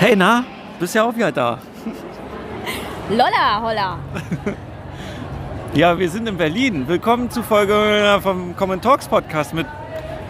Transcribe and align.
Hey, 0.00 0.16
na, 0.16 0.44
bist 0.78 0.94
ja 0.94 1.04
auch 1.04 1.14
wieder 1.14 1.30
da. 1.30 1.58
Lolla, 3.10 3.60
holla. 3.62 3.98
Ja, 5.74 5.98
wir 5.98 6.08
sind 6.08 6.26
in 6.26 6.36
Berlin. 6.38 6.88
Willkommen 6.88 7.30
zu 7.30 7.42
Folge 7.42 8.18
vom 8.22 8.56
Common 8.56 8.80
Talks 8.80 9.08
Podcast 9.08 9.52
mit 9.52 9.66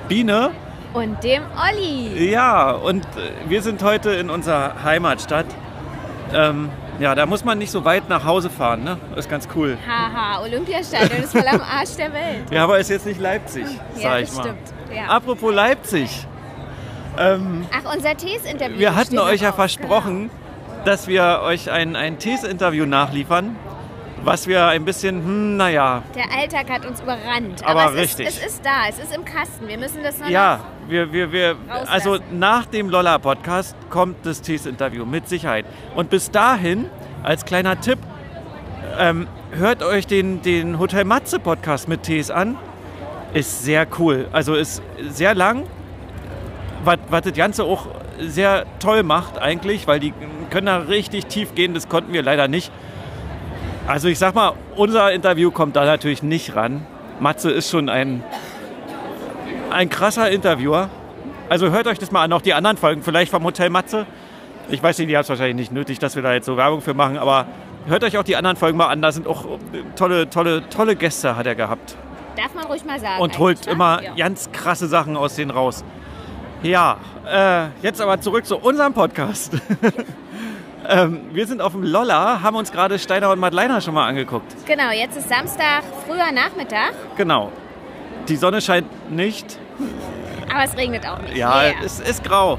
Biene. 0.08 0.50
Und 0.92 1.22
dem 1.22 1.42
Olli. 1.56 2.30
Ja, 2.32 2.72
und 2.72 3.04
äh, 3.04 3.48
wir 3.48 3.62
sind 3.62 3.80
heute 3.84 4.10
in 4.10 4.28
unserer 4.28 4.82
Heimatstadt. 4.82 5.46
Ähm, 6.34 6.68
ja, 6.98 7.14
da 7.14 7.26
muss 7.26 7.44
man 7.44 7.58
nicht 7.58 7.70
so 7.70 7.84
weit 7.84 8.08
nach 8.08 8.24
Hause 8.24 8.50
fahren, 8.50 8.82
ne? 8.82 8.98
Ist 9.14 9.30
ganz 9.30 9.46
cool. 9.54 9.78
Haha, 9.86 10.42
Olympiastadion 10.42 11.22
ist 11.22 11.30
voll 11.32 11.46
am 11.46 11.60
Arsch 11.60 11.94
der 11.96 12.12
Welt. 12.12 12.50
Ja, 12.50 12.64
aber 12.64 12.80
ist 12.80 12.90
jetzt 12.90 13.06
nicht 13.06 13.20
Leipzig, 13.20 13.66
sag 13.94 14.02
Ja, 14.02 14.18
ich 14.18 14.28
das 14.30 14.36
mal. 14.38 14.42
stimmt. 14.42 14.74
Ja. 14.96 15.04
Apropos 15.06 15.54
Leipzig. 15.54 16.26
Ähm, 17.20 17.66
Ach, 17.72 17.94
unser 17.94 18.16
Tees-Interview. 18.16 18.78
wir 18.78 18.94
hatten 18.96 19.16
noch 19.16 19.26
euch 19.26 19.42
ja 19.42 19.50
auf. 19.50 19.56
versprochen, 19.56 20.30
dass 20.84 21.06
wir 21.06 21.40
euch 21.44 21.70
ein, 21.70 21.94
ein 21.96 22.18
Tees-Interview 22.18 22.86
nachliefern, 22.86 23.56
was 24.24 24.46
wir 24.46 24.66
ein 24.68 24.84
bisschen, 24.84 25.16
hm, 25.22 25.56
naja, 25.58 26.02
Genau. 26.14 26.26
Der 26.28 26.38
Alltag 26.38 26.70
hat 26.70 26.86
uns 26.86 27.00
überrannt. 27.00 27.62
Aber 27.64 27.82
Aber, 27.82 27.92
es 27.94 28.00
richtig. 28.00 28.28
Ist, 28.28 28.38
es 28.40 28.46
ist 28.54 28.64
da, 28.64 28.88
es 28.88 28.98
ist 28.98 29.14
im 29.14 29.24
Kasten. 29.24 29.68
Wir 29.68 29.78
müssen 29.78 30.02
das 30.02 30.18
nur 30.18 30.28
Ja, 30.28 30.60
wir, 30.88 31.12
wir, 31.12 31.30
wir, 31.32 31.56
Rauslassen. 31.68 31.88
also 31.88 32.18
nach 32.32 32.66
dem 32.66 32.88
Lolla-Podcast 32.90 33.76
kommt 33.90 34.24
das 34.24 34.40
Tees-Interview 34.42 35.04
mit 35.04 35.28
Sicherheit. 35.28 35.66
Und 35.94 36.08
bis 36.10 36.30
dahin, 36.30 36.86
als 37.22 37.44
kleiner 37.44 37.80
Tipp, 37.80 37.98
ähm, 38.98 39.26
hört 39.52 39.82
euch 39.82 40.06
den, 40.06 40.42
den 40.42 40.78
Hotel 40.78 41.04
Matze-Podcast 41.04 41.86
mit 41.88 42.02
Tees 42.02 42.30
an. 42.30 42.56
Ist 43.34 43.62
sehr 43.64 43.86
cool. 43.98 44.26
Also 44.32 44.54
ist 44.54 44.82
sehr 45.08 45.34
lang, 45.34 45.64
was, 46.84 46.98
was 47.08 47.22
das 47.22 47.32
Ganze 47.32 47.64
auch 47.64 47.86
sehr 48.18 48.66
toll 48.78 49.02
macht 49.02 49.38
eigentlich, 49.38 49.86
weil 49.86 50.00
die 50.00 50.12
können 50.50 50.66
da 50.66 50.78
richtig 50.78 51.26
tief 51.26 51.54
gehen, 51.54 51.74
das 51.74 51.88
konnten 51.88 52.12
wir 52.12 52.22
leider 52.22 52.48
nicht. 52.48 52.72
Also 53.86 54.08
ich 54.08 54.18
sag 54.18 54.34
mal, 54.34 54.52
unser 54.76 55.12
Interview 55.12 55.50
kommt 55.50 55.76
da 55.76 55.84
natürlich 55.84 56.22
nicht 56.22 56.54
ran. 56.54 56.86
Matze 57.18 57.50
ist 57.50 57.70
schon 57.70 57.88
ein, 57.88 58.22
ein 59.70 59.88
krasser 59.88 60.30
Interviewer. 60.30 60.90
Also 61.48 61.70
hört 61.70 61.86
euch 61.86 61.98
das 61.98 62.12
mal 62.12 62.22
an, 62.22 62.32
auch 62.32 62.42
die 62.42 62.54
anderen 62.54 62.76
Folgen, 62.76 63.02
vielleicht 63.02 63.30
vom 63.30 63.44
Hotel 63.44 63.70
Matze. 63.70 64.06
Ich 64.68 64.82
weiß 64.82 64.98
nicht, 64.98 65.10
die 65.10 65.16
haben 65.16 65.22
es 65.22 65.28
wahrscheinlich 65.28 65.56
nicht 65.56 65.72
nötig, 65.72 65.98
dass 65.98 66.14
wir 66.14 66.22
da 66.22 66.32
jetzt 66.32 66.46
so 66.46 66.56
Werbung 66.56 66.80
für 66.80 66.94
machen, 66.94 67.18
aber 67.18 67.46
hört 67.86 68.04
euch 68.04 68.16
auch 68.16 68.22
die 68.22 68.36
anderen 68.36 68.56
Folgen 68.56 68.78
mal 68.78 68.86
an. 68.86 69.02
Da 69.02 69.10
sind 69.10 69.26
auch 69.26 69.44
tolle, 69.96 70.30
tolle, 70.30 70.68
tolle 70.68 70.94
Gäste 70.94 71.36
hat 71.36 71.46
er 71.46 71.56
gehabt. 71.56 71.96
Darf 72.36 72.54
man 72.54 72.66
ruhig 72.66 72.84
mal 72.84 73.00
sagen. 73.00 73.20
Und 73.20 73.38
holt 73.38 73.66
ne? 73.66 73.72
immer 73.72 74.02
Ja. 74.02 74.14
ganz 74.14 74.52
krasse 74.52 74.86
Sachen 74.86 75.16
aus 75.16 75.34
denen 75.34 75.50
raus. 75.50 75.84
Ja, 76.62 76.98
äh, 77.30 77.68
jetzt 77.82 78.00
aber 78.00 78.20
zurück 78.20 78.44
zu 78.44 78.58
unserem 78.58 78.92
Podcast. 78.92 79.54
ähm, 80.88 81.20
wir 81.32 81.46
sind 81.46 81.62
auf 81.62 81.72
dem 81.72 81.82
Lolla, 81.82 82.42
haben 82.42 82.56
uns 82.56 82.70
gerade 82.70 82.98
Steiner 82.98 83.30
und 83.30 83.38
Madleiner 83.38 83.80
schon 83.80 83.94
mal 83.94 84.06
angeguckt. 84.06 84.54
Genau, 84.66 84.90
jetzt 84.90 85.16
ist 85.16 85.28
Samstag, 85.28 85.82
früher 86.06 86.30
Nachmittag, 86.32 86.92
Genau. 87.16 87.50
Die 88.28 88.36
Sonne 88.36 88.60
scheint 88.60 88.86
nicht. 89.10 89.58
aber 90.52 90.64
es 90.64 90.76
regnet 90.76 91.06
auch 91.08 91.18
nicht. 91.20 91.36
Ja, 91.36 91.62
Yeah. 91.62 91.74
es 91.84 92.00
ist 92.00 92.22
grau. 92.22 92.58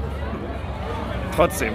Trotzdem. 1.36 1.72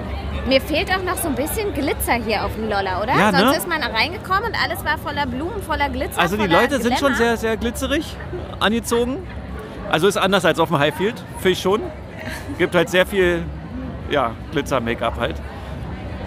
Mir 0.48 0.62
fehlt 0.62 0.90
auch 0.92 1.04
noch 1.04 1.16
so 1.16 1.30
ein 1.30 1.36
bisschen 1.36 1.74
Glitzer 1.74 2.14
hier 2.14 2.46
auf 2.46 2.54
dem 2.56 2.70
Lolla, 2.70 3.02
oder? 3.02 3.18
Ja, 3.18 3.32
ne? 3.32 3.40
Sonst 3.40 3.58
ist 3.60 3.68
man 3.68 3.82
reingekommen 3.82 4.44
und 4.44 4.56
alles 4.64 4.84
war 4.86 4.98
voller 4.98 5.26
Blumen, 5.26 5.62
voller 5.64 5.90
Glitzer. 5.90 6.20
Also 6.20 6.38
die 6.38 6.48
Leute 6.48 6.80
sind 6.82 7.00
schon 7.00 7.16
sehr, 7.16 7.38
sehr 7.38 7.58
glitzerig 7.58 8.16
angezogen. 8.60 9.26
Also 9.90 10.08
ist 10.08 10.18
anders 10.18 10.44
als 10.46 10.60
auf 10.60 10.70
dem 10.70 10.80
Highfield, 10.80 11.16
finde 11.38 11.50
ich 11.50 11.62
schon. 11.62 11.82
Gibt 12.58 12.76
halt 12.76 12.90
sehr 12.90 13.06
viel 13.06 13.44
ja, 14.10 14.32
Glitzer-Make-up 14.52 15.20
halt. 15.20 15.36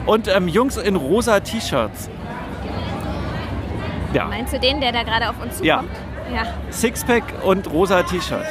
Und 0.07 0.29
ähm, 0.29 0.49
Jungs 0.49 0.77
in 0.77 0.97
rosa 0.97 1.41
T-Shirts. 1.41 2.11
Ja, 4.13 4.27
Meinst 4.27 4.53
du 4.53 4.59
den, 4.59 4.81
der 4.81 4.93
da 4.93 5.03
gerade 5.03 5.29
auf 5.29 5.41
uns 5.41 5.59
zukommt? 5.59 5.65
Ja. 5.65 5.85
Ja. 6.35 6.43
Sixpack 6.71 7.25
und 7.45 7.71
rosa 7.71 8.03
T-Shirt. 8.03 8.47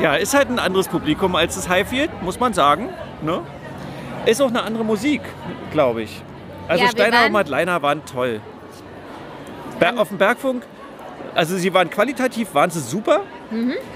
Ja, 0.00 0.14
ist 0.14 0.34
halt 0.34 0.48
ein 0.48 0.58
anderes 0.58 0.88
Publikum 0.88 1.34
als 1.34 1.56
das 1.56 1.68
Highfield, 1.68 2.22
muss 2.22 2.38
man 2.38 2.52
sagen. 2.52 2.88
Ne? 3.22 3.40
Ist 4.26 4.40
auch 4.40 4.48
eine 4.48 4.62
andere 4.62 4.84
Musik, 4.84 5.22
glaube 5.72 6.02
ich. 6.02 6.22
Also 6.68 6.84
Ja, 6.84 6.90
Steiner 6.90 7.26
und 7.26 7.32
Madleiner 7.32 7.82
waren 7.82 8.04
toll. 8.04 8.40
Ber 9.80 9.98
auf 9.98 10.08
dem 10.08 10.18
Bergfunk, 10.18 10.64
also 11.34 11.56
sie 11.56 11.72
waren 11.74 11.88
qualitativ, 11.90 12.54
waren 12.54 12.70
sie 12.70 12.80
super. 12.80 13.20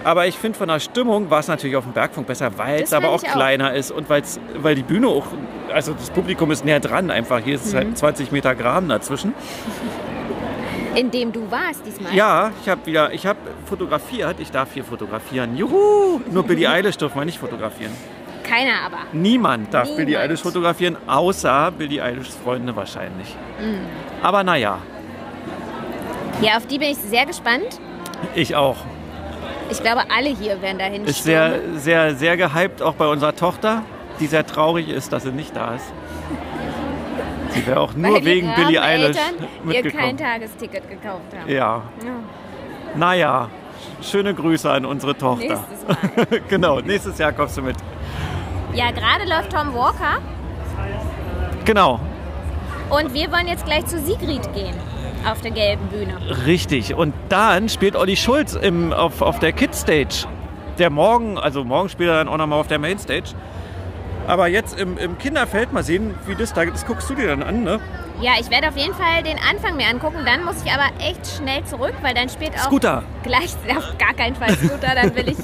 Aber 0.05 0.27
ich 0.27 0.37
finde 0.39 0.57
von 0.59 0.69
der 0.69 0.81
Stimmung 0.81 1.29
war 1.31 1.41
es 1.41 1.49
natürlich 1.49 1.77
auf 1.77 1.85
dem 1.85 1.93
Bergfunk 1.93 2.27
besser, 2.27 2.51
weil 2.57 2.81
es 2.83 2.93
aber 2.93 3.11
auch 3.11 3.23
auch. 3.23 3.33
kleiner 3.33 3.75
ist 3.75 3.91
und 3.91 4.09
weil's, 4.09 4.41
weil 4.57 4.75
die 4.75 4.83
Bühne 4.83 5.09
auch, 5.09 5.27
also 5.73 5.93
das 5.93 6.11
Publikum 6.11 6.51
ist 6.51 6.65
näher 6.65 6.81
dran 6.81 7.11
einfach. 7.11 7.41
Hier 7.41 7.57
ist 7.57 7.67
es 7.67 7.73
Mhm. 7.75 7.77
halt 7.79 7.99
20 7.99 8.33
Meter 8.33 8.55
Graben 8.55 8.89
dazwischen. 8.89 9.35
In 10.95 11.11
dem 11.11 11.33
du 11.33 11.51
warst 11.51 11.87
diesmal. 11.87 12.15
Ja, 12.15 12.51
ich 12.63 12.69
habe 12.69 12.85
wieder, 12.85 13.13
ich 13.15 13.25
habe 13.27 13.39
fotografiert. 13.67 14.37
Ich 14.41 14.51
darf 14.51 14.75
hier 14.75 14.85
fotografieren. 14.85 15.57
Juhu! 15.57 16.21
Nur 16.31 16.43
Billie 16.43 16.69
Eilish 16.71 16.99
dürfen 16.99 17.19
wir 17.19 17.25
nicht 17.25 17.39
fotografieren. 17.39 17.93
Keiner 18.43 18.73
aber. 18.85 18.99
Niemand 19.13 19.73
darf 19.73 19.85
Niemand. 19.85 19.97
Billie 20.05 20.19
Eilish 20.21 20.41
fotografieren, 20.43 20.97
außer 21.07 21.71
Billie 21.79 22.03
Eilishs 22.03 22.37
Freunde 22.45 22.77
wahrscheinlich. 22.77 23.35
Mhm. 23.59 23.87
Aber 24.23 24.45
naja, 24.45 24.79
Ja, 26.43 26.57
auf 26.57 26.67
die 26.67 26.79
bin 26.79 26.89
ich 26.91 26.99
sehr 26.99 27.27
gespannt. 27.27 27.81
ich 28.35 28.55
auch. 28.57 28.77
Ich 29.71 29.81
glaube, 29.83 30.03
alle 30.15 30.29
hier 30.31 30.61
werden 30.61 30.79
dahin 30.79 31.05
Ist 31.05 31.25
sehr, 31.25 31.61
sehr, 31.77 32.15
sehr 32.15 32.37
gehypt, 32.37 32.83
auch 32.83 32.95
bei 32.95 33.07
unserer 33.07 33.35
Tochter, 33.35 33.83
die 34.21 34.27
sehr 34.27 34.45
traurig 34.47 34.89
ist, 34.89 35.13
dass 35.13 35.23
sie 35.23 35.31
nicht 35.33 35.57
da 35.57 35.75
ist. 35.77 35.87
Sie 37.51 37.67
wäre 37.67 37.81
auch 37.81 37.95
nur 37.95 38.23
wegen 38.25 38.53
Billie 38.55 38.83
Eilish 38.83 39.17
Eltern 39.17 39.35
ihr 39.39 39.73
kein 39.83 39.83
mitgekommen. 39.85 40.17
Tagesticket 40.17 40.89
gekauft 40.91 41.23
haben. 41.39 41.51
Ja, 41.51 41.83
Ja. 42.05 42.13
naja, 42.97 43.49
schöne 44.03 44.35
Grüße 44.35 44.71
an 44.71 44.85
unsere 44.85 45.17
Tochter. 45.17 45.45
Nächstes 45.45 45.87
Mal. 46.29 46.41
genau, 46.49 46.81
nächstes 46.81 47.19
Jahr 47.19 47.33
kommst 47.33 47.57
du 47.57 47.63
mit. 47.63 47.77
Ja, 48.75 48.91
gerade 48.91 49.25
läuft 49.29 49.53
Tom 49.53 49.73
Walker 49.75 50.19
Genau, 51.65 52.01
und 52.91 53.15
wir 53.15 53.31
wollen 53.33 53.47
jetzt 53.49 53.65
gleich 53.65 53.87
zu 53.87 53.99
Sigrid 54.01 54.53
gehen. 54.53 54.75
Auf 55.31 55.41
der 55.41 55.51
gelben 55.53 55.87
Bühne. 55.89 56.15
Richtig. 56.47 56.95
Und 56.95 57.15
dann 57.29 57.69
spielt 57.69 57.97
Olli 57.97 58.17
Schulz 58.17 58.55
im, 58.55 58.93
auf, 58.93 59.23
auf 59.23 59.39
der 59.39 59.53
Kids 59.53 59.81
Stage. 59.81 60.27
Der 60.79 60.91
morgen, 60.91 61.39
also 61.39 61.65
morgen 61.65 61.89
spielt 61.89 62.09
er 62.11 62.17
dann 62.17 62.29
auch 62.29 62.37
nochmal 62.39 62.59
auf 62.61 62.67
der 62.69 62.79
Mainstage. 62.79 63.35
Aber 64.27 64.47
jetzt 64.47 64.79
im, 64.79 64.99
im 64.99 65.19
Kinderfeld, 65.19 65.73
mal 65.73 65.83
sehen, 65.83 66.15
wie 66.27 66.35
das 66.35 66.53
da 66.55 66.65
Das 66.65 66.87
guckst 66.87 67.11
du 67.11 67.15
dir 67.15 67.27
dann 67.29 67.43
an, 67.43 67.65
ne? 67.65 67.81
Ja, 68.21 68.33
ich 68.41 68.51
werde 68.51 68.69
auf 68.69 68.77
jeden 68.77 68.95
Fall 68.95 69.23
den 69.25 69.37
Anfang 69.51 69.77
mir 69.77 69.87
angucken. 69.89 70.19
Dann 70.25 70.45
muss 70.45 70.63
ich 70.65 70.71
aber 70.73 70.85
echt 71.05 71.27
schnell 71.27 71.65
zurück, 71.65 71.95
weil 72.03 72.15
dann 72.15 72.29
spielt 72.29 72.53
auch 72.55 72.67
Scooter. 72.67 73.03
gleich 73.25 73.51
auf 73.77 73.97
gar 73.99 74.15
keinen 74.15 74.37
Fall 74.37 74.51
Scooter. 74.57 74.95
Dann 74.95 75.15
will 75.17 75.29
ich 75.29 75.39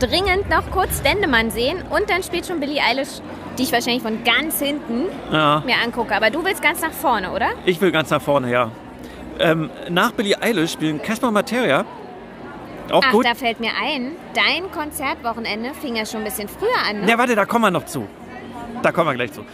dringend 0.00 0.50
noch 0.50 0.68
kurz 0.72 1.00
Dendemann 1.02 1.50
sehen 1.52 1.78
und 1.90 2.10
dann 2.10 2.22
spielt 2.24 2.46
schon 2.46 2.58
Billie 2.58 2.80
Eilish, 2.82 3.20
die 3.56 3.62
ich 3.62 3.72
wahrscheinlich 3.72 4.02
von 4.02 4.24
ganz 4.24 4.60
hinten 4.60 5.04
Ja. 5.32 5.62
mir 5.64 5.76
angucke. 5.84 6.14
Aber 6.16 6.30
du 6.30 6.44
willst 6.44 6.60
ganz 6.60 6.82
nach 6.82 6.90
vorne, 6.90 7.30
oder? 7.30 7.50
Ich 7.64 7.80
will 7.80 7.92
ganz 7.92 8.10
nach 8.10 8.20
vorne, 8.20 8.50
ja. 8.50 8.72
Ähm, 9.38 9.70
nach 9.88 10.12
Billie 10.12 10.40
Eilish 10.40 10.72
spielen 10.72 11.02
Casper 11.02 11.30
Materia. 11.30 11.84
Auch 12.90 13.02
Ach, 13.04 13.12
gut. 13.12 13.24
da 13.24 13.34
fällt 13.34 13.60
mir 13.60 13.70
ein, 13.82 14.12
dein 14.34 14.70
Konzertwochenende 14.70 15.72
fing 15.74 15.96
ja 15.96 16.04
schon 16.04 16.20
ein 16.20 16.24
bisschen 16.24 16.48
früher 16.48 16.68
an, 16.88 17.00
ne? 17.00 17.10
Ja, 17.10 17.18
warte, 17.18 17.34
da 17.34 17.46
kommen 17.46 17.64
wir 17.64 17.70
noch 17.70 17.86
zu. 17.86 18.06
Da 18.82 18.92
kommen 18.92 19.08
wir 19.08 19.14
gleich 19.14 19.32
zu. 19.32 19.44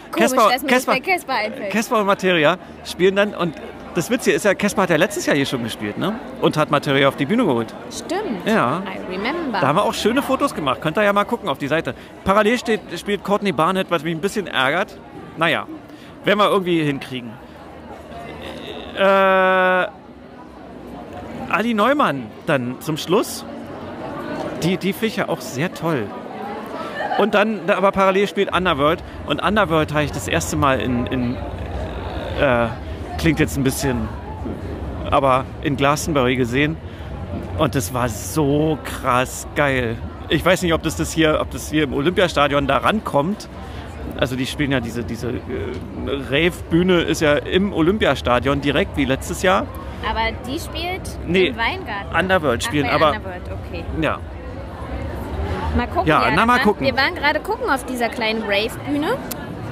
Casper 1.70 2.00
und 2.00 2.06
Materia 2.06 2.58
spielen 2.84 3.14
dann, 3.14 3.34
und 3.34 3.54
das 3.94 4.10
Witzige 4.10 4.36
ist 4.36 4.44
ja, 4.44 4.54
Casper 4.54 4.82
hat 4.82 4.90
ja 4.90 4.96
letztes 4.96 5.26
Jahr 5.26 5.36
hier 5.36 5.46
schon 5.46 5.62
gespielt, 5.62 5.98
ne? 5.98 6.18
Und 6.40 6.56
hat 6.56 6.70
Materia 6.70 7.08
auf 7.08 7.16
die 7.16 7.26
Bühne 7.26 7.44
geholt. 7.44 7.74
Stimmt. 7.90 8.46
Ja. 8.46 8.82
I 8.84 9.12
remember. 9.12 9.60
Da 9.60 9.68
haben 9.68 9.76
wir 9.76 9.84
auch 9.84 9.94
schöne 9.94 10.22
Fotos 10.22 10.54
gemacht. 10.54 10.80
Könnt 10.80 10.98
ihr 10.98 11.04
ja 11.04 11.12
mal 11.12 11.24
gucken 11.24 11.48
auf 11.48 11.58
die 11.58 11.68
Seite. 11.68 11.94
Parallel 12.24 12.58
steht, 12.58 12.80
spielt 12.98 13.24
Courtney 13.24 13.52
Barnett, 13.52 13.90
was 13.90 14.02
mich 14.02 14.14
ein 14.14 14.20
bisschen 14.20 14.46
ärgert. 14.46 14.98
Naja, 15.36 15.66
werden 16.24 16.38
wir 16.38 16.48
irgendwie 16.48 16.82
hinkriegen. 16.82 17.32
Äh, 19.00 19.86
Ali 21.48 21.74
Neumann 21.74 22.26
dann 22.44 22.80
zum 22.80 22.98
Schluss. 22.98 23.46
Die, 24.62 24.76
die 24.76 24.94
ja 25.16 25.30
auch 25.30 25.40
sehr 25.40 25.72
toll. 25.72 26.04
Und 27.18 27.34
dann 27.34 27.66
da 27.66 27.76
aber 27.76 27.92
parallel 27.92 28.28
spielt 28.28 28.54
Underworld. 28.54 29.02
Und 29.26 29.42
Underworld 29.42 29.92
habe 29.94 30.04
ich 30.04 30.12
das 30.12 30.28
erste 30.28 30.56
Mal 30.56 30.80
in, 30.80 31.06
in 31.06 31.36
äh, 32.38 32.68
klingt 33.16 33.40
jetzt 33.40 33.56
ein 33.56 33.64
bisschen, 33.64 34.06
aber 35.10 35.46
in 35.62 35.76
Glastonbury 35.76 36.36
gesehen. 36.36 36.76
Und 37.56 37.74
das 37.74 37.94
war 37.94 38.10
so 38.10 38.78
krass 38.84 39.46
geil. 39.54 39.96
Ich 40.28 40.44
weiß 40.44 40.60
nicht, 40.62 40.74
ob 40.74 40.82
das, 40.82 40.96
das 40.96 41.10
hier, 41.12 41.38
ob 41.40 41.50
das 41.50 41.70
hier 41.70 41.84
im 41.84 41.94
Olympiastadion 41.94 42.66
da 42.66 42.76
rankommt. 42.78 43.48
Also 44.18 44.36
die 44.36 44.46
spielen 44.46 44.72
ja 44.72 44.80
diese, 44.80 45.02
diese 45.04 45.28
äh, 45.30 45.34
Rave-Bühne 46.30 47.00
ist 47.02 47.20
ja 47.20 47.34
im 47.34 47.72
Olympiastadion 47.72 48.60
direkt 48.60 48.96
wie 48.96 49.04
letztes 49.04 49.42
Jahr. 49.42 49.66
Aber 50.08 50.20
die 50.46 50.58
spielt 50.58 51.02
Nee, 51.26 51.46
im 51.48 51.56
Weingarten. 51.56 52.14
Underworld 52.18 52.62
Ach, 52.62 52.66
spielen, 52.66 52.86
bei 52.86 52.92
aber- 52.92 53.10
Underworld, 53.10 53.42
okay. 53.68 53.84
Ja, 54.00 54.18
Mal 55.76 55.86
gucken. 55.86 56.08
Ja, 56.08 56.24
na, 56.30 56.36
wir 56.42 56.46
mal 56.46 56.58
gucken. 56.60 56.84
Wir 56.86 56.96
waren 56.96 57.14
gerade 57.14 57.38
gucken 57.40 57.70
auf 57.70 57.84
dieser 57.86 58.08
kleinen 58.08 58.42
Rave-Bühne 58.42 59.16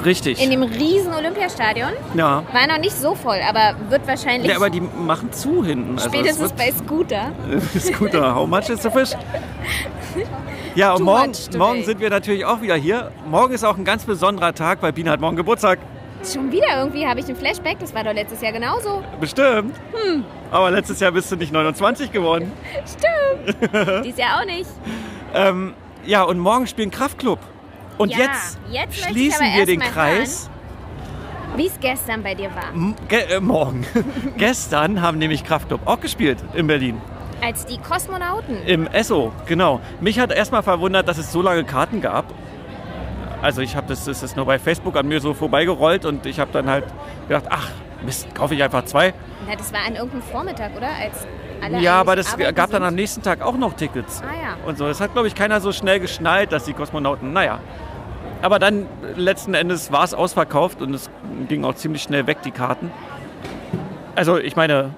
richtig. 0.04 0.42
in 0.42 0.50
dem 0.50 0.62
riesen 0.62 1.12
Olympiastadion. 1.14 1.90
ja. 2.14 2.42
War 2.52 2.66
noch 2.66 2.78
nicht 2.78 2.96
so 2.96 3.14
voll, 3.14 3.40
aber 3.48 3.76
wird 3.90 4.06
wahrscheinlich 4.06 4.50
ja, 4.50 4.56
aber 4.56 4.70
die 4.70 4.80
machen 4.80 5.32
zu 5.32 5.64
hinten. 5.64 5.96
Also 5.98 6.08
es 6.08 6.14
spätestens 6.14 6.52
bei 6.52 6.72
Scooter. 6.72 7.32
Scooter, 7.78 8.34
how 8.34 8.46
much 8.46 8.68
is 8.68 8.82
the 8.82 8.90
fish? 8.90 9.10
Ja, 10.74 10.94
und 10.94 11.02
morgen, 11.02 11.32
morgen 11.56 11.84
sind 11.84 12.00
wir 12.00 12.10
natürlich 12.10 12.44
auch 12.44 12.60
wieder 12.62 12.76
hier. 12.76 13.10
Morgen 13.28 13.52
ist 13.52 13.64
auch 13.64 13.76
ein 13.76 13.84
ganz 13.84 14.04
besonderer 14.04 14.54
Tag, 14.54 14.82
weil 14.82 14.92
Biene 14.92 15.10
hat 15.10 15.20
morgen 15.20 15.36
Geburtstag. 15.36 15.78
Schon 16.24 16.50
wieder 16.50 16.78
irgendwie 16.78 17.06
habe 17.06 17.20
ich 17.20 17.28
ein 17.28 17.36
Flashback, 17.36 17.78
das 17.78 17.94
war 17.94 18.04
doch 18.04 18.12
letztes 18.12 18.40
Jahr 18.40 18.52
genauso. 18.52 19.02
Bestimmt. 19.20 19.74
Hm. 19.92 20.24
Aber 20.50 20.70
letztes 20.70 20.98
Jahr 21.00 21.12
bist 21.12 21.30
du 21.30 21.36
nicht 21.36 21.52
29 21.52 22.10
geworden. 22.12 22.52
Stimmt. 22.86 24.04
Dies 24.04 24.16
Jahr 24.16 24.40
auch 24.40 24.44
nicht. 24.44 24.68
Ähm, 25.34 25.74
ja, 26.04 26.22
und 26.22 26.38
morgen 26.38 26.66
spielen 26.66 26.90
Kraftclub. 26.90 27.38
Und 27.98 28.10
Ja, 28.10 28.18
jetzt, 28.18 28.58
jetzt 28.70 28.96
schließen 28.96 29.46
wir 29.54 29.66
den 29.66 29.80
Kreis. 29.80 30.48
Wie 31.56 31.66
es 31.66 31.78
gestern 31.80 32.22
bei 32.22 32.34
dir 32.34 32.50
war. 32.54 32.72
Ge 33.08 33.36
äh, 33.36 33.40
morgen. 33.40 33.84
Gestern 34.36 35.02
haben 35.02 35.18
nämlich 35.18 35.44
Kraftclub 35.44 35.80
auch 35.86 35.98
gespielt 35.98 36.38
in 36.54 36.66
Berlin. 36.68 37.00
Als 37.42 37.66
die 37.66 37.78
Kosmonauten. 37.78 38.64
Im 38.66 38.86
Esso, 38.86 39.32
genau. 39.46 39.80
Mich 40.00 40.20
hat 40.20 40.30
erstmal 40.30 40.62
verwundert, 40.62 41.08
dass 41.08 41.18
es 41.18 41.32
so 41.32 41.42
lange 41.42 41.64
Karten 41.64 42.00
gab. 42.00 42.26
Also 43.42 43.60
ich 43.60 43.76
habe 43.76 43.88
das, 43.88 44.04
das 44.04 44.22
ist 44.22 44.36
nur 44.36 44.44
bei 44.46 44.58
Facebook 44.58 44.96
an 44.96 45.08
mir 45.08 45.20
so 45.20 45.34
vorbeigerollt 45.34 46.04
und 46.04 46.26
ich 46.26 46.38
habe 46.38 46.50
dann 46.52 46.68
halt 46.68 46.84
gedacht, 47.28 47.46
ach 47.50 47.70
Mist, 48.04 48.32
kaufe 48.34 48.54
ich 48.54 48.62
einfach 48.62 48.84
zwei. 48.84 49.12
Na, 49.48 49.56
das 49.56 49.72
war 49.72 49.80
an 49.86 49.94
irgendeinem 49.94 50.22
Vormittag, 50.22 50.76
oder? 50.76 50.88
Als 50.88 51.26
alle 51.60 51.80
Ja, 51.80 52.00
aber 52.00 52.14
das 52.16 52.32
arbeiten 52.32 52.54
gab 52.54 52.70
dann 52.70 52.82
sind. 52.82 52.88
am 52.88 52.94
nächsten 52.94 53.22
Tag 53.22 53.42
auch 53.42 53.56
noch 53.56 53.74
Tickets. 53.74 54.22
Ah 54.22 54.34
ja. 54.34 54.56
Und 54.66 54.78
so. 54.78 54.86
Das 54.86 55.00
hat, 55.00 55.12
glaube 55.12 55.28
ich, 55.28 55.34
keiner 55.34 55.60
so 55.60 55.72
schnell 55.72 55.98
geschnallt, 56.00 56.52
dass 56.52 56.64
die 56.64 56.72
Kosmonauten, 56.72 57.32
naja. 57.32 57.58
Aber 58.43 58.58
dann 58.58 58.87
letzten 59.17 59.55
Endes 59.55 59.90
war 59.90 60.05
es 60.05 60.14
ausverkauft 60.14 60.81
und 60.81 60.94
es 60.94 61.11
ging 61.49 61.64
auch 61.64 61.75
ziemlich 61.75 62.02
schnell 62.02 62.26
weg, 62.26 62.38
die 62.44 62.50
Karten. 62.52 62.90
Also 64.14 64.38
ich 64.38 64.55
meine, 64.56 64.90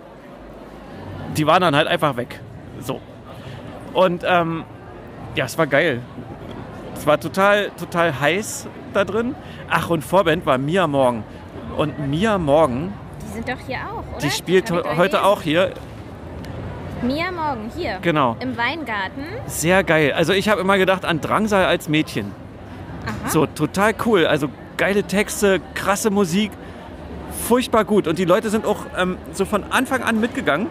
die 1.36 1.46
waren 1.46 1.62
dann 1.62 1.74
halt 1.74 1.88
einfach 1.88 2.16
weg. 2.16 2.40
So. 2.80 3.00
Und 3.94 4.24
ähm, 4.26 4.64
ja, 5.34 5.46
es 5.46 5.56
war 5.56 5.66
geil. 5.66 6.00
Es 6.94 7.06
war 7.06 7.18
total, 7.18 7.70
total 7.78 8.20
heiß 8.20 8.66
da 8.92 9.04
drin. 9.04 9.34
Ach, 9.70 9.88
und 9.88 10.02
Vorband 10.04 10.44
war 10.44 10.58
Mia 10.58 10.86
Morgen. 10.86 11.24
Und 11.76 11.98
Mia 12.10 12.36
Morgen, 12.36 12.92
Die 13.22 13.32
sind 13.34 13.48
doch 13.48 13.58
hier 13.66 13.78
auch, 13.78 14.04
oder? 14.10 14.18
die 14.22 14.30
spielt 14.30 14.70
heute 14.70 14.82
gelesen. 14.96 15.16
auch 15.16 15.40
hier. 15.40 15.70
Mia 17.02 17.30
Morgen, 17.30 17.70
hier. 17.74 17.98
Genau. 18.02 18.36
Im 18.40 18.56
Weingarten. 18.58 19.24
Sehr 19.46 19.82
geil. 19.82 20.12
Also 20.12 20.34
ich 20.34 20.48
habe 20.50 20.60
immer 20.60 20.76
gedacht 20.76 21.06
an 21.06 21.20
Drangsal 21.22 21.64
als 21.64 21.88
Mädchen. 21.88 22.32
So, 23.30 23.46
total 23.46 23.94
cool. 24.06 24.26
Also 24.26 24.48
geile 24.76 25.04
Texte, 25.04 25.60
krasse 25.74 26.10
Musik, 26.10 26.50
furchtbar 27.46 27.84
gut. 27.84 28.08
Und 28.08 28.18
die 28.18 28.24
Leute 28.24 28.50
sind 28.50 28.66
auch 28.66 28.86
ähm, 28.98 29.18
so 29.32 29.44
von 29.44 29.62
Anfang 29.70 30.02
an 30.02 30.18
mitgegangen. 30.18 30.66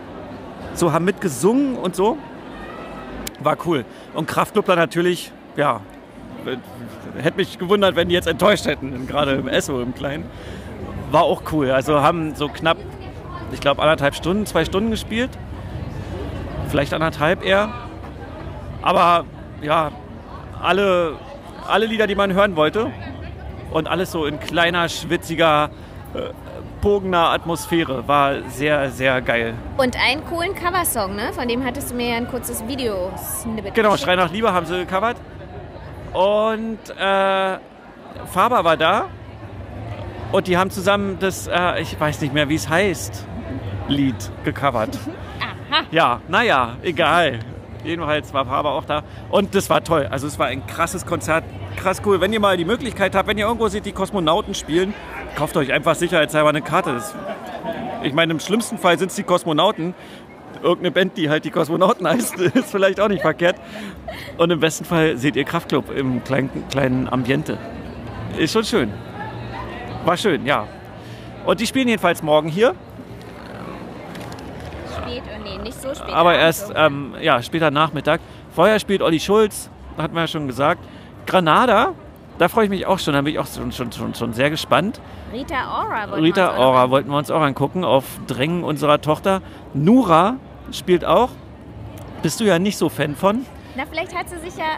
So, 0.73 0.91
haben 0.91 1.05
mitgesungen 1.05 1.77
und 1.77 1.95
so. 1.95 2.17
War 3.39 3.57
cool. 3.65 3.85
Und 4.13 4.27
Kraftclub 4.27 4.65
dann 4.65 4.77
natürlich, 4.77 5.31
ja, 5.55 5.79
hätte 7.17 7.37
mich 7.37 7.57
gewundert, 7.57 7.95
wenn 7.95 8.09
die 8.09 8.15
jetzt 8.15 8.27
enttäuscht 8.27 8.65
hätten, 8.65 9.07
gerade 9.07 9.31
im 9.35 9.47
Esso, 9.47 9.81
im 9.81 9.95
Kleinen. 9.95 10.25
War 11.11 11.23
auch 11.23 11.43
cool. 11.53 11.71
Also 11.71 12.01
haben 12.01 12.35
so 12.35 12.49
knapp, 12.49 12.77
ich 13.53 13.61
glaube, 13.61 13.81
anderthalb 13.81 14.15
Stunden, 14.15 14.45
zwei 14.45 14.65
Stunden 14.65 14.91
gespielt. 14.91 15.29
Vielleicht 16.67 16.93
anderthalb 16.93 17.45
eher. 17.45 17.69
Aber 18.81 19.23
ja, 19.61 19.91
alle, 20.61 21.15
alle 21.69 21.85
Lieder, 21.85 22.07
die 22.07 22.15
man 22.15 22.33
hören 22.33 22.55
wollte. 22.55 22.91
Und 23.71 23.87
alles 23.87 24.11
so 24.11 24.25
in 24.25 24.39
kleiner, 24.39 24.89
schwitziger, 24.89 25.69
äh, 26.13 26.19
bogener 26.81 27.29
Atmosphäre. 27.29 28.07
War 28.07 28.41
sehr, 28.49 28.89
sehr 28.89 29.21
geil. 29.21 29.53
Und 29.77 29.95
einen 30.01 30.25
coolen 30.25 30.55
Coversong, 30.55 31.15
ne? 31.15 31.31
Von 31.33 31.47
dem 31.47 31.63
hattest 31.63 31.91
du 31.91 31.95
mir 31.95 32.09
ja 32.09 32.15
ein 32.17 32.27
kurzes 32.27 32.67
Video-Snippet 32.67 33.73
Genau. 33.75 33.95
Schrei 33.97 34.15
nach 34.15 34.31
Liebe 34.31 34.51
haben 34.51 34.65
sie 34.65 34.77
gecovert. 34.85 35.17
Und 36.13 36.79
äh, 36.89 37.57
Faber 38.25 38.63
war 38.63 38.77
da. 38.77 39.05
Und 40.31 40.47
die 40.47 40.57
haben 40.57 40.69
zusammen 40.71 41.17
das, 41.19 41.47
äh, 41.47 41.81
ich 41.81 41.99
weiß 41.99 42.21
nicht 42.21 42.33
mehr, 42.33 42.49
wie 42.49 42.55
es 42.55 42.69
heißt, 42.69 43.25
Lied 43.87 44.15
gecovert. 44.43 44.97
Aha. 45.39 45.83
Ja, 45.91 46.21
naja, 46.27 46.77
egal. 46.83 47.39
Jedenfalls 47.83 48.33
war 48.33 48.45
Faber 48.45 48.71
auch 48.71 48.85
da. 48.85 49.03
Und 49.29 49.55
das 49.55 49.69
war 49.69 49.83
toll. 49.83 50.07
Also 50.09 50.27
es 50.27 50.37
war 50.37 50.47
ein 50.47 50.65
krasses 50.67 51.05
Konzert. 51.05 51.43
Krass 51.77 52.01
cool. 52.05 52.19
Wenn 52.19 52.33
ihr 52.33 52.39
mal 52.39 52.57
die 52.57 52.65
Möglichkeit 52.65 53.15
habt, 53.15 53.27
wenn 53.27 53.37
ihr 53.37 53.45
irgendwo 53.45 53.67
seht, 53.69 53.85
die 53.85 53.91
Kosmonauten 53.91 54.53
spielen, 54.53 54.93
kauft 55.35 55.55
euch 55.55 55.71
einfach 55.71 55.95
sicherheitshalber 55.95 56.49
eine 56.49 56.61
Karte. 56.61 56.93
Das, 56.93 57.15
ich 58.03 58.13
meine, 58.13 58.33
im 58.33 58.39
schlimmsten 58.39 58.77
Fall 58.77 58.99
sind 58.99 59.09
es 59.09 59.15
die 59.15 59.23
Kosmonauten. 59.23 59.93
Irgendeine 60.61 60.91
Band, 60.91 61.15
die 61.15 61.29
halt 61.29 61.45
die 61.45 61.51
Kosmonauten 61.51 62.05
heißt, 62.09 62.37
ist 62.37 62.71
vielleicht 62.71 62.99
auch 62.99 63.07
nicht 63.07 63.21
verkehrt. 63.21 63.55
Und 64.37 64.51
im 64.51 64.59
besten 64.59 64.83
Fall 64.83 65.17
seht 65.17 65.35
ihr 65.35 65.45
Kraftclub 65.45 65.89
im 65.95 66.23
kleinen, 66.23 66.67
kleinen 66.69 67.07
Ambiente. 67.07 67.57
Ist 68.37 68.53
schon 68.53 68.65
schön. 68.65 68.91
War 70.05 70.17
schön, 70.17 70.45
ja. 70.45 70.67
Und 71.45 71.59
die 71.61 71.67
spielen 71.67 71.87
jedenfalls 71.87 72.21
morgen 72.21 72.49
hier. 72.49 72.75
Nee, 75.59 75.69
nicht 75.69 75.81
so 75.81 75.93
spät. 75.93 76.09
aber 76.09 76.35
erst 76.35 76.71
ähm, 76.75 77.13
ja, 77.21 77.41
später 77.41 77.71
Nachmittag. 77.71 78.21
Vorher 78.55 78.79
spielt 78.79 79.01
Olli 79.01 79.19
Schulz, 79.19 79.69
hatten 79.97 80.13
wir 80.13 80.21
ja 80.21 80.27
schon 80.27 80.47
gesagt. 80.47 80.81
Granada, 81.25 81.93
da 82.37 82.47
freue 82.47 82.65
ich 82.65 82.69
mich 82.69 82.85
auch 82.85 82.99
schon, 82.99 83.13
da 83.13 83.21
bin 83.21 83.33
ich 83.33 83.39
auch 83.39 83.47
schon, 83.47 83.71
schon, 83.71 83.91
schon, 83.91 84.15
schon 84.15 84.33
sehr 84.33 84.49
gespannt. 84.49 84.99
Rita 85.31 85.55
Ora 85.81 86.09
wollten 86.09 86.23
wir 86.23 86.23
Rita 86.23 86.47
uns 86.47 86.55
auch 86.55 86.57
noch 86.57 86.67
Ora 86.69 86.89
wollten 86.89 87.09
wir 87.09 87.17
uns 87.17 87.31
auch 87.31 87.41
angucken, 87.41 87.83
auf 87.83 88.05
Drängen 88.27 88.63
unserer 88.63 89.01
Tochter. 89.01 89.41
Nura 89.73 90.37
spielt 90.71 91.05
auch. 91.05 91.29
Bist 92.21 92.39
du 92.39 92.45
ja 92.45 92.59
nicht 92.59 92.77
so 92.77 92.89
Fan 92.89 93.15
von. 93.15 93.45
Na, 93.75 93.83
vielleicht 93.89 94.15
hat 94.15 94.29
sie 94.29 94.39
sich 94.39 94.57
ja 94.57 94.77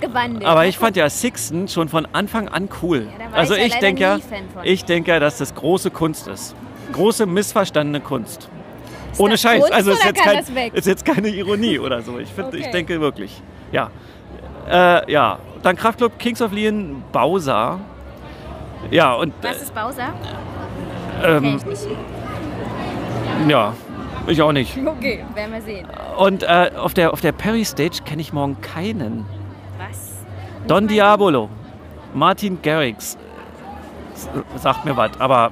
gewandelt. 0.00 0.44
Aber 0.44 0.66
ich 0.66 0.78
fand 0.78 0.96
ja 0.96 1.08
Sixten 1.10 1.68
schon 1.68 1.88
von 1.88 2.06
Anfang 2.12 2.48
an 2.48 2.68
cool. 2.82 3.08
Ja, 3.18 3.26
also 3.32 3.54
ich 3.54 3.74
ja 3.74 3.80
denke 3.80 4.02
ja, 4.02 4.18
ich 4.62 4.84
denke 4.84 5.10
ja, 5.10 5.20
dass 5.20 5.38
das 5.38 5.54
große 5.54 5.90
Kunst 5.90 6.28
ist. 6.28 6.54
Große 6.92 7.26
missverstandene 7.26 8.00
Kunst. 8.00 8.48
Ohne 9.16 9.38
Scheiß. 9.38 9.60
Kunst 9.60 9.72
Also 9.74 9.90
ist 9.92 10.04
jetzt, 10.04 10.22
kein, 10.22 10.72
ist 10.72 10.86
jetzt 10.86 11.04
keine 11.04 11.28
Ironie 11.28 11.78
oder 11.78 12.02
so. 12.02 12.18
Ich, 12.18 12.28
find, 12.28 12.52
ich 12.54 12.62
Okay. 12.62 12.70
denke 12.72 13.00
wirklich. 13.00 13.40
Ja. 13.72 13.90
Äh, 14.70 15.10
ja. 15.10 15.38
Dann 15.62 15.76
Kraftclub 15.76 16.18
Kings 16.18 16.40
of 16.42 16.52
Leon 16.52 17.02
Bowser. 17.12 17.80
Ja, 18.90 19.14
und 19.14 19.32
Was 19.42 19.62
ist 19.62 19.74
Bowser? 19.74 20.12
ähm, 21.24 21.56
ich 21.58 21.64
nicht. 21.66 21.88
ja, 23.48 23.74
ich 24.28 24.40
auch 24.42 24.52
nicht. 24.52 24.78
Okay, 24.78 25.24
werden 25.34 25.52
wir 25.52 25.62
sehen. 25.62 25.86
Und 26.16 26.44
äh, 26.44 26.70
auf, 26.76 26.94
der, 26.94 27.12
auf 27.12 27.20
der 27.20 27.32
Perry 27.32 27.64
Stage 27.64 28.02
kenne 28.04 28.22
ich 28.22 28.32
morgen 28.32 28.60
keinen. 28.60 29.26
Was? 29.78 30.12
Don 30.68 30.86
Diabolo, 30.86 31.48
Martin 32.14 32.60
Garrix, 32.62 33.16
sagt 34.56 34.84
mir 34.84 34.96
was, 34.96 35.10
aber 35.18 35.50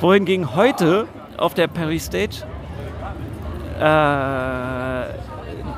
wohingegen 0.00 0.54
heute 0.54 1.06
auf 1.38 1.54
der 1.54 1.68
Perry 1.68 1.98
Stage 1.98 2.42
äh, 3.78 5.04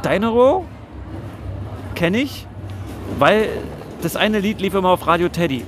Dynero 0.05 0.64
kenne 1.95 2.19
ich, 2.19 2.47
weil 3.19 3.49
das 4.02 4.17
eine 4.17 4.40
Lied 4.40 4.61
lief 4.61 4.75
immer 4.75 4.88
auf 4.88 5.07
Radio 5.07 5.29
Teddy. 5.29 5.62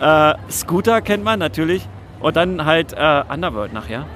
äh, 0.00 0.34
Scooter 0.50 1.00
kennt 1.00 1.24
man 1.24 1.40
natürlich 1.40 1.86
und 2.20 2.36
dann 2.36 2.64
halt 2.64 2.92
äh, 2.92 3.24
Underworld 3.28 3.72
nachher. 3.72 4.06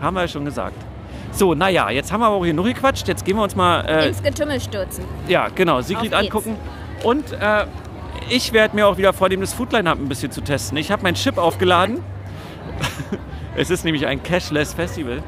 Haben 0.00 0.14
wir 0.14 0.22
ja 0.22 0.28
schon 0.28 0.44
gesagt. 0.44 0.76
So, 1.32 1.54
naja, 1.54 1.90
jetzt 1.90 2.12
haben 2.12 2.20
wir 2.20 2.26
aber 2.26 2.36
auch 2.36 2.44
hier 2.44 2.54
nur 2.54 2.64
gequatscht. 2.64 3.08
Jetzt 3.08 3.24
gehen 3.24 3.36
wir 3.36 3.42
uns 3.42 3.56
mal 3.56 3.80
äh, 3.80 4.08
Ins 4.08 4.22
Getümmel 4.22 4.60
stürzen. 4.60 5.04
ja, 5.26 5.48
genau, 5.54 5.80
Sigrid 5.80 6.14
angucken. 6.14 6.56
Und 7.02 7.32
äh, 7.32 7.66
ich 8.28 8.52
werde 8.52 8.74
mir 8.76 8.86
auch 8.86 8.96
wieder 8.98 9.12
vornehmen, 9.12 9.42
das 9.42 9.54
Foodline-Up 9.54 9.98
ein 9.98 10.08
bisschen 10.08 10.30
zu 10.30 10.40
testen. 10.40 10.76
Ich 10.78 10.90
habe 10.90 11.02
meinen 11.02 11.14
Chip 11.14 11.38
aufgeladen. 11.38 12.02
es 13.56 13.70
ist 13.70 13.84
nämlich 13.84 14.06
ein 14.06 14.22
Cashless 14.22 14.74
Festival, 14.74 15.22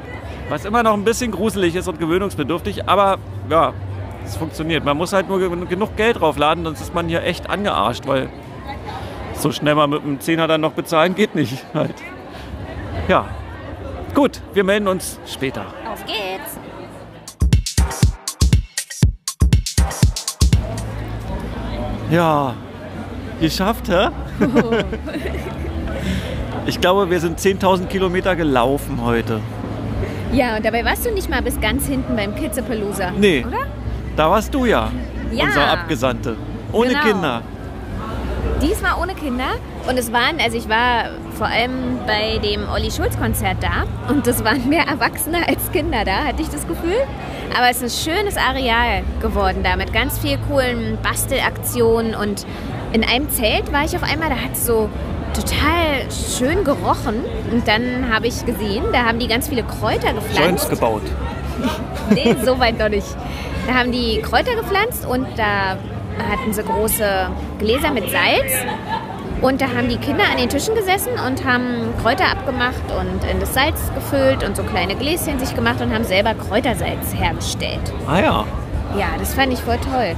was 0.49 0.65
immer 0.65 0.83
noch 0.83 0.93
ein 0.93 1.03
bisschen 1.03 1.31
gruselig 1.31 1.75
ist 1.75 1.87
und 1.87 1.99
gewöhnungsbedürftig. 1.99 2.87
Aber 2.87 3.17
ja, 3.49 3.73
Es 4.25 4.35
funktioniert. 4.37 4.83
Man 4.85 4.97
muss 4.97 5.13
halt 5.13 5.27
nur 5.29 5.39
ge- 5.39 5.65
genug 5.67 5.95
Geld 5.95 6.19
draufladen, 6.19 6.63
sonst 6.65 6.81
ist 6.81 6.93
man 6.93 7.07
hier 7.07 7.23
echt 7.23 7.49
angearscht, 7.49 8.05
weil 8.05 8.29
so 9.33 9.51
schnell 9.51 9.73
mal 9.75 9.87
mit 9.87 10.03
einem 10.03 10.19
Zehner 10.19 10.47
dann 10.47 10.61
noch 10.61 10.73
bezahlen 10.73 11.15
geht 11.15 11.33
nicht. 11.35 11.63
Halt. 11.73 11.95
Ja. 13.07 13.25
Gut, 14.13 14.41
wir 14.53 14.63
melden 14.63 14.87
uns 14.87 15.19
später. 15.25 15.65
Auf 15.91 16.05
geht's! 16.05 16.57
Ja, 22.11 22.55
geschafft, 23.39 23.89
hä? 23.89 24.09
Ich 26.65 26.79
glaube, 26.79 27.09
wir 27.09 27.19
sind 27.19 27.39
10.000 27.39 27.87
Kilometer 27.87 28.35
gelaufen 28.35 28.99
heute. 29.03 29.39
Ja, 30.31 30.55
und 30.57 30.65
dabei 30.65 30.85
warst 30.85 31.05
du 31.05 31.11
nicht 31.11 31.29
mal 31.29 31.41
bis 31.41 31.59
ganz 31.59 31.87
hinten 31.87 32.15
beim 32.15 32.35
Kitzepalooza. 32.35 33.11
Nee. 33.17 33.43
Oder? 33.47 33.65
Da 34.15 34.29
warst 34.29 34.53
du 34.53 34.65
ja, 34.65 34.91
Ja. 35.31 35.45
unser 35.45 35.71
Abgesandte. 35.71 36.35
Ohne 36.71 36.89
Genau. 36.89 37.01
Kinder. 37.01 37.41
Diesmal 38.61 39.01
ohne 39.01 39.15
Kinder. 39.15 39.45
Und 39.87 39.97
es 39.97 40.11
waren, 40.11 40.39
also 40.43 40.57
ich 40.57 40.69
war 40.69 41.05
vor 41.35 41.47
allem 41.47 41.97
bei 42.05 42.37
dem 42.39 42.67
Olli 42.69 42.91
Schulz 42.91 43.17
Konzert 43.17 43.57
da. 43.61 43.85
Und 44.11 44.27
es 44.27 44.43
waren 44.43 44.67
mehr 44.69 44.83
Erwachsene 44.83 45.47
als 45.47 45.71
Kinder 45.71 46.03
da, 46.05 46.25
hatte 46.25 46.41
ich 46.41 46.49
das 46.49 46.67
Gefühl. 46.67 46.97
Aber 47.57 47.69
es 47.69 47.81
ist 47.81 48.07
ein 48.07 48.13
schönes 48.13 48.37
Areal 48.37 49.03
geworden 49.21 49.61
da 49.63 49.75
mit 49.75 49.93
ganz 49.93 50.19
viel 50.19 50.37
coolen 50.47 50.97
Bastelaktionen. 51.01 52.15
Und 52.15 52.45
in 52.93 53.03
einem 53.03 53.29
Zelt 53.29 53.71
war 53.71 53.85
ich 53.85 53.95
auf 53.95 54.03
einmal, 54.03 54.29
da 54.29 54.35
hat 54.35 54.53
es 54.53 54.65
so 54.65 54.89
total 55.33 56.05
schön 56.11 56.63
gerochen. 56.63 57.23
Und 57.51 57.67
dann 57.67 58.13
habe 58.13 58.27
ich 58.27 58.45
gesehen, 58.45 58.83
da 58.91 59.05
haben 59.05 59.19
die 59.19 59.27
ganz 59.27 59.47
viele 59.47 59.63
Kräuter 59.63 60.11
Joints 60.11 60.67
gepflanzt. 60.67 60.69
gebaut. 60.69 61.01
Nee, 62.11 62.35
so 62.43 62.59
weit 62.59 62.79
noch 62.79 62.89
nicht. 62.89 63.05
Da 63.67 63.75
haben 63.75 63.91
die 63.91 64.19
Kräuter 64.21 64.55
gepflanzt 64.55 65.05
und 65.05 65.27
da 65.37 65.77
hatten 66.27 66.51
sie 66.53 66.63
große 66.63 67.29
Gläser 67.59 67.91
mit 67.91 68.09
Salz. 68.09 68.51
Und 69.41 69.61
da 69.61 69.67
haben 69.67 69.87
die 69.87 69.97
Kinder 69.97 70.23
an 70.29 70.37
den 70.37 70.49
Tischen 70.49 70.75
gesessen 70.75 71.13
und 71.25 71.45
haben 71.45 71.93
Kräuter 72.01 72.29
abgemacht 72.29 72.83
und 72.99 73.23
in 73.29 73.39
das 73.39 73.53
Salz 73.53 73.79
gefüllt 73.95 74.43
und 74.43 74.57
so 74.57 74.63
kleine 74.63 74.95
Gläschen 74.95 75.39
sich 75.39 75.55
gemacht 75.55 75.79
und 75.81 75.93
haben 75.93 76.03
selber 76.03 76.33
Kräutersalz 76.33 77.13
hergestellt. 77.15 77.93
Ah 78.05 78.19
ja. 78.19 78.45
Ja, 78.97 79.07
das 79.17 79.33
fand 79.33 79.53
ich 79.53 79.59
voll 79.59 79.77
toll. 79.77 80.15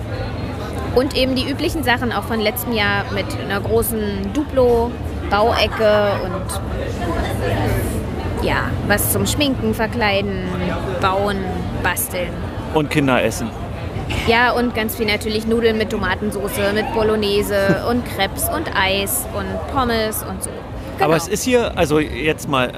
Und 0.95 1.15
eben 1.15 1.35
die 1.35 1.47
üblichen 1.49 1.83
Sachen 1.83 2.11
auch 2.11 2.23
von 2.23 2.39
letztem 2.39 2.73
Jahr 2.73 3.05
mit 3.13 3.25
einer 3.39 3.61
großen 3.61 4.33
Duplo-Bauecke 4.33 6.11
und 6.25 6.61
ja, 8.45 8.71
was 8.87 9.11
zum 9.13 9.27
Schminken, 9.27 9.75
Verkleiden, 9.75 10.45
Bauen, 10.99 11.37
Basteln. 11.83 12.31
Und 12.73 12.89
Kinder 12.89 13.23
essen. 13.23 13.49
Ja, 14.27 14.51
und 14.51 14.75
ganz 14.75 14.95
viel 14.95 15.07
natürlich 15.07 15.47
Nudeln 15.47 15.77
mit 15.77 15.89
Tomatensauce, 15.89 16.73
mit 16.73 16.91
Bolognese 16.93 17.83
und 17.89 18.05
Crepes 18.05 18.49
und 18.49 18.69
Eis 18.75 19.25
und 19.35 19.45
Pommes 19.73 20.23
und 20.23 20.43
so. 20.43 20.49
Genau. 20.49 21.05
Aber 21.05 21.15
es 21.15 21.27
ist 21.27 21.43
hier, 21.43 21.77
also 21.77 21.99
jetzt 21.99 22.47
mal 22.47 22.69
äh, 22.69 22.71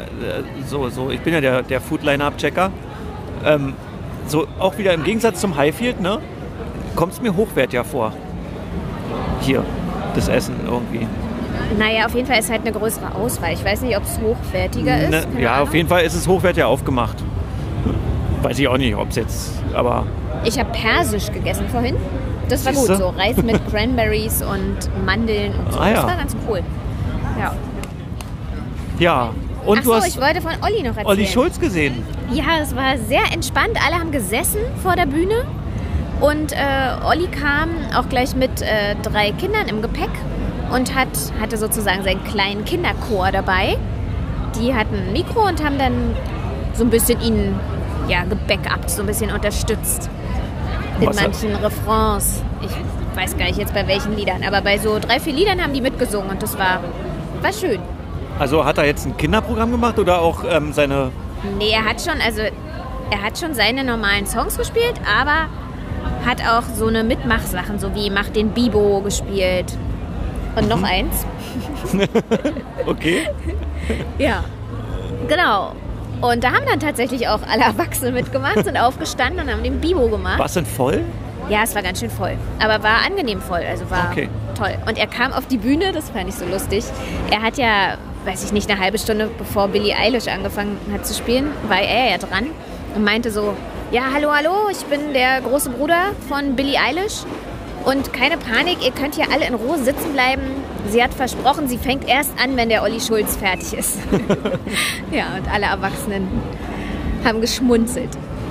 so, 0.65 0.89
so 0.89 1.09
ich 1.09 1.19
bin 1.21 1.33
ja 1.33 1.41
der, 1.41 1.63
der 1.63 1.81
Food 1.81 2.03
Line-Up-Checker. 2.03 2.71
Ähm, 3.45 3.73
so 4.27 4.47
auch 4.59 4.77
wieder 4.77 4.93
im 4.93 5.03
Gegensatz 5.03 5.41
zum 5.41 5.57
Highfield, 5.57 5.99
ne? 5.99 6.19
Kommt 6.95 7.13
es 7.13 7.21
mir 7.21 7.35
hochwertiger 7.35 7.83
vor. 7.83 8.13
Hier, 9.41 9.65
das 10.15 10.29
Essen 10.29 10.55
irgendwie. 10.65 11.05
Naja, 11.77 12.05
auf 12.05 12.15
jeden 12.15 12.27
Fall 12.27 12.39
ist 12.39 12.49
halt 12.49 12.61
eine 12.61 12.71
größere 12.71 13.13
Auswahl. 13.15 13.53
Ich 13.53 13.65
weiß 13.65 13.81
nicht, 13.81 13.97
ob 13.97 14.03
es 14.03 14.19
hochwertiger 14.19 15.01
ist. 15.01 15.09
Ne, 15.09 15.41
ja, 15.41 15.55
Ahnung. 15.55 15.67
auf 15.67 15.73
jeden 15.73 15.89
Fall 15.89 16.03
ist 16.03 16.13
es 16.13 16.27
hochwertiger 16.27 16.67
aufgemacht. 16.67 17.17
Weiß 18.41 18.59
ich 18.59 18.67
auch 18.67 18.77
nicht, 18.77 18.95
ob 18.95 19.09
es 19.09 19.15
jetzt, 19.15 19.51
aber 19.73 20.05
Ich 20.45 20.59
habe 20.59 20.71
Persisch 20.71 21.31
gegessen 21.31 21.67
vorhin. 21.69 21.95
Das 22.49 22.65
war 22.65 22.73
gut, 22.73 22.87
Siehste? 22.87 22.97
so 22.97 23.09
Reis 23.09 23.37
mit 23.37 23.59
Cranberries 23.71 24.41
und 24.41 25.05
Mandeln 25.05 25.53
und 25.55 25.73
so. 25.73 25.79
Ah, 25.79 25.87
ja. 25.87 25.93
Das 25.93 26.03
war 26.05 26.15
ganz 26.17 26.35
cool. 26.47 26.61
Ja. 27.39 27.55
ja. 28.99 29.29
Und 29.65 29.79
Ach 29.79 29.83
du 29.83 29.89
so, 29.89 29.95
hast 29.95 30.07
ich 30.07 30.21
wollte 30.21 30.41
von 30.41 30.51
Olli 30.61 30.79
noch 30.79 30.89
erzählen. 30.89 31.05
Olli 31.07 31.25
Schulz 31.25 31.59
gesehen. 31.59 32.03
Ja, 32.31 32.59
es 32.61 32.75
war 32.75 32.97
sehr 32.97 33.23
entspannt. 33.31 33.79
Alle 33.85 33.99
haben 33.99 34.11
gesessen 34.11 34.59
vor 34.81 34.95
der 34.95 35.05
Bühne. 35.05 35.45
Und 36.19 36.51
äh, 36.51 36.57
Olli 37.05 37.27
kam 37.27 37.69
auch 37.95 38.09
gleich 38.09 38.35
mit 38.35 38.61
äh, 38.61 38.95
drei 39.01 39.31
Kindern 39.31 39.67
im 39.67 39.81
Gepäck 39.81 40.09
und 40.73 40.95
hat, 40.95 41.07
hatte 41.39 41.57
sozusagen 41.57 42.03
seinen 42.03 42.23
kleinen 42.23 42.65
Kinderchor 42.65 43.31
dabei. 43.31 43.77
Die 44.59 44.73
hatten 44.73 44.95
ein 44.95 45.13
Mikro 45.13 45.47
und 45.47 45.63
haben 45.63 45.77
dann 45.77 46.15
so 46.73 46.83
ein 46.83 46.89
bisschen 46.89 47.21
ihn 47.21 47.55
ja, 48.07 48.23
gebackupt, 48.23 48.89
so 48.89 49.01
ein 49.01 49.07
bisschen 49.07 49.31
unterstützt. 49.31 50.09
In 50.99 51.07
Was 51.07 51.17
hat- 51.17 51.23
manchen 51.31 51.55
Refrains. 51.55 52.41
Ich 52.61 52.71
weiß 53.17 53.37
gar 53.37 53.45
nicht 53.45 53.57
jetzt 53.59 53.73
bei 53.73 53.87
welchen 53.87 54.15
Liedern, 54.15 54.43
aber 54.43 54.61
bei 54.61 54.77
so 54.77 54.99
drei, 54.99 55.19
vier 55.19 55.33
Liedern 55.33 55.61
haben 55.61 55.73
die 55.73 55.81
mitgesungen 55.81 56.29
und 56.29 56.41
das 56.41 56.57
war, 56.57 56.79
war 57.41 57.53
schön. 57.53 57.79
Also 58.39 58.65
hat 58.65 58.77
er 58.79 58.85
jetzt 58.85 59.05
ein 59.05 59.15
Kinderprogramm 59.17 59.71
gemacht 59.71 59.99
oder 59.99 60.21
auch 60.21 60.43
ähm, 60.49 60.73
seine. 60.73 61.11
Nee, 61.59 61.71
er 61.71 61.85
hat 61.85 62.01
schon, 62.01 62.19
also 62.25 62.41
er 62.41 63.21
hat 63.21 63.37
schon 63.37 63.53
seine 63.53 63.83
normalen 63.83 64.25
Songs 64.25 64.57
gespielt, 64.57 64.95
aber 65.19 65.47
hat 66.25 66.41
auch 66.41 66.63
so 66.75 66.87
eine 66.87 67.03
Mitmachsachen, 67.03 67.77
so 67.79 67.93
wie 67.93 68.09
Mach 68.09 68.29
den 68.29 68.49
Bibo 68.49 69.01
gespielt. 69.01 69.77
Und 70.55 70.69
noch 70.69 70.83
eins. 70.83 71.25
Okay. 72.85 73.27
Ja. 74.17 74.43
Genau. 75.27 75.73
Und 76.23 76.41
da 76.43 76.53
haben 76.53 76.65
dann 76.65 76.79
tatsächlich 76.79 77.27
auch 77.27 77.41
alle 77.51 77.63
Erwachsene 77.63 78.11
mitgemacht, 78.13 78.63
sind 78.63 78.77
aufgestanden 78.77 79.45
und 79.45 79.51
haben 79.51 79.61
den 79.61 79.81
Bibo 79.81 80.07
gemacht. 80.07 80.39
War 80.39 80.45
es 80.45 80.53
denn 80.53 80.65
voll? 80.65 81.01
Ja, 81.49 81.63
es 81.63 81.75
war 81.75 81.81
ganz 81.83 81.99
schön 81.99 82.09
voll. 82.09 82.37
Aber 82.63 82.81
war 82.81 83.05
angenehm 83.05 83.41
voll. 83.41 83.61
Also 83.69 83.89
war 83.91 84.07
Okay. 84.11 84.29
toll. 84.57 84.73
Und 84.87 84.97
er 84.97 85.07
kam 85.07 85.33
auf 85.33 85.47
die 85.47 85.57
Bühne, 85.57 85.91
das 85.91 86.09
fand 86.11 86.29
ich 86.29 86.35
so 86.35 86.45
lustig. 86.45 86.85
Er 87.29 87.41
hat 87.41 87.57
ja, 87.57 87.97
weiß 88.23 88.45
ich 88.45 88.53
nicht, 88.53 88.71
eine 88.71 88.79
halbe 88.79 88.97
Stunde 88.97 89.29
bevor 89.37 89.67
Billie 89.67 89.93
Eilish 89.97 90.27
angefangen 90.29 90.77
hat 90.93 91.05
zu 91.05 91.13
spielen, 91.13 91.51
war 91.67 91.81
er 91.81 92.11
ja 92.11 92.17
dran 92.17 92.45
und 92.95 93.03
meinte 93.03 93.29
so, 93.29 93.53
ja, 93.91 94.03
hallo, 94.13 94.29
hallo, 94.33 94.69
ich 94.71 94.85
bin 94.85 95.11
der 95.13 95.41
große 95.41 95.71
Bruder 95.71 96.11
von 96.29 96.55
Billie 96.55 96.79
Eilish. 96.79 97.23
Und 97.83 98.13
keine 98.13 98.37
Panik, 98.37 98.77
ihr 98.81 98.91
könnt 98.91 99.15
hier 99.15 99.25
alle 99.33 99.45
in 99.45 99.55
Ruhe 99.55 99.77
sitzen 99.77 100.13
bleiben. 100.13 100.43
Sie 100.89 101.01
hat 101.03 101.13
versprochen, 101.13 101.67
sie 101.67 101.77
fängt 101.77 102.07
erst 102.07 102.31
an, 102.41 102.55
wenn 102.57 102.69
der 102.69 102.83
Olli 102.83 102.99
Schulz 102.99 103.35
fertig 103.35 103.73
ist. 103.73 103.97
ja, 105.11 105.25
und 105.37 105.51
alle 105.51 105.65
Erwachsenen 105.65 106.27
haben 107.25 107.41
geschmunzelt. 107.41 108.09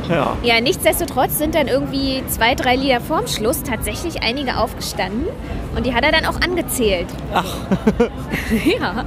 Ja. 0.09 0.37
Ja, 0.43 0.61
nichtsdestotrotz 0.61 1.39
sind 1.39 1.55
dann 1.55 1.69
irgendwie 1.69 2.23
zwei, 2.27 2.55
drei 2.55 2.75
Lieder 2.75 3.01
vorm 3.01 3.29
Schluss 3.29 3.63
tatsächlich 3.63 4.23
einige 4.23 4.57
aufgestanden 4.59 5.27
und 5.77 5.87
die 5.87 5.95
hat 5.95 6.05
er 6.05 6.11
dann 6.11 6.27
auch 6.27 6.41
angezählt. 6.41 7.07
Ach. 7.33 7.45
ja. 8.81 9.05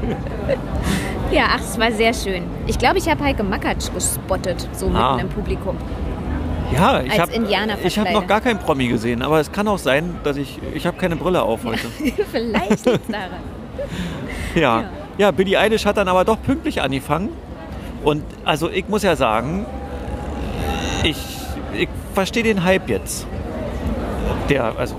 Ja, 1.32 1.44
ach, 1.56 1.60
es 1.60 1.78
war 1.80 1.92
sehr 1.92 2.14
schön. 2.14 2.44
Ich 2.68 2.78
glaube, 2.78 2.98
ich 3.00 3.10
habe 3.10 3.24
Heike 3.24 3.44
Makatsch 3.44 3.92
gespottet, 3.94 4.68
so 4.74 4.86
mitten 4.86 4.98
Ah. 4.98 5.18
im 5.20 5.28
Publikum. 5.30 5.76
Ja, 6.74 7.02
ich 7.02 7.20
habe 7.20 7.32
hab 7.34 8.12
noch 8.14 8.28
gar 8.28 8.42
keinen 8.42 8.60
Promi 8.60 8.88
gesehen, 8.88 9.22
aber 9.22 9.40
es 9.40 9.52
kann 9.52 9.68
auch 9.68 9.78
sein, 9.78 10.16
dass 10.24 10.38
ich 10.38 10.60
ich 10.74 10.86
habe 10.86 10.98
keine 10.98 11.16
Brille 11.16 11.42
auf 11.42 11.64
heute. 11.64 11.88
Vielleicht 12.32 12.86
liegt 12.86 13.10
daran. 13.14 13.40
Ja. 14.56 14.62
Ja. 14.82 14.90
ja, 15.18 15.32
Billie 15.32 15.60
Eilish 15.60 15.86
hat 15.86 15.98
dann 15.98 16.08
aber 16.08 16.24
doch 16.24 16.42
pünktlich 16.42 16.82
angefangen 16.82 17.30
und 18.06 18.24
also 18.46 18.70
ich 18.70 18.88
muss 18.88 19.04
ja 19.04 19.18
sagen, 19.18 19.66
ich, 21.04 21.18
ich 21.78 21.90
verstehe 22.14 22.44
den 22.44 22.64
Hype 22.64 22.88
jetzt. 22.90 23.28
Der 24.50 24.74
also 24.78 24.96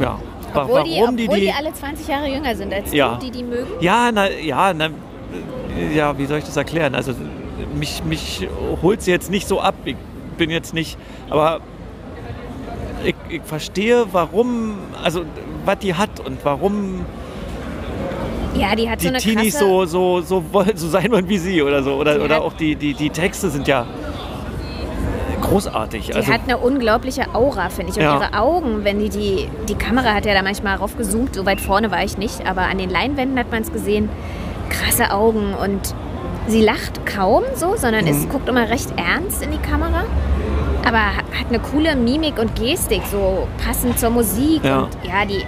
ja, 0.00 0.18
Obwohl, 0.54 0.84
die, 0.84 1.00
warum 1.00 1.16
die 1.16 1.24
obwohl 1.24 1.40
die, 1.40 1.46
die 1.46 1.52
alle 1.52 1.72
20 1.72 2.06
Jahre 2.06 2.28
jünger 2.28 2.54
sind 2.54 2.74
als 2.74 2.92
Ja. 2.92 3.14
du, 3.14 3.24
die 3.24 3.30
die 3.30 3.44
mögen. 3.44 3.66
Ja, 3.80 4.10
na, 4.12 4.30
ja, 4.30 4.74
na, 4.74 4.90
ja, 5.94 6.16
wie 6.18 6.26
soll 6.26 6.38
ich 6.38 6.44
das 6.44 6.56
erklären? 6.56 6.94
Also 6.94 7.14
mich, 7.74 8.04
mich 8.04 8.46
holt 8.82 9.02
sie 9.02 9.10
jetzt 9.10 9.30
nicht 9.30 9.48
so 9.48 9.60
ab. 9.60 9.74
Ich 9.84 9.96
bin 10.34 10.50
jetzt 10.50 10.74
nicht, 10.74 10.98
aber 11.30 11.60
ich, 13.04 13.14
ich 13.28 13.42
verstehe, 13.42 14.06
warum, 14.12 14.74
also 15.02 15.22
was 15.64 15.78
die 15.78 15.94
hat 15.94 16.20
und 16.20 16.44
warum 16.44 17.04
Ja, 18.56 18.74
die 18.74 18.88
hat 18.88 19.00
die 19.00 19.04
so 19.04 19.08
eine 19.10 19.18
Teenies 19.18 19.54
krasse... 19.54 19.64
so, 19.66 19.84
so, 19.84 20.20
so 20.20 20.44
wollen, 20.52 20.76
so 20.76 20.88
sein 20.88 21.10
wollen 21.10 21.28
wie 21.28 21.38
sie 21.38 21.60
oder 21.62 21.82
so. 21.82 21.94
Oder, 21.94 22.14
Die 22.18 22.20
oder 22.24 22.36
hat- 22.36 22.42
auch 22.42 22.52
die, 22.54 22.76
die, 22.76 22.94
die 22.94 23.10
Texte 23.10 23.50
sind 23.50 23.66
ja 23.68 23.84
großartig. 25.42 26.06
Die 26.06 26.14
also, 26.14 26.32
hat 26.32 26.40
eine 26.46 26.56
unglaubliche 26.58 27.34
Aura, 27.34 27.68
finde 27.68 27.90
ich. 27.92 27.96
Und 27.98 28.02
Ja. 28.04 28.16
ihre 28.16 28.38
Augen, 28.38 28.84
wenn 28.84 28.98
die, 29.00 29.08
die 29.10 29.48
die 29.68 29.74
Kamera 29.74 30.14
hat 30.14 30.24
ja 30.24 30.32
da 30.34 30.42
manchmal 30.42 30.76
raufgezoomt, 30.76 31.34
so 31.34 31.44
weit 31.44 31.60
vorne 31.60 31.90
war 31.90 32.02
ich 32.04 32.16
nicht, 32.16 32.46
aber 32.46 32.62
an 32.62 32.78
den 32.78 32.88
Leinwänden 32.90 33.38
hat 33.38 33.50
man 33.50 33.62
es 33.62 33.72
gesehen, 33.72 34.08
krasse 34.70 35.10
Augen 35.12 35.52
und 35.54 35.94
sie 36.48 36.62
lacht 36.62 37.04
kaum 37.06 37.42
so, 37.54 37.76
sondern 37.76 38.04
Mhm. 38.04 38.10
es 38.10 38.28
guckt 38.28 38.48
immer 38.48 38.68
recht 38.68 38.88
ernst 38.96 39.42
in 39.42 39.50
die 39.50 39.58
Kamera. 39.58 40.04
Aber 40.86 40.98
ha- 40.98 41.38
hat 41.38 41.48
eine 41.48 41.58
coole 41.60 41.96
Mimik 41.96 42.38
und 42.38 42.54
Gestik, 42.56 43.02
so 43.10 43.48
passend 43.64 43.98
zur 43.98 44.10
Musik. 44.10 44.62
Ja. 44.62 44.80
Und 44.80 44.88
ja, 45.02 45.24
die, 45.24 45.42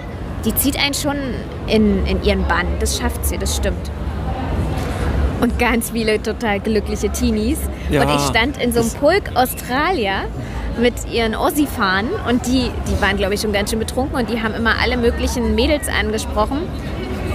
die 0.45 0.55
zieht 0.55 0.77
einen 0.83 0.93
schon 0.95 1.15
in, 1.67 2.05
in 2.07 2.23
ihren 2.23 2.43
Bann. 2.47 2.65
Das 2.79 2.97
schafft 2.97 3.25
sie, 3.25 3.37
das 3.37 3.55
stimmt. 3.55 3.91
Und 5.41 5.59
ganz 5.59 5.91
viele 5.91 6.21
total 6.21 6.59
glückliche 6.59 7.09
Teenies. 7.09 7.59
Ja, 7.91 8.01
und 8.01 8.15
ich 8.15 8.21
stand 8.21 8.57
in 8.61 8.71
so 8.71 8.79
einem 8.79 8.89
Pulk 8.91 9.31
Australier 9.35 10.23
mit 10.81 10.93
ihren 11.11 11.35
Ossi 11.35 11.67
fahren 11.67 12.07
und 12.27 12.45
die, 12.47 12.71
die 12.87 13.01
waren, 13.01 13.17
glaube 13.17 13.35
ich, 13.35 13.41
schon 13.41 13.53
ganz 13.53 13.69
schön 13.69 13.79
betrunken 13.79 14.15
und 14.17 14.29
die 14.31 14.41
haben 14.41 14.53
immer 14.55 14.73
alle 14.81 14.97
möglichen 14.97 15.53
Mädels 15.55 15.87
angesprochen, 15.89 16.59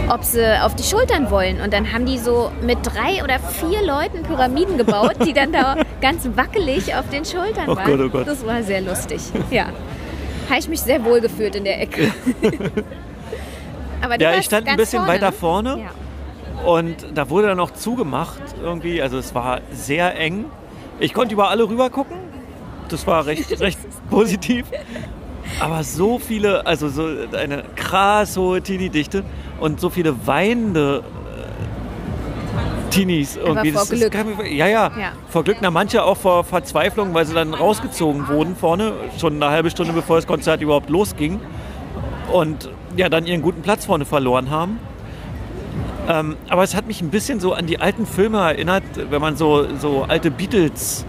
ob 0.09 0.25
sie 0.25 0.61
auf 0.63 0.75
die 0.75 0.83
Schultern 0.83 1.31
wollen. 1.31 1.61
Und 1.61 1.73
dann 1.73 1.93
haben 1.93 2.07
die 2.07 2.19
so 2.19 2.51
mit 2.63 2.79
drei 2.83 3.23
oder 3.23 3.39
vier 3.39 3.83
Leuten 3.85 4.23
Pyramiden 4.23 4.77
gebaut, 4.79 5.15
die 5.25 5.33
dann 5.33 5.53
da 5.53 5.77
ganz 6.01 6.29
wackelig 6.35 6.95
auf 6.95 7.09
den 7.11 7.25
Schultern 7.25 7.69
Oh 7.69 7.77
waren. 7.77 7.87
Gott, 7.87 8.01
oh 8.01 8.09
Gott. 8.09 8.27
Das 8.27 8.45
war 8.47 8.63
sehr 8.63 8.81
lustig. 8.81 9.21
Ja. 9.51 9.67
Habe 10.49 10.59
ich 10.59 10.69
mich 10.69 10.81
sehr 10.81 11.05
wohl 11.05 11.21
gefühlt 11.21 11.55
in 11.55 11.65
der 11.65 11.81
Ecke. 11.81 12.13
Aber 14.03 14.21
Ja, 14.21 14.35
ich 14.35 14.45
stand 14.47 14.69
ein 14.69 14.77
bisschen 14.77 14.99
vorne, 15.01 15.13
weiter 15.15 15.27
ne? 15.27 15.33
vorne. 15.33 15.79
Ja. 15.81 16.67
Und 16.69 16.97
da 17.15 17.31
wurde 17.31 17.49
dann 17.49 17.57
noch 17.57 17.73
zugemacht 17.73 18.41
irgendwie. 18.63 19.01
Also 19.01 19.19
es 19.19 19.35
war 19.35 19.61
sehr 19.73 20.19
eng. 20.19 20.45
Ich 20.99 21.15
konnte 21.15 21.35
über 21.35 21.49
alle 21.51 21.69
rüber 21.69 21.91
gucken. 21.91 22.17
Das 22.89 23.07
war 23.07 23.27
recht, 23.27 23.61
recht 23.61 23.79
positiv. 24.11 24.67
Aber 25.61 25.83
so 25.85 26.19
viele, 26.19 26.67
also 26.67 26.89
so 26.89 27.07
eine 27.37 27.65
krass 27.77 28.37
hohe 28.37 28.61
Teenie-Dichte 28.63 29.25
und 29.63 29.81
so 29.81 29.89
viele 29.91 30.27
weinende 30.27 31.03
äh, 31.03 32.91
Teenies 32.91 33.37
irgendwie. 33.37 33.73
vor 33.73 33.81
Das 33.83 33.91
Glück. 33.91 34.11
kann 34.13 34.27
ja, 34.51 34.67
ja, 34.67 34.91
Ja. 34.99 35.13
vor 35.29 35.45
Glück. 35.45 35.59
Na, 35.61 35.71
manche 35.71 36.03
auch 36.05 36.17
vor 36.17 36.45
Verzweiflung, 36.45 37.15
weil 37.15 37.25
sie 37.25 37.35
dann 37.35 37.55
rausgezogen 37.55 38.29
wurden 38.29 38.57
vorne, 38.57 38.93
schon 39.19 39.43
eine 39.43 39.51
halbe 39.53 39.71
Stunde 39.71 39.93
bevor 39.93 40.17
das 40.17 40.27
Konzert 40.27 40.61
überhaupt 40.61 40.91
losging. 40.91 41.41
Und 42.33 42.69
ja, 42.97 43.09
dann 43.09 43.27
ihren 43.27 43.41
guten 43.43 43.63
Platz 43.63 43.87
vorne 43.87 44.05
verloren 44.05 44.51
haben. 44.51 44.79
Ähm, 46.09 46.37
aber 46.49 46.65
es 46.65 46.75
hat 46.75 46.87
mich 46.87 47.01
ein 47.01 47.11
bisschen 47.11 47.39
so 47.41 47.53
an 47.53 47.67
die 47.67 47.79
alten 47.81 48.07
Filme 48.07 48.39
erinnert, 48.39 48.83
wenn 49.11 49.21
man 49.21 49.37
so, 49.37 49.67
so 49.79 50.05
alte 50.09 50.31
Beatles 50.33 51.07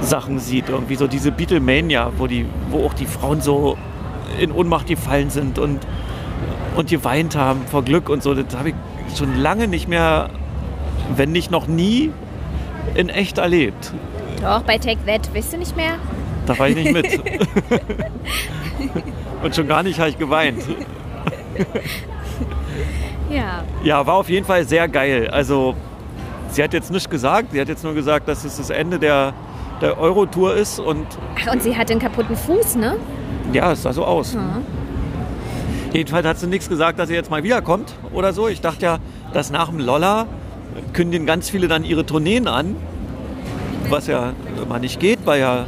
Sachen 0.00 0.38
sieht, 0.38 0.68
irgendwie 0.68 0.94
so 0.94 1.06
diese 1.08 1.32
Beatlemania, 1.32 2.12
wo 2.16 2.26
die, 2.26 2.46
wo 2.70 2.86
auch 2.86 2.94
die 2.94 3.06
Frauen 3.06 3.40
so 3.40 3.76
in 4.38 4.52
Ohnmacht 4.52 4.86
gefallen 4.86 5.28
sind 5.30 5.58
und, 5.58 5.80
und 6.76 6.88
geweint 6.88 7.36
haben 7.36 7.62
vor 7.66 7.84
Glück 7.84 8.08
und 8.08 8.22
so. 8.22 8.34
Das 8.34 8.56
habe 8.56 8.70
ich 8.70 8.74
schon 9.16 9.38
lange 9.38 9.68
nicht 9.68 9.88
mehr, 9.88 10.30
wenn 11.16 11.32
nicht 11.32 11.50
noch 11.50 11.66
nie, 11.66 12.12
in 12.94 13.08
echt 13.08 13.38
erlebt. 13.38 13.92
Doch, 14.40 14.62
bei 14.62 14.78
Take 14.78 15.04
That, 15.06 15.34
weißt 15.34 15.52
du 15.52 15.58
nicht 15.58 15.76
mehr? 15.76 15.94
Da 16.46 16.58
war 16.58 16.68
ich 16.68 16.76
nicht 16.76 16.92
mit. 16.92 17.06
und 19.42 19.54
schon 19.54 19.68
gar 19.68 19.82
nicht 19.82 19.98
habe 19.98 20.10
ich 20.10 20.18
geweint. 20.18 20.62
Ja. 23.30 23.62
Ja, 23.84 24.06
war 24.06 24.14
auf 24.16 24.28
jeden 24.28 24.44
Fall 24.44 24.66
sehr 24.66 24.88
geil. 24.88 25.28
Also, 25.30 25.74
sie 26.50 26.62
hat 26.62 26.72
jetzt 26.72 26.90
nichts 26.90 27.08
gesagt. 27.08 27.52
Sie 27.52 27.60
hat 27.60 27.68
jetzt 27.68 27.84
nur 27.84 27.94
gesagt, 27.94 28.28
dass 28.28 28.44
es 28.44 28.56
das 28.56 28.70
Ende 28.70 28.98
der, 28.98 29.32
der 29.80 29.98
Euro-Tour 29.98 30.54
ist. 30.56 30.80
Und 30.80 31.06
Ach, 31.40 31.52
und 31.52 31.62
sie 31.62 31.76
hat 31.76 31.90
den 31.90 32.00
kaputten 32.00 32.36
Fuß, 32.36 32.76
ne? 32.76 32.96
ja, 33.52 33.72
es 33.72 33.82
sah 33.82 33.92
so 33.92 34.04
aus. 34.04 34.34
Ja. 34.34 34.60
Jedenfalls 35.92 36.26
hat 36.26 36.38
sie 36.38 36.46
nichts 36.46 36.68
gesagt, 36.68 36.98
dass 36.98 37.08
sie 37.08 37.14
jetzt 37.14 37.30
mal 37.30 37.42
wiederkommt 37.42 37.94
oder 38.12 38.32
so. 38.32 38.46
Ich 38.46 38.60
dachte 38.60 38.84
ja, 38.84 38.98
dass 39.32 39.50
nach 39.50 39.68
dem 39.68 39.80
Lolla 39.80 40.26
kündigen 40.92 41.26
ganz 41.26 41.50
viele 41.50 41.66
dann 41.66 41.84
ihre 41.84 42.06
Tourneen 42.06 42.46
an. 42.46 42.76
Was 43.88 44.06
ja 44.06 44.32
immer 44.62 44.78
nicht 44.78 45.00
geht, 45.00 45.20
weil 45.24 45.40
ja 45.40 45.66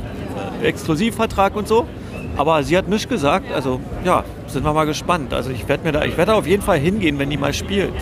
äh, 0.62 0.67
Exklusivvertrag 0.67 1.57
und 1.57 1.67
so. 1.67 1.88
Aber 2.37 2.62
sie 2.62 2.79
hat 2.79 2.88
nichts 2.88 3.09
gesagt. 3.09 3.52
Also 3.52 3.81
ja, 4.05 4.23
sind 4.47 4.64
wir 4.64 4.73
mal 4.73 4.87
gespannt. 4.87 5.35
Also 5.35 5.50
ich 5.50 5.69
werde 5.69 5.91
da, 5.91 6.05
ich 6.05 6.17
werde 6.17 6.35
auf 6.35 6.47
jeden 6.47 6.62
Fall 6.62 6.79
hingehen, 6.79 7.19
wenn 7.19 7.31
die 7.31 7.37
mal 7.37 7.52
spielt. 7.52 7.95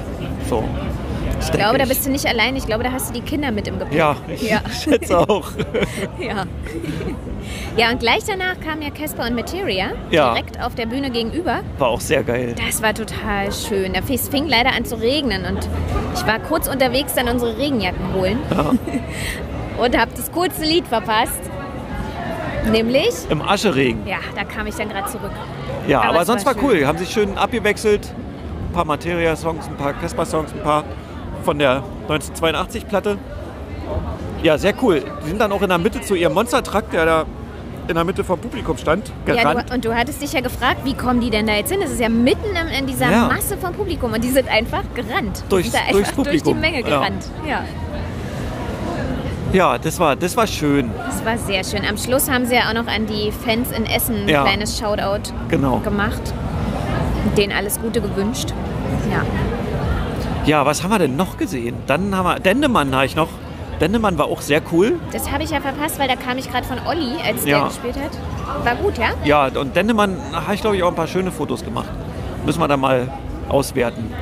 So. 0.48 0.62
Das 1.40 1.48
Ich 1.48 1.52
glaube, 1.54 1.78
da 1.78 1.86
bist 1.86 2.04
du 2.06 2.10
nicht 2.10 2.26
allein. 2.26 2.54
Ich 2.54 2.66
glaube, 2.66 2.84
da 2.84 2.92
hast 2.92 3.08
du 3.08 3.14
die 3.14 3.22
Kinder 3.22 3.50
mit 3.50 3.66
im 3.66 3.78
Gepäck. 3.78 3.96
Ja, 3.96 4.16
ich 4.28 4.42
Ja. 4.42 4.60
schätze 4.82 5.18
auch. 5.18 5.50
Ja. 6.20 6.44
Ja, 7.76 7.90
und 7.90 7.98
gleich 8.00 8.24
danach 8.26 8.60
kamen 8.60 8.82
ja 8.82 8.90
Casper 8.90 9.26
und 9.26 9.34
Materia 9.34 9.86
Ja. 10.10 10.32
direkt 10.34 10.62
auf 10.62 10.74
der 10.74 10.86
Bühne 10.86 11.10
gegenüber. 11.10 11.60
War 11.78 11.88
auch 11.88 12.00
sehr 12.00 12.22
geil. 12.22 12.54
Das 12.66 12.82
war 12.82 12.92
total 12.94 13.50
schön. 13.52 13.92
Da 13.94 14.00
es 14.12 14.28
fing 14.28 14.46
leider 14.46 14.70
an 14.76 14.84
zu 14.84 15.00
regnen 15.00 15.44
und 15.46 15.66
ich 16.14 16.26
war 16.26 16.38
kurz 16.40 16.68
unterwegs 16.68 17.14
dann 17.14 17.28
unsere 17.28 17.56
Regenjacken 17.56 18.12
holen 18.14 18.38
und 19.82 19.98
habe 19.98 20.10
das 20.14 20.30
coolste 20.32 20.64
Lied 20.64 20.86
verpasst. 20.86 21.40
Nämlich, 22.70 23.14
Im 23.30 23.40
Ascheregen. 23.40 24.06
ja, 24.06 24.18
da 24.36 24.44
kam 24.44 24.66
ich 24.66 24.74
dann 24.74 24.90
gerade 24.90 25.08
zurück. 25.10 25.30
Ja, 25.88 26.00
Aber 26.02 26.10
aber, 26.10 26.24
sonst 26.26 26.44
war 26.44 26.54
war, 26.56 26.62
cool. 26.62 26.86
Haben 26.86 26.98
sich 26.98 27.08
schön 27.10 27.36
abgewechselt. 27.38 28.12
Ein 28.68 28.72
paar 28.74 28.84
Materia-Songs, 28.84 29.66
ein 29.66 29.76
paar 29.76 29.94
Casper-Songs, 29.94 30.52
ein 30.52 30.62
paar 30.62 30.84
von 31.50 31.58
der 31.58 31.82
1982-Platte. 32.08 33.18
Ja, 34.44 34.56
sehr 34.56 34.72
cool. 34.82 35.02
Die 35.24 35.30
sind 35.30 35.40
dann 35.40 35.50
auch 35.50 35.60
in 35.62 35.68
der 35.68 35.78
Mitte 35.78 36.00
zu 36.00 36.14
ihrem 36.14 36.32
Monster-Truck, 36.34 36.92
der 36.92 37.04
da 37.06 37.24
in 37.88 37.96
der 37.96 38.04
Mitte 38.04 38.22
vom 38.22 38.38
Publikum 38.38 38.76
stand, 38.78 39.10
Ja, 39.26 39.34
gerannt. 39.34 39.68
du, 39.68 39.74
und 39.74 39.84
du 39.84 39.92
hattest 39.92 40.22
dich 40.22 40.32
ja 40.32 40.42
gefragt, 40.42 40.82
wie 40.84 40.94
kommen 40.94 41.20
die 41.20 41.28
denn 41.28 41.48
da 41.48 41.54
jetzt 41.54 41.72
hin? 41.72 41.80
Das 41.82 41.90
ist 41.90 41.98
ja 41.98 42.08
mitten 42.08 42.44
in, 42.54 42.68
in 42.78 42.86
dieser 42.86 43.10
Ja. 43.10 43.26
Masse 43.26 43.56
vom 43.58 43.72
Publikum 43.72 44.12
und 44.12 44.22
die 44.22 44.28
sind 44.30 44.48
einfach 44.48 44.82
gerannt. 44.94 45.42
Durchs- 45.48 45.72
sind 45.72 45.82
durchs 45.90 46.10
einfach 46.10 46.22
durch 46.22 46.36
die 46.42 46.50
Publikum, 46.52 46.60
Menge 46.60 46.80
ja. 46.82 46.86
gerannt. 46.86 47.24
Ja. 47.48 47.64
ja, 49.52 49.76
das 49.78 49.98
war, 49.98 50.14
das 50.14 50.36
war 50.36 50.46
schön. 50.46 50.92
Das 51.08 51.24
war 51.24 51.36
sehr 51.36 51.64
schön. 51.64 51.84
Am 51.84 51.98
Schluss 51.98 52.30
haben 52.30 52.46
sie 52.46 52.54
ja 52.54 52.68
auch 52.68 52.74
noch 52.74 52.86
an 52.86 53.06
die 53.06 53.32
Fans 53.32 53.72
in 53.72 53.86
Essen 53.86 54.22
ein 54.22 54.28
Ja. 54.28 54.44
kleines 54.44 54.78
Shoutout 54.78 55.32
Genau. 55.48 55.78
gemacht. 55.80 56.22
Denen 57.36 57.52
alles 57.52 57.80
Gute 57.80 58.00
gewünscht. 58.00 58.50
Ja. 59.10 59.22
Ja, 60.46 60.64
was 60.66 60.82
haben 60.82 60.90
wir 60.90 60.98
denn 60.98 61.16
noch 61.16 61.36
gesehen? 61.36 61.76
Dann 61.86 62.14
haben 62.16 62.24
wir 62.26 62.40
Dendemann 62.40 62.94
habe 62.94 63.06
ich 63.06 63.14
noch. 63.16 63.28
Dendemann 63.80 64.18
war 64.18 64.26
auch 64.26 64.40
sehr 64.40 64.60
cool. 64.72 64.98
Das 65.12 65.30
habe 65.30 65.42
ich 65.42 65.50
ja 65.50 65.60
verpasst, 65.60 65.98
weil 65.98 66.08
da 66.08 66.16
kam 66.16 66.36
ich 66.38 66.50
gerade 66.50 66.66
von 66.66 66.78
Olli, 66.86 67.14
als 67.24 67.44
Ja. 67.46 67.60
der 67.60 67.68
gespielt 67.68 67.96
hat. 67.96 68.64
War 68.64 68.74
gut, 68.76 68.98
ja? 68.98 69.10
Ja, 69.24 69.46
und 69.60 69.74
Dendemann 69.76 70.16
habe 70.32 70.54
ich, 70.54 70.60
glaube 70.60 70.76
ich, 70.76 70.82
auch 70.82 70.88
ein 70.88 70.94
paar 70.94 71.06
schöne 71.06 71.30
Fotos 71.30 71.64
gemacht. 71.64 71.88
Müssen 72.44 72.60
wir 72.60 72.68
da 72.68 72.76
mal 72.76 73.08
auswerten. 73.48 74.12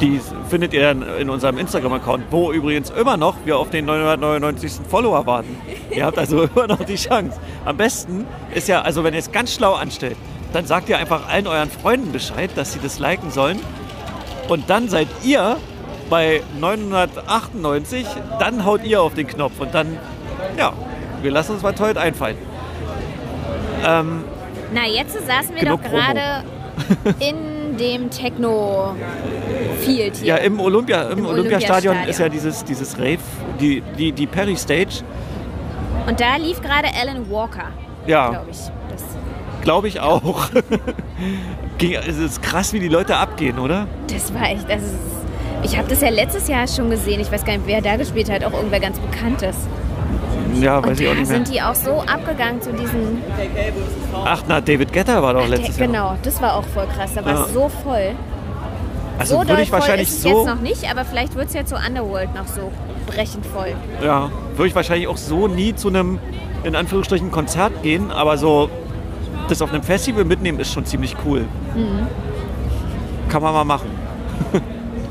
Die 0.00 0.20
findet 0.48 0.72
ihr 0.74 0.82
dann 0.82 1.02
in 1.20 1.30
unserem 1.30 1.58
Instagram-Account, 1.58 2.24
wo 2.30 2.50
übrigens 2.52 2.90
immer 2.90 3.16
noch 3.16 3.36
wir 3.44 3.56
auf 3.58 3.70
den 3.70 3.84
999. 3.84 4.72
Follower 4.88 5.24
warten. 5.26 5.56
Ihr 5.90 6.04
habt 6.04 6.18
also 6.18 6.42
immer 6.54 6.66
noch 6.66 6.82
die 6.84 6.96
Chance. 6.96 7.38
Am 7.64 7.76
besten 7.76 8.26
ist 8.54 8.66
ja, 8.68 8.82
also 8.82 9.04
wenn 9.04 9.12
ihr 9.14 9.20
es 9.20 9.30
ganz 9.30 9.54
schlau 9.54 9.74
anstellt, 9.74 10.16
dann 10.52 10.66
sagt 10.66 10.88
ihr 10.88 10.98
einfach 10.98 11.28
allen 11.28 11.46
euren 11.46 11.70
Freunden 11.70 12.10
Bescheid, 12.12 12.50
dass 12.56 12.72
sie 12.72 12.80
das 12.82 12.98
liken 12.98 13.30
sollen. 13.30 13.60
Und 14.48 14.68
dann 14.68 14.88
seid 14.88 15.08
ihr 15.22 15.56
bei 16.10 16.42
998, 16.60 18.06
dann 18.38 18.64
haut 18.64 18.84
ihr 18.84 19.02
auf 19.02 19.14
den 19.14 19.26
Knopf 19.26 19.58
und 19.60 19.74
dann, 19.74 19.96
ja, 20.58 20.72
wir 21.22 21.30
lassen 21.30 21.52
uns 21.52 21.62
was 21.62 21.80
heute 21.80 22.00
einfallen. 22.00 22.36
Ähm, 23.86 24.24
Na, 24.74 24.86
jetzt 24.86 25.14
saßen 25.14 25.54
wir 25.54 25.64
doch 25.64 25.82
gerade 25.82 26.44
in 27.20 27.76
dem 27.78 28.10
Techno-Field 28.10 30.16
hier. 30.16 30.26
Ja, 30.26 30.36
im, 30.36 30.60
Olympia, 30.60 31.02
im, 31.04 31.20
Im 31.20 31.26
Olympiastadion 31.26 31.96
Olympiastadion. 31.96 32.08
ist 32.08 32.18
ja 32.18 32.28
dieses, 32.28 32.64
dieses 32.64 32.98
Rave, 32.98 33.18
die, 33.60 33.80
die, 33.98 34.12
die 34.12 34.26
Perry 34.26 34.56
Stage. 34.56 35.02
Und 36.06 36.20
da 36.20 36.36
lief 36.36 36.60
gerade 36.60 36.88
Alan 37.00 37.30
Walker, 37.30 37.68
Ja, 38.06 38.30
glaube 38.30 38.48
ich. 38.50 38.58
Glaube 39.62 39.88
ich 39.88 40.00
auch. 40.00 40.46
Es 42.06 42.16
ist 42.16 42.42
krass, 42.42 42.72
wie 42.72 42.78
die 42.78 42.86
Leute 42.88 43.16
abgehen, 43.16 43.58
oder? 43.58 43.88
das 44.12 44.32
war 44.32 44.42
echt, 44.48 44.68
das 44.70 44.82
ist, 44.82 44.94
ich 45.64 45.76
habe 45.76 45.88
das 45.88 46.00
ja 46.00 46.10
letztes 46.10 46.46
Jahr 46.46 46.68
schon 46.68 46.90
gesehen. 46.90 47.20
Ich 47.20 47.32
weiß 47.32 47.44
gar 47.44 47.54
nicht, 47.54 47.66
wer 47.66 47.80
da 47.82 47.96
gespielt 47.96 48.30
hat. 48.30 48.44
Auch 48.44 48.52
irgendwer 48.52 48.78
ganz 48.78 49.00
Bekanntes. 49.00 49.56
Ja, 50.60 50.80
weiß 50.80 50.90
Und 50.90 51.00
ich 51.00 51.08
auch 51.08 51.14
nicht 51.14 51.26
mehr. 51.28 51.36
sind 51.44 51.52
die 51.52 51.60
auch 51.60 51.74
so 51.74 51.90
abgegangen 52.02 52.62
zu 52.62 52.72
diesen... 52.72 53.20
Ach, 54.24 54.44
na, 54.46 54.60
David 54.60 54.92
Getter 54.92 55.20
war 55.24 55.34
doch 55.34 55.48
letztes 55.48 55.76
Der- 55.76 55.86
Jahr. 55.86 55.92
genau, 55.92 56.16
das 56.22 56.40
war 56.40 56.54
auch 56.56 56.64
voll 56.66 56.86
krass. 56.96 57.10
Da 57.16 57.24
war 57.24 57.32
Ja. 57.34 57.44
es 57.46 57.52
so 57.52 57.68
voll. 57.82 58.10
Also 59.18 59.40
so 59.40 59.48
würde 59.48 59.62
ich 59.62 59.72
wahrscheinlich 59.72 60.06
ist 60.08 60.16
es 60.18 60.22
so, 60.22 60.28
jetzt 60.44 60.46
noch 60.54 60.60
nicht, 60.60 60.88
aber 60.88 61.04
vielleicht 61.04 61.34
wird 61.34 61.48
es 61.48 61.54
ja 61.54 61.64
zu 61.64 61.74
Underworld 61.74 62.32
noch 62.36 62.46
so 62.46 62.70
brechend 63.08 63.44
voll. 63.46 63.74
ja, 64.04 64.30
würde 64.54 64.68
ich 64.68 64.74
wahrscheinlich 64.76 65.08
auch 65.08 65.16
so 65.16 65.48
nie 65.48 65.74
zu 65.74 65.88
einem, 65.88 66.20
in 66.62 66.76
Anführungsstrichen, 66.76 67.32
Konzert 67.32 67.82
gehen, 67.82 68.12
aber 68.12 68.38
so 68.38 68.70
das 69.48 69.62
auf 69.62 69.72
einem 69.72 69.82
Festival 69.82 70.24
mitnehmen 70.24 70.60
ist 70.60 70.72
schon 70.72 70.84
ziemlich 70.84 71.16
cool. 71.24 71.44
Mhm. 71.74 72.06
Kann 73.28 73.42
man 73.42 73.52
mal 73.54 73.64
machen. 73.64 73.90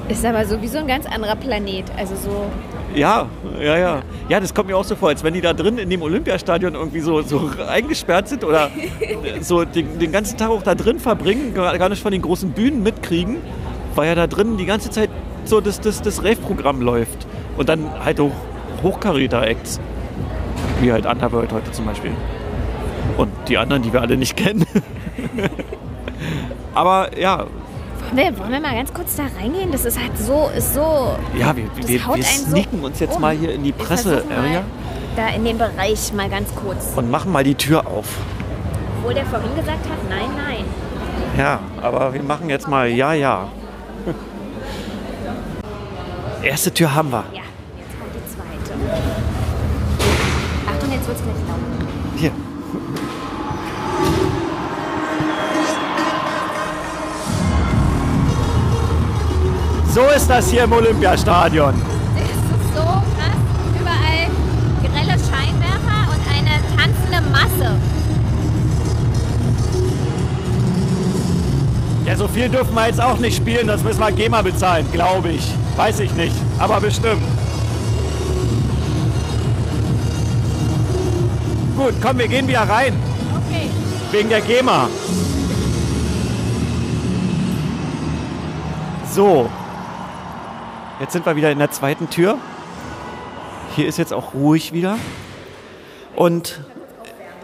Ist 0.09 0.25
aber 0.25 0.45
sowieso 0.45 0.79
ein 0.79 0.87
ganz 0.87 1.05
anderer 1.05 1.35
Planet. 1.35 1.85
Also 1.97 2.15
so, 2.15 2.45
Ja, 2.93 3.27
ja, 3.59 3.77
ja. 3.77 4.01
Ja, 4.27 4.39
das 4.39 4.53
kommt 4.53 4.67
mir 4.67 4.75
auch 4.75 4.83
so 4.83 4.95
vor, 4.95 5.09
als 5.09 5.23
wenn 5.23 5.33
die 5.33 5.41
da 5.41 5.53
drin 5.53 5.77
in 5.77 5.89
dem 5.89 6.01
Olympiastadion 6.01 6.75
irgendwie 6.75 6.99
so, 6.99 7.21
so 7.21 7.49
eingesperrt 7.69 8.27
sind 8.27 8.43
oder 8.43 8.69
so 9.41 9.63
den, 9.63 9.99
den 9.99 10.11
ganzen 10.11 10.37
Tag 10.37 10.49
auch 10.49 10.63
da 10.63 10.75
drin 10.75 10.99
verbringen, 10.99 11.53
gar 11.53 11.89
nicht 11.89 12.01
von 12.01 12.11
den 12.11 12.21
großen 12.21 12.51
Bühnen 12.51 12.83
mitkriegen, 12.83 13.37
weil 13.95 14.07
ja 14.07 14.15
da 14.15 14.27
drin 14.27 14.57
die 14.57 14.65
ganze 14.65 14.89
Zeit 14.89 15.09
so 15.45 15.61
das, 15.61 15.79
das, 15.79 16.01
das 16.01 16.23
Rave-Programm 16.23 16.81
läuft. 16.81 17.25
Und 17.57 17.69
dann 17.69 17.85
halt 18.03 18.19
auch 18.19 18.31
Hochkaräter-Acts. 18.83 19.79
Wie 20.81 20.91
halt 20.91 21.05
Underworld 21.05 21.51
heute 21.51 21.71
zum 21.71 21.85
Beispiel. 21.85 22.11
Und 23.17 23.31
die 23.47 23.57
anderen, 23.57 23.81
die 23.81 23.93
wir 23.93 24.01
alle 24.01 24.17
nicht 24.17 24.35
kennen. 24.35 24.65
Aber 26.73 27.17
ja, 27.17 27.47
wollen 28.11 28.17
wir, 28.17 28.39
wollen 28.39 28.51
wir 28.51 28.59
mal 28.59 28.75
ganz 28.75 28.93
kurz 28.93 29.15
da 29.15 29.23
reingehen? 29.39 29.71
Das 29.71 29.85
ist 29.85 29.97
halt 29.97 30.17
so, 30.17 30.49
ist 30.55 30.73
so. 30.73 31.15
ja 31.37 31.55
wir, 31.55 31.63
wir, 31.75 31.87
wir 31.87 32.13
einen 32.13 32.23
so 32.23 32.49
sneaken 32.49 32.83
uns 32.83 32.99
jetzt 32.99 33.15
um. 33.15 33.21
mal 33.21 33.35
hier 33.35 33.53
in 33.53 33.63
die 33.63 33.71
Presse-Area. 33.71 34.63
da 35.15 35.29
in 35.29 35.45
den 35.45 35.57
Bereich 35.57 36.11
mal 36.13 36.29
ganz 36.29 36.53
kurz. 36.55 36.91
Und 36.95 37.09
machen 37.09 37.31
mal 37.31 37.45
die 37.45 37.55
Tür 37.55 37.87
auf. 37.87 38.07
Obwohl 38.97 39.13
der 39.13 39.25
vorhin 39.25 39.55
gesagt 39.55 39.89
hat, 39.89 40.09
nein, 40.09 40.29
nein. 40.35 40.65
Ja, 41.37 41.59
aber 41.81 42.13
wir 42.13 42.21
machen 42.23 42.49
jetzt 42.49 42.67
mal 42.67 42.89
ja, 42.89 43.13
ja. 43.13 43.47
Erste 46.43 46.73
Tür 46.73 46.93
haben 46.93 47.11
wir. 47.11 47.23
Ja, 47.31 47.41
jetzt 47.77 47.97
kommt 47.97 48.13
die 48.13 48.25
zweite. 48.27 48.77
Achtung, 50.67 50.91
jetzt 50.91 51.07
wird's 51.07 51.21
gleich 51.23 51.35
laut. 51.47 51.80
So 59.93 60.07
ist 60.15 60.29
das 60.29 60.49
hier 60.49 60.63
im 60.63 60.71
Olympiastadion. 60.71 61.73
Das 62.15 62.23
ist 62.23 62.75
so 62.75 62.81
krass. 62.81 63.35
Überall 63.77 64.29
grelle 64.79 65.19
Scheinwerfer 65.19 66.07
und 66.13 66.21
eine 66.31 66.61
tanzende 66.77 67.29
Masse. 67.29 67.75
Ja, 72.05 72.15
so 72.15 72.29
viel 72.29 72.47
dürfen 72.47 72.73
wir 72.73 72.87
jetzt 72.87 73.01
auch 73.01 73.17
nicht 73.17 73.35
spielen, 73.35 73.67
das 73.67 73.83
müssen 73.83 73.99
wir 73.99 74.13
GEMA 74.13 74.41
bezahlen, 74.41 74.85
glaube 74.93 75.31
ich. 75.31 75.45
Weiß 75.75 75.99
ich 75.99 76.13
nicht, 76.13 76.35
aber 76.57 76.79
bestimmt. 76.79 77.21
Gut, 81.75 81.93
komm, 82.01 82.17
wir 82.17 82.29
gehen 82.29 82.47
wieder 82.47 82.61
rein. 82.61 82.93
Okay. 83.45 83.69
Wegen 84.11 84.29
der 84.29 84.39
GEMA. 84.39 84.87
So. 89.13 89.49
Jetzt 91.01 91.13
sind 91.13 91.25
wir 91.25 91.35
wieder 91.35 91.51
in 91.51 91.57
der 91.57 91.71
zweiten 91.71 92.11
Tür. 92.11 92.37
Hier 93.75 93.87
ist 93.87 93.97
jetzt 93.97 94.13
auch 94.13 94.35
ruhig 94.35 94.71
wieder. 94.71 94.97
Und 96.15 96.61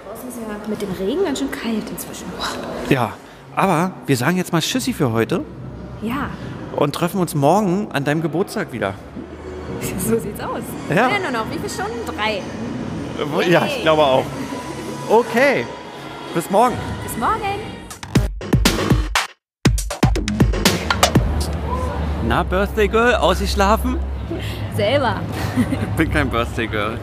Draußen 0.07 0.29
ist 0.29 0.37
ja 0.37 0.69
mit 0.69 0.79
dem 0.79 0.91
Regen 0.91 1.23
ganz 1.25 1.39
schön 1.39 1.49
kalt 1.49 1.89
inzwischen. 1.89 2.25
ja, 2.89 3.13
aber 3.55 3.93
wir 4.05 4.15
sagen 4.15 4.37
jetzt 4.37 4.53
mal 4.53 4.61
Tschüssi 4.61 4.93
für 4.93 5.11
heute 5.11 5.43
Ja, 6.03 6.29
und 6.75 6.93
treffen 6.93 7.19
uns 7.19 7.33
morgen 7.33 7.89
an 7.91 8.03
deinem 8.03 8.21
Geburtstag 8.21 8.71
wieder. 8.71 8.93
so 10.07 10.19
sieht's 10.19 10.39
aus. 10.39 10.61
Ja. 10.95 11.09
nur 11.19 11.31
noch. 11.31 11.49
Wie 11.49 11.55
viele 11.55 11.69
Stunden? 11.69 12.05
Drei. 12.05 12.41
Ja, 13.49 13.65
ich 13.65 13.81
glaube 13.81 14.03
auch. 14.03 14.23
Okay, 15.09 15.65
bis 16.35 16.51
morgen. 16.51 16.75
Bis 17.03 17.17
morgen. 17.17 17.41
Na, 22.27 22.43
Birthday 22.43 22.87
Girl, 22.87 23.15
ausgeschlafen? 23.15 23.97
Selber. 24.75 25.15
Bin 25.95 26.11
kein 26.11 26.29
Birthday 26.29 26.67
Girl. 26.67 26.97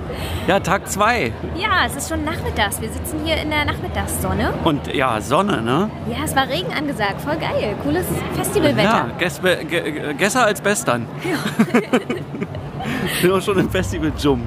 Ja, 0.47 0.61
Tag 0.61 0.87
2. 0.89 1.33
Ja, 1.57 1.87
es 1.87 1.97
ist 1.97 2.09
schon 2.11 2.23
nachmittags. 2.25 2.81
Wir 2.81 2.91
sitzen 2.91 3.21
hier 3.25 3.37
in 3.41 3.49
der 3.51 3.65
Nachmittagssonne. 3.65 4.53
Und 4.65 4.93
ja, 4.95 5.19
Sonne, 5.23 5.63
ne? 5.63 5.89
Ja, 6.11 6.19
es 6.25 6.37
war 6.37 6.47
Regen 6.47 6.73
angesagt. 6.77 7.21
Voll 7.23 7.37
geil. 7.37 7.75
Cooles 7.83 8.05
Festivalwetter. 8.37 8.83
Ja, 8.83 9.07
gesbe- 9.19 9.65
ge- 9.65 9.91
ge- 9.93 10.13
besser 10.13 10.45
als 10.45 10.61
bestern. 10.61 11.07
Bin 13.23 13.33
auch 13.33 13.41
schon 13.41 13.59
im 13.59 13.71
Festival 13.71 14.13
Jum. 14.19 14.43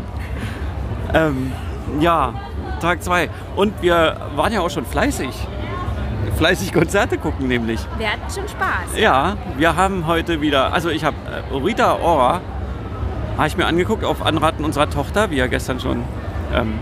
Ähm, 1.13 1.51
ja, 1.99 2.33
Tag 2.79 3.01
2. 3.03 3.29
Und 3.55 3.81
wir 3.81 4.15
waren 4.35 4.53
ja 4.53 4.61
auch 4.61 4.69
schon 4.69 4.85
fleißig. 4.85 5.29
Fleißig 6.38 6.71
Konzerte 6.71 7.17
gucken 7.17 7.47
nämlich. 7.47 7.80
Wir 7.97 8.12
hatten 8.12 8.32
schon 8.34 8.47
Spaß. 8.47 8.95
Ja, 8.95 9.38
wir 9.58 9.76
haben 9.76 10.06
heute 10.06 10.39
wieder, 10.39 10.71
also 10.71 10.89
ich 10.89 11.04
habe 11.04 11.15
äh, 11.52 11.56
Rita 11.56 11.97
Ora, 12.00 12.41
habe 13.38 13.47
ich 13.47 13.58
mir 13.58 13.65
angeguckt 13.65 14.04
auf 14.04 14.23
Anraten 14.23 14.63
unserer 14.63 14.88
Tochter, 14.89 15.32
wie 15.32 15.38
ja 15.38 15.47
gestern 15.47 15.80
schon 15.80 16.04
ähm, 16.54 16.78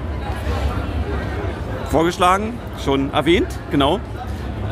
vorgeschlagen, 1.89 2.59
schon 2.83 3.13
erwähnt, 3.13 3.47
genau. 3.71 4.01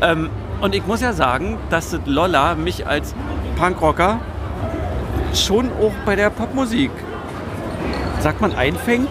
Ähm, 0.01 0.29
und 0.59 0.75
ich 0.75 0.85
muss 0.85 0.99
ja 0.99 1.13
sagen, 1.13 1.57
dass 1.69 1.97
Lolla 2.05 2.55
mich 2.55 2.85
als 2.85 3.15
Punkrocker 3.57 4.19
schon 5.33 5.69
auch 5.81 5.93
bei 6.05 6.17
der 6.17 6.29
Popmusik, 6.29 6.91
sagt 8.19 8.41
man, 8.41 8.53
einfängt, 8.53 9.09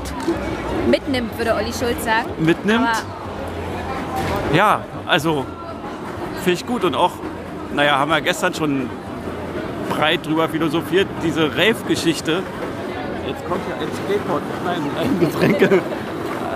Mitnimmt, 0.90 1.38
würde 1.38 1.54
Olli 1.54 1.72
Schulz 1.72 2.04
sagen. 2.04 2.28
mitnimmt. 2.38 2.88
Aber 2.88 4.56
Ja, 4.56 4.80
also 5.06 5.46
finde 6.42 6.60
ich 6.60 6.66
gut 6.66 6.84
und 6.84 6.94
auch, 6.94 7.12
naja, 7.74 7.98
haben 7.98 8.10
wir 8.10 8.20
gestern 8.20 8.54
schon 8.54 8.90
breit 9.88 10.26
drüber 10.26 10.48
philosophiert, 10.48 11.06
diese 11.22 11.56
Rave-Geschichte. 11.56 12.42
Jetzt 13.26 13.46
kommt 13.46 13.60
ja 13.68 13.76
ein 13.76 13.88
Skateboard, 14.04 14.42
nein, 14.64 14.82
ein 15.00 15.20
Getränke, 15.20 15.82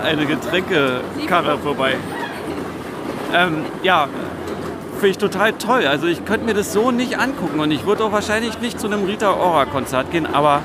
eine 0.03 0.25
Getränkekarre 0.25 1.57
vorbei. 1.57 1.95
Ähm, 3.33 3.65
ja, 3.83 4.07
finde 4.93 5.07
ich 5.07 5.17
total 5.17 5.53
toll. 5.53 5.87
Also 5.87 6.07
ich 6.07 6.25
könnte 6.25 6.45
mir 6.45 6.53
das 6.53 6.73
so 6.73 6.91
nicht 6.91 7.19
angucken 7.19 7.59
und 7.59 7.71
ich 7.71 7.85
würde 7.85 8.03
auch 8.03 8.11
wahrscheinlich 8.11 8.59
nicht 8.59 8.79
zu 8.79 8.87
einem 8.87 9.05
Rita 9.05 9.33
Ora-Konzert 9.33 10.11
gehen, 10.11 10.27
aber 10.31 10.61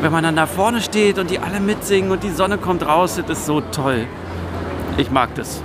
wenn 0.00 0.12
man 0.12 0.24
dann 0.24 0.36
da 0.36 0.46
vorne 0.46 0.80
steht 0.80 1.18
und 1.18 1.30
die 1.30 1.38
alle 1.38 1.60
mitsingen 1.60 2.10
und 2.10 2.22
die 2.22 2.30
Sonne 2.30 2.58
kommt 2.58 2.86
raus, 2.86 3.20
das 3.26 3.38
ist 3.38 3.46
so 3.46 3.60
toll. 3.60 4.06
Ich 4.98 5.10
mag 5.10 5.34
das. 5.34 5.62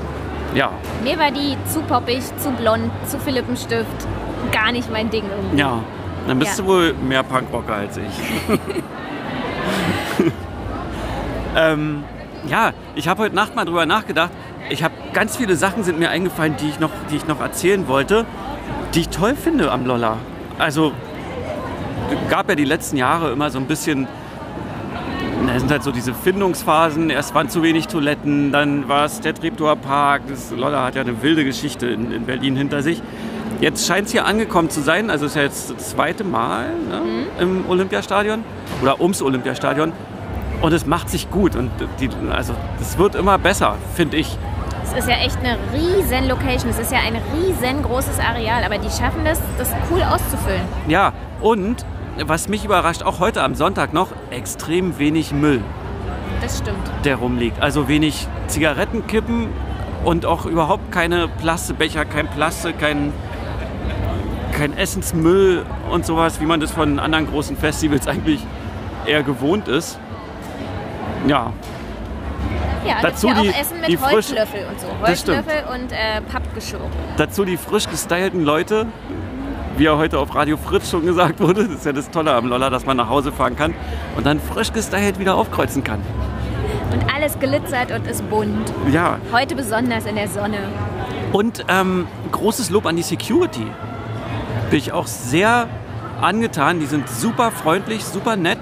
Ja, 0.54 0.72
mir 1.04 1.18
war 1.18 1.32
die 1.32 1.56
zu 1.68 1.82
poppig, 1.82 2.22
zu 2.38 2.52
blond, 2.52 2.92
zu 3.08 3.18
viel 3.20 3.34
Lippenstift. 3.36 3.88
Gar 4.52 4.72
nicht 4.74 4.92
mein 4.92 5.10
Ding 5.10 5.24
irgendwie. 5.30 5.58
ja. 5.58 5.80
Dann 6.28 6.38
bist 6.38 6.60
Ja. 6.60 6.64
du 6.64 6.70
wohl 6.70 6.94
mehr 6.94 7.24
Punkrocker 7.24 7.74
als 7.74 7.98
ich. 7.98 8.04
ähm, 11.56 12.04
ja, 12.48 12.72
ich 12.96 13.08
habe 13.08 13.24
heute 13.24 13.36
Nacht 13.36 13.56
mal 13.56 13.66
drüber 13.66 13.86
nachgedacht. 13.86 14.32
Ich 14.70 14.84
habe 14.84 14.94
ganz 15.14 15.36
viele 15.36 15.56
Sachen 15.56 15.84
sind 15.84 16.00
mir 16.00 16.10
eingefallen, 16.10 16.56
die 16.58 16.70
ich 16.70 16.80
noch, 16.80 16.92
die 17.10 17.16
ich 17.16 17.28
noch 17.28 17.42
erzählen 17.42 17.88
wollte, 17.88 18.26
die 18.94 19.02
ich 19.02 19.10
toll 19.10 19.36
finde 19.36 19.72
am 19.72 19.86
Lolla. 19.86 20.18
Also 20.60 20.92
gab 22.30 22.50
ja 22.50 22.56
die 22.56 22.66
letzten 22.66 22.98
Jahre 22.98 23.32
immer 23.32 23.50
so 23.50 23.58
ein 23.58 23.66
bisschen 23.66 24.08
es 25.50 25.62
sind 25.62 25.72
halt 25.72 25.84
so 25.84 25.92
diese 25.92 26.14
Findungsphasen. 26.14 27.10
Erst 27.10 27.34
waren 27.34 27.50
zu 27.50 27.64
wenig 27.64 27.88
Toiletten, 27.88 28.52
dann 28.52 28.88
war 28.88 29.06
es 29.06 29.22
der 29.22 29.34
Treptower 29.34 29.76
Park. 29.76 30.24
Das 30.28 30.52
Lolla 30.52 30.86
hat 30.86 30.96
ja 30.96 31.02
eine 31.02 31.22
wilde 31.22 31.44
Geschichte 31.44 31.88
in, 31.88 32.12
in 32.12 32.26
Berlin 32.26 32.56
hinter 32.56 32.82
sich. 32.82 33.02
Jetzt 33.60 33.86
scheint 33.86 34.08
es 34.08 34.12
hier 34.12 34.26
angekommen 34.26 34.70
zu 34.70 34.82
sein. 34.82 35.10
Also 35.10 35.26
es 35.26 35.32
ist 35.32 35.36
ja 35.36 35.44
jetzt 35.44 35.70
das 35.72 35.90
zweite 35.92 36.24
Mal 36.24 36.70
ne, 36.90 37.02
im 37.40 37.70
Olympiastadion 37.70 38.44
oder 38.82 39.00
ums 39.00 39.22
Olympiastadion. 39.22 39.94
Und 40.62 40.74
es 40.74 40.86
macht 40.86 41.10
sich 41.10 41.30
gut. 41.30 41.56
Und 41.56 41.70
die, 42.00 42.10
also 42.32 42.54
es 42.80 42.98
wird 42.98 43.16
immer 43.16 43.38
besser, 43.38 43.76
finde 43.96 44.18
ich. 44.18 44.38
Es 44.84 44.94
ist 44.94 45.08
ja 45.08 45.16
echt 45.18 45.38
eine 45.38 45.58
riesen 45.74 46.28
Location. 46.28 46.70
Es 46.70 46.80
ist 46.80 46.92
ja 46.92 47.00
ein 47.00 47.18
riesengroßes 47.36 48.20
Areal. 48.20 48.64
Aber 48.64 48.78
die 48.78 48.90
schaffen 48.90 49.24
das, 49.24 49.40
das 49.58 49.70
cool 49.90 50.02
auszufüllen. 50.04 50.64
Ja, 50.88 51.14
und 51.40 51.86
was 52.26 52.48
mich 52.48 52.66
überrascht, 52.66 53.04
auch 53.04 53.20
heute 53.20 53.44
am 53.44 53.56
Sonntag 53.56 53.94
noch, 53.94 54.10
extrem 54.30 54.98
wenig 55.00 55.32
Müll. 55.34 55.62
Das 56.42 56.58
stimmt. 56.60 56.78
der 57.06 57.18
rumliegt. 57.18 57.62
Also 57.62 57.88
wenig 57.88 58.28
Zigarettenkippen 58.48 59.48
und 60.04 60.26
auch 60.26 60.46
überhaupt 60.46 60.92
keine 60.92 61.28
Plastikbecher, 61.28 62.06
kein 62.06 62.28
Plastik, 62.28 62.80
kein, 62.80 63.14
kein 64.58 64.76
Essensmüll 64.76 65.64
und 65.92 66.06
sowas, 66.06 66.42
wie 66.42 66.46
man 66.46 66.60
das 66.60 66.72
von 66.72 66.98
anderen 67.00 67.28
großen 67.30 67.56
Festivals 67.58 68.08
eigentlich 68.08 68.40
eher 69.06 69.22
gewohnt 69.24 69.68
ist. 69.68 70.00
Ja, 71.28 71.54
Ja, 72.88 72.96
Dazu 73.04 73.28
ja 73.28 73.42
die- 73.42 73.50
auch 73.52 73.60
Essen 73.60 73.80
mit 73.80 73.90
die 73.90 73.98
frisch- 73.98 74.12
Holzlöffel 74.14 74.66
und 74.68 74.80
so. 74.80 74.88
Holzlöffel 75.06 75.64
und 75.72 75.92
äh, 75.92 76.22
Pappgeschirr. 76.32 76.80
dazu 77.18 77.46
die 77.46 77.58
frisch 77.58 77.88
gestylten 77.88 78.44
Leute, 78.44 78.88
wie 79.78 79.84
ja 79.86 79.98
heute 79.98 80.20
auf 80.20 80.34
Radio 80.36 80.58
Fritz 80.58 80.90
schon 80.90 81.06
gesagt 81.06 81.40
wurde. 81.40 81.66
Das 81.66 81.76
ist 81.78 81.86
ja 81.86 81.94
das 81.94 82.10
Tolle 82.10 82.34
am 82.34 82.48
Lolla, 82.48 82.70
dass 82.70 82.86
man 82.86 82.98
nach 82.98 83.10
Hause 83.10 83.32
fahren 83.32 83.56
kann 83.56 83.74
und 84.16 84.26
dann 84.26 84.40
frisch 84.40 84.72
gestylt 84.74 85.20
wieder 85.20 85.36
aufkreuzen 85.36 85.84
kann. 85.84 86.00
Und 86.92 87.14
alles 87.14 87.40
glitzert 87.40 87.92
und 87.92 88.06
ist 88.08 88.28
bunt. 88.30 88.72
Ja, 88.92 89.18
Heute 89.32 89.56
besonders 89.56 90.06
in 90.06 90.16
der 90.16 90.28
Sonne. 90.28 90.58
Und 91.32 91.64
ähm, 91.70 92.06
großes 92.32 92.70
Lob 92.70 92.86
an 92.86 92.96
die 92.98 93.02
Security. 93.02 93.66
Bin 94.70 94.80
ich 94.80 94.92
auch 94.92 95.08
sehr 95.08 95.68
angetan. 96.22 96.80
Die 96.80 96.86
sind 96.86 97.08
super 97.10 97.52
freundlich, 97.52 98.04
super 98.04 98.36
nett. 98.36 98.60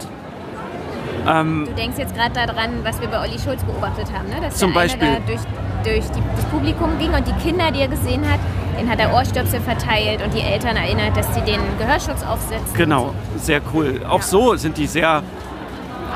Ähm, 1.27 1.65
Du 1.67 1.73
denkst 1.73 1.97
jetzt 1.97 2.15
gerade 2.15 2.33
daran, 2.33 2.69
was 2.83 3.01
wir 3.01 3.07
bei 3.07 3.19
Olli 3.19 3.37
Schulz 3.39 3.63
beobachtet 3.63 4.07
haben, 4.13 4.29
ne? 4.29 4.35
dass 4.41 4.55
Zum 4.57 4.73
der 4.73 4.79
Beispiel. 4.81 5.07
durch, 5.25 5.41
durch 5.83 6.05
die, 6.11 6.21
das 6.35 6.45
Publikum 6.45 6.97
ging 6.99 7.13
und 7.13 7.27
die 7.27 7.33
Kinder, 7.43 7.71
die 7.71 7.81
er 7.81 7.87
gesehen 7.87 8.21
hat, 8.29 8.39
denen 8.79 8.89
hat 8.89 8.99
er 8.99 9.13
Ohrstöpsel 9.13 9.59
verteilt 9.61 10.23
und 10.23 10.33
die 10.33 10.41
Eltern 10.41 10.75
erinnert, 10.77 11.15
dass 11.17 11.33
sie 11.35 11.41
den 11.41 11.59
Gehörschutz 11.77 12.23
aufsetzen. 12.23 12.73
genau, 12.75 13.13
sehr 13.37 13.61
cool. 13.73 14.01
Auch 14.07 14.19
Ja. 14.19 14.23
so 14.23 14.55
sind 14.55 14.77
die 14.77 14.87
sehr. 14.87 15.21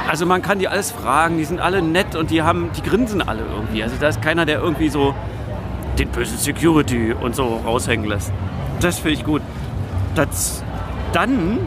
Also 0.09 0.25
man 0.25 0.41
kann 0.41 0.59
die 0.59 0.67
alles 0.67 0.91
fragen, 0.91 1.37
die 1.37 1.45
sind 1.45 1.59
alle 1.61 1.81
nett 1.81 2.15
und 2.15 2.31
die 2.31 2.41
haben, 2.41 2.71
die 2.75 2.81
grinsen 2.81 3.21
alle 3.21 3.41
irgendwie. 3.55 3.83
Also 3.83 3.95
da 3.99 4.07
ist 4.07 4.21
keiner, 4.21 4.45
der 4.45 4.59
irgendwie 4.59 4.89
so 4.89 5.13
den 5.99 6.09
bösen 6.09 6.37
Security 6.37 7.13
und 7.13 7.35
so 7.35 7.59
raushängen 7.65 8.07
lässt. 8.07 8.31
Das 8.79 8.95
finde 8.99 9.11
ich 9.13 9.23
gut. 9.23 9.41
Das, 10.15 10.63
dann 11.13 11.59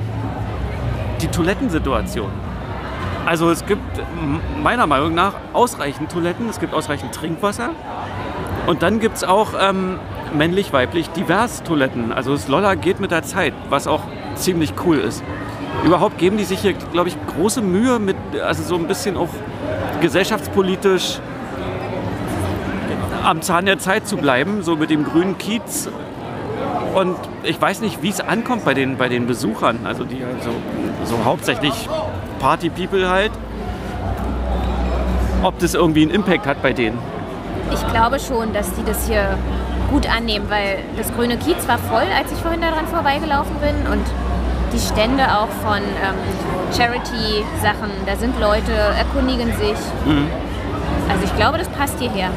die 1.21 1.29
Toilettensituation. 1.29 2.31
Also 3.25 3.51
es 3.51 3.65
gibt 3.67 3.83
meiner 4.63 4.87
Meinung 4.87 5.15
nach 5.15 5.35
ausreichend 5.53 6.11
Toiletten, 6.13 6.49
es 6.49 6.59
gibt 6.61 6.75
ausreichend 6.75 7.13
Trinkwasser 7.13 7.71
und 8.67 8.83
dann 8.83 9.01
gibt 9.01 9.17
es 9.17 9.25
auch 9.25 9.49
ähm, 9.61 9.99
männlich-weiblich 10.35 11.11
divers 11.11 11.63
Toiletten. 11.63 12.13
Also 12.13 12.33
das 12.33 12.49
Lolla 12.49 12.75
geht 12.75 13.01
mit 13.01 13.11
der 13.11 13.23
Zeit, 13.23 13.55
was 13.71 13.87
auch 13.87 14.03
ziemlich 14.35 14.75
cool 14.85 14.99
ist. 14.99 15.23
Überhaupt 15.85 16.19
geben 16.19 16.37
die 16.37 16.45
sich 16.45 16.61
hier, 16.61 16.73
glaube 16.73 17.09
ich, 17.09 17.17
große 17.27 17.63
Mühe 17.63 17.99
mit, 17.99 18.17
also 18.45 18.63
so 18.63 18.77
ein 18.77 18.87
bisschen 18.87 19.17
auch 19.17 19.29
gesellschaftspolitisch 20.01 21.21
am 23.23 23.43
Zahn 23.43 23.67
der 23.67 23.79
Zeit 23.79 24.07
zu 24.07 24.17
bleiben, 24.17 24.63
so 24.63 24.77
mit 24.77 24.91
dem 24.91 25.05
grünen 25.05 25.37
Kiez. 25.37 25.89
Und 26.95 27.17
ich 27.43 27.61
weiß 27.61 27.81
nicht, 27.81 28.03
wie 28.03 28.09
es 28.09 28.21
ankommt 28.21 28.65
bei 28.65 28.73
den, 28.73 28.97
bei 28.97 29.09
den 29.09 29.27
Besuchern, 29.27 29.81
also 29.85 30.05
die 30.05 30.23
also 30.25 30.51
so 31.05 31.25
hauptsächlich 31.25 31.89
Party-People 32.41 33.09
halt, 33.09 33.33
ob 35.43 35.59
das 35.59 35.75
irgendwie 35.75 36.03
einen 36.03 36.11
Impact 36.11 36.47
hat 36.47 36.63
bei 36.63 36.73
denen. 36.73 36.99
Ich 37.73 37.87
glaube 37.89 38.19
schon, 38.19 38.53
dass 38.53 38.73
die 38.75 38.85
das 38.85 39.09
hier 39.09 39.37
gut 39.91 40.09
annehmen, 40.09 40.47
weil 40.49 40.79
das 40.97 41.13
grüne 41.15 41.37
Kiez 41.37 41.67
war 41.69 41.79
voll, 41.79 42.07
als 42.17 42.33
ich 42.33 42.39
vorhin 42.39 42.61
daran 42.61 42.87
vorbeigelaufen 42.87 43.57
bin 43.57 43.93
und 43.93 44.05
die 44.73 44.79
Stände 44.79 45.25
auch 45.25 45.49
von 45.65 45.79
ähm, 45.79 46.17
Charity-Sachen, 46.77 47.91
da 48.05 48.17
sind 48.17 48.39
Leute, 48.41 48.73
erkundigen 48.73 49.49
sich. 49.57 49.79
Also 51.09 51.25
ich 51.25 51.37
glaube, 51.37 51.59
das 51.59 51.69
passt 51.69 51.99
hierher. 51.99 52.31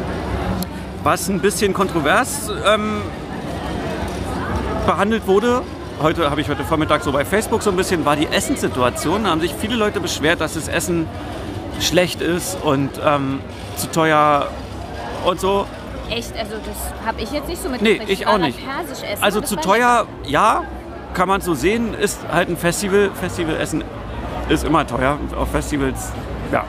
Was 1.04 1.28
ein 1.30 1.40
bisschen 1.40 1.74
kontrovers 1.74 2.52
ähm, 2.66 3.02
behandelt 4.86 5.28
wurde, 5.28 5.64
heute 6.02 6.30
habe 6.30 6.42
ich 6.42 6.50
heute 6.50 6.64
Vormittag 6.64 7.04
so 7.04 7.12
bei 7.12 7.26
Facebook 7.26 7.62
so 7.62 7.72
ein 7.72 7.76
bisschen, 7.76 8.06
war 8.06 8.16
die 8.16 8.28
Essenssituation. 8.28 9.24
Da 9.24 9.32
haben 9.32 9.42
sich 9.42 9.54
viele 9.54 9.76
Leute 9.76 10.00
beschwert, 10.00 10.40
dass 10.40 10.54
das 10.54 10.68
Essen 10.68 11.08
schlecht 11.80 12.22
ist 12.22 12.58
und 12.64 12.90
ähm, 13.06 13.40
zu 13.76 13.88
teuer 13.92 14.48
und 15.26 15.40
so. 15.40 15.66
Echt, 16.10 16.34
also 16.38 16.56
das 16.66 17.06
habe 17.06 17.22
ich 17.22 17.32
jetzt 17.32 17.48
nicht 17.48 17.62
so 17.62 17.70
Nee, 17.70 17.78
mitgekriegt. 17.78 18.10
ich 18.10 18.26
war 18.26 18.34
auch 18.34 18.38
nicht. 18.40 18.60
Persisch 18.66 19.04
essen 19.08 19.24
Also 19.24 19.42
zu 19.42 19.56
teuer, 19.56 20.06
ja, 20.26 20.64
kann 21.14 21.28
man 21.28 21.42
so 21.42 21.54
sehen, 21.54 21.94
ist 21.94 22.20
halt 22.32 22.50
ein 22.50 22.58
Festival. 22.58 23.12
Festivalessen 23.14 23.84
ist 24.50 24.64
immer 24.64 24.86
teuer 24.88 25.18
auf 25.38 25.52
Festivals. 25.52 26.12
Ja. 26.52 26.64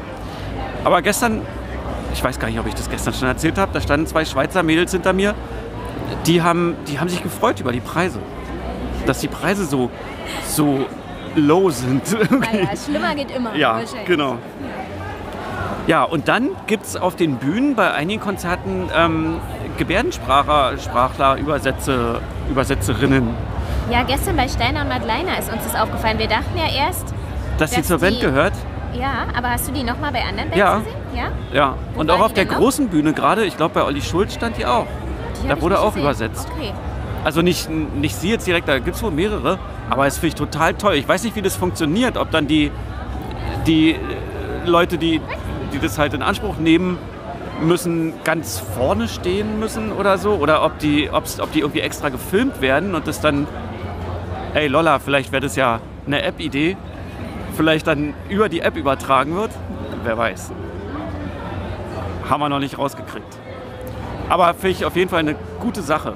Aber 0.85 1.03
gestern, 1.03 1.43
ich 2.13 2.23
weiß 2.23 2.39
gar 2.39 2.49
nicht, 2.49 2.59
ob 2.59 2.67
ich 2.67 2.75
das 2.75 2.89
gestern 2.91 3.15
schon 3.15 3.29
erzählt 3.29 3.59
habe, 3.59 3.73
da 3.73 3.81
standen 3.81 4.07
zwei 4.07 4.25
Schweizer 4.25 4.63
Mädels 4.63 4.93
hinter 4.93 5.13
mir, 5.13 5.35
die 6.27 6.43
haben, 6.43 6.77
die 6.89 6.99
haben 6.99 7.09
sich 7.09 7.23
gefreut 7.23 7.61
über 7.61 7.73
die 7.73 7.81
Preise. 7.81 8.19
Dass 9.07 9.21
die 9.21 9.29
Preise 9.29 9.65
so, 9.65 9.91
so 10.47 10.85
low 11.35 11.71
sind. 11.71 12.03
Naja, 12.31 12.69
schlimmer 12.77 13.15
geht 13.15 13.31
immer. 13.31 13.55
Ja, 13.55 13.81
genau. 14.07 14.37
Ja, 15.87 16.05
und 16.05 16.29
dann 16.29 16.51
gibt 16.67 16.85
es 16.87 16.97
auf 16.97 17.17
den 17.17 17.37
Bühnen 17.37 17.75
bei 17.75 17.91
einigen 17.93 18.21
Konzerten 18.21 18.89
ähm, 18.97 19.39
Gebärdenspracher, 19.79 20.79
Sprachler, 20.79 21.37
Übersetze, 21.37 22.21
Übersetzerinnen. 22.51 23.29
Ja, 23.91 24.03
gestern 24.05 24.37
bei 24.37 24.47
Steiner 24.47 24.83
und 24.83 24.89
Madleiner 24.89 25.39
ist 25.39 25.53
uns 25.53 25.65
das 25.65 25.75
aufgefallen. 25.75 26.19
Wir 26.19 26.29
dachten 26.29 26.57
ja 26.57 26.73
erst, 26.87 27.13
Dass 27.59 27.71
sie 27.71 27.79
Dass 27.79 27.89
zur 27.89 27.99
Band 27.99 28.17
die- 28.17 28.21
gehört. 28.21 28.53
ja, 28.95 29.27
aber 29.37 29.51
hast 29.51 29.69
du 29.69 29.73
die 29.73 29.83
nochmal 29.83 30.13
bei 30.13 30.21
anderen 30.21 30.51
Bands 30.51 30.57
Ja. 30.57 30.77
gesehen? 30.79 30.93
Ja. 31.15 31.31
Ja. 31.53 31.75
Wo 31.95 32.01
Und 32.01 32.11
auch 32.11 32.21
auf 32.21 32.33
der 32.35 32.45
noch? 32.45 32.55
großen 32.57 32.89
Bühne 32.89 33.13
gerade, 33.13 33.45
ich 33.45 33.57
glaube 33.57 33.75
bei 33.75 33.83
Olli 33.85 34.01
Schulz 34.03 34.35
stand 34.35 34.59
die 34.59 34.67
auch. 34.67 34.87
Die 35.43 35.49
Da 35.49 35.61
wurde 35.61 35.81
auch 35.81 35.87
gesehen. 35.95 36.03
übersetzt. 36.03 36.49
Okay. 36.57 36.73
Also 37.25 37.43
nicht, 37.43 37.69
nicht 37.69 38.15
sie 38.17 38.31
jetzt 38.31 38.47
direkt, 38.47 38.69
da 38.69 38.79
gibt 38.79 38.97
es 38.97 39.03
wohl 39.03 39.11
mehrere. 39.11 39.59
Aber 39.91 40.07
es 40.07 40.15
finde 40.19 40.29
ich 40.29 40.35
total 40.37 40.75
toll. 40.75 40.95
Ich 40.95 41.09
weiß 41.09 41.25
nicht, 41.25 41.35
wie 41.37 41.43
das 41.43 41.57
funktioniert. 41.57 42.17
Ob 42.17 42.31
dann 42.31 42.47
die, 42.47 42.71
die 43.67 43.91
äh, 43.93 43.97
Leute, 44.65 44.97
die, 44.99 45.21
die 45.73 45.79
das 45.79 45.99
halt 45.99 46.15
in 46.15 46.23
Anspruch 46.23 46.59
nehmen, 46.59 46.99
müssen 47.61 48.15
ganz 48.25 48.59
vorne 48.59 49.09
stehen 49.09 49.59
müssen 49.59 49.93
oder 49.93 50.19
so. 50.19 50.33
Oder 50.35 50.65
ob 50.65 50.79
die, 50.79 51.11
ob's, 51.11 51.41
ob 51.41 51.53
die 51.53 51.61
irgendwie 51.61 51.81
extra 51.81 52.09
gefilmt 52.09 52.61
werden 52.61 52.95
und 52.95 53.07
das 53.07 53.21
dann, 53.21 53.47
ey 54.55 54.67
Lolla, 54.69 54.99
vielleicht 54.99 55.33
wäre 55.33 55.43
das 55.43 55.57
ja 55.57 55.81
eine 56.07 56.23
App-Idee, 56.23 56.77
vielleicht 57.57 57.87
dann 57.87 58.15
über 58.29 58.49
die 58.49 58.61
App 58.61 58.77
übertragen 58.77 59.35
wird. 59.37 59.51
Wer 60.03 60.17
weiß. 60.17 60.53
Haben 62.29 62.41
wir 62.41 62.49
noch 62.49 62.61
nicht 62.61 62.79
rausgekriegt. 62.79 63.39
Aber 64.29 64.55
finde 64.55 64.71
ich 64.71 64.85
auf 64.85 64.97
jeden 64.97 65.11
Fall 65.11 65.21
eine 65.21 65.35
gute 65.61 65.83
Sache. 65.83 66.15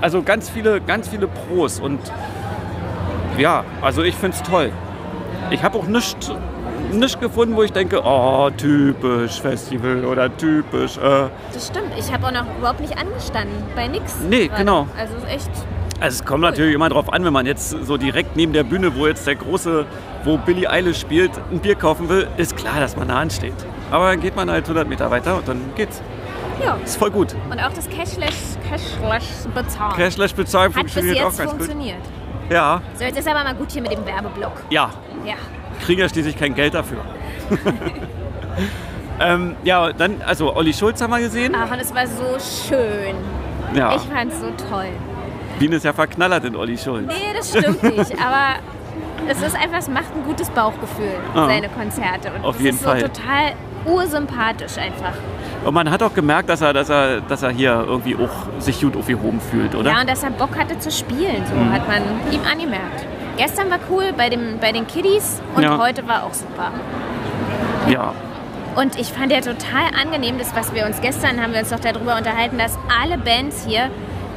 Also 0.00 0.22
ganz 0.22 0.48
viele, 0.48 0.80
ganz 0.80 1.08
viele 1.08 1.26
Pros 1.26 1.80
und 1.80 2.00
ja, 3.36 3.64
also 3.82 4.02
ich 4.02 4.14
finde 4.14 4.36
es 4.36 4.42
toll. 4.42 4.72
Ich 5.50 5.62
habe 5.62 5.78
auch 5.78 5.86
nichts 5.86 6.30
nicht 6.92 7.20
gefunden, 7.20 7.56
wo 7.56 7.62
ich 7.62 7.72
denke, 7.72 8.00
oh, 8.04 8.50
typisch 8.56 9.40
Festival 9.40 10.04
oder 10.04 10.34
typisch. 10.36 10.96
Äh. 10.98 11.28
Das 11.52 11.66
stimmt. 11.68 11.92
Ich 11.98 12.12
habe 12.12 12.26
auch 12.26 12.32
noch 12.32 12.44
überhaupt 12.58 12.80
nicht 12.80 12.96
angestanden. 12.98 13.56
Bei 13.74 13.86
nix. 13.88 14.16
Nee, 14.28 14.48
gerade. 14.48 14.60
genau. 14.60 14.86
Also 14.98 15.14
echt. 15.26 15.50
Also 16.00 16.20
es 16.22 16.24
kommt 16.24 16.40
natürlich 16.40 16.74
immer 16.74 16.88
drauf 16.88 17.12
an, 17.12 17.24
wenn 17.24 17.32
man 17.32 17.44
jetzt 17.44 17.70
so 17.70 17.96
direkt 17.98 18.34
neben 18.34 18.52
der 18.54 18.64
Bühne, 18.64 18.94
wo 18.96 19.06
jetzt 19.06 19.26
der 19.26 19.34
große, 19.36 19.84
wo 20.24 20.38
Billie 20.38 20.68
Eilish 20.70 20.98
spielt, 20.98 21.30
ein 21.52 21.58
Bier 21.60 21.74
kaufen 21.74 22.08
will, 22.08 22.26
ist 22.38 22.56
klar, 22.56 22.80
dass 22.80 22.96
man 22.96 23.08
da 23.08 23.16
ansteht. 23.18 23.52
Aber 23.90 24.08
dann 24.08 24.20
geht 24.20 24.34
man 24.34 24.50
halt 24.50 24.64
100 24.64 24.88
Meter 24.88 25.10
weiter 25.10 25.36
und 25.36 25.46
dann 25.46 25.60
geht's. 25.76 26.00
Ja. 26.64 26.76
Ist 26.84 26.96
voll 26.98 27.10
gut. 27.10 27.34
Und 27.50 27.58
auch 27.58 27.72
das 27.72 27.88
Cashless, 27.88 28.58
Cashless 28.68 29.46
bezahlen. 29.54 29.94
Cashless 29.96 30.32
bezahlen 30.32 30.74
Hat 30.74 30.84
bis 30.84 30.92
funktioniert 30.94 31.24
auch 31.24 31.28
jetzt 31.30 31.38
ganz 31.38 31.50
funktioniert. 31.50 31.96
gut. 31.98 32.50
Ja, 32.52 32.82
So, 32.94 33.04
jetzt 33.04 33.18
ist 33.18 33.28
aber 33.28 33.44
mal 33.44 33.54
gut 33.54 33.70
hier 33.70 33.82
mit 33.82 33.92
dem 33.92 34.04
Werbeblock. 34.04 34.52
ja, 34.70 34.90
Ja. 35.24 35.34
Kriegen 35.80 36.00
ja 36.00 36.08
schließlich 36.08 36.36
kein 36.36 36.54
Geld 36.54 36.74
dafür. 36.74 36.98
ähm, 39.20 39.56
ja, 39.64 39.92
dann, 39.92 40.22
also 40.26 40.54
Olli 40.54 40.72
Schulz 40.72 41.00
haben 41.00 41.10
wir 41.10 41.20
gesehen. 41.20 41.54
Ach, 41.56 41.70
und 41.70 41.78
es 41.80 41.94
war 41.94 42.06
so 42.06 42.36
schön. 42.68 43.14
Ja, 43.74 43.94
Ich 43.94 44.02
fand's 44.02 44.40
so 44.40 44.46
toll. 44.68 44.88
Biene 45.58 45.76
ist 45.76 45.84
ja 45.84 45.92
verknallert 45.92 46.44
in 46.44 46.56
Olli 46.56 46.78
Schulz. 46.78 47.06
Nee, 47.06 47.36
das 47.36 47.50
stimmt 47.50 47.82
nicht. 47.82 48.12
Aber 48.12 48.58
es 49.28 49.42
ist 49.42 49.54
einfach, 49.54 49.78
es 49.78 49.88
macht 49.88 50.14
ein 50.16 50.24
gutes 50.24 50.48
Bauchgefühl, 50.50 51.14
Ah. 51.34 51.46
seine 51.46 51.68
Konzerte. 51.68 52.32
Und 52.34 52.44
Auf 52.44 52.56
das 52.56 52.64
jeden 52.64 52.76
ist 52.76 52.84
Fall. 52.84 53.00
so 53.00 53.06
total 53.08 53.52
ursympathisch 53.86 54.78
einfach. 54.78 55.12
Und 55.64 55.74
man 55.74 55.90
hat 55.90 56.02
auch 56.02 56.14
gemerkt, 56.14 56.48
dass 56.48 56.62
er, 56.62 56.72
dass 56.72 56.88
er, 56.88 57.20
dass 57.20 57.42
er 57.42 57.50
hier 57.50 57.84
irgendwie 57.86 58.16
auch 58.16 58.60
sich 58.60 58.80
gut 58.80 58.96
aufgehoben 58.96 59.40
fühlt, 59.40 59.74
oder? 59.74 59.90
Ja, 59.90 60.00
und 60.00 60.08
dass 60.08 60.22
er 60.22 60.30
Bock 60.30 60.56
hatte 60.58 60.78
zu 60.78 60.90
spielen, 60.90 61.44
so 61.46 61.54
Mhm. 61.54 61.72
hat 61.72 61.86
man 61.86 62.02
ihm 62.32 62.40
angemerkt. 62.50 63.04
Gestern 63.40 63.70
war 63.70 63.78
cool 63.90 64.12
bei, 64.14 64.28
dem, 64.28 64.58
bei 64.60 64.70
den 64.70 64.86
Kiddies 64.86 65.40
und 65.56 65.62
Ja. 65.62 65.78
heute 65.78 66.06
war 66.06 66.24
auch 66.24 66.34
super. 66.34 66.72
ja. 67.88 68.12
Und 68.76 68.98
ich 69.00 69.06
fand 69.08 69.32
ja 69.32 69.40
total 69.40 69.84
angenehm, 70.00 70.36
das, 70.38 70.54
was 70.54 70.74
wir 70.74 70.84
uns 70.84 71.00
gestern 71.00 71.42
haben 71.42 71.54
wir 71.54 71.60
uns 71.60 71.70
doch 71.70 71.80
darüber 71.80 72.16
unterhalten, 72.18 72.58
dass 72.58 72.78
alle 73.02 73.16
Bands 73.16 73.64
hier 73.66 73.88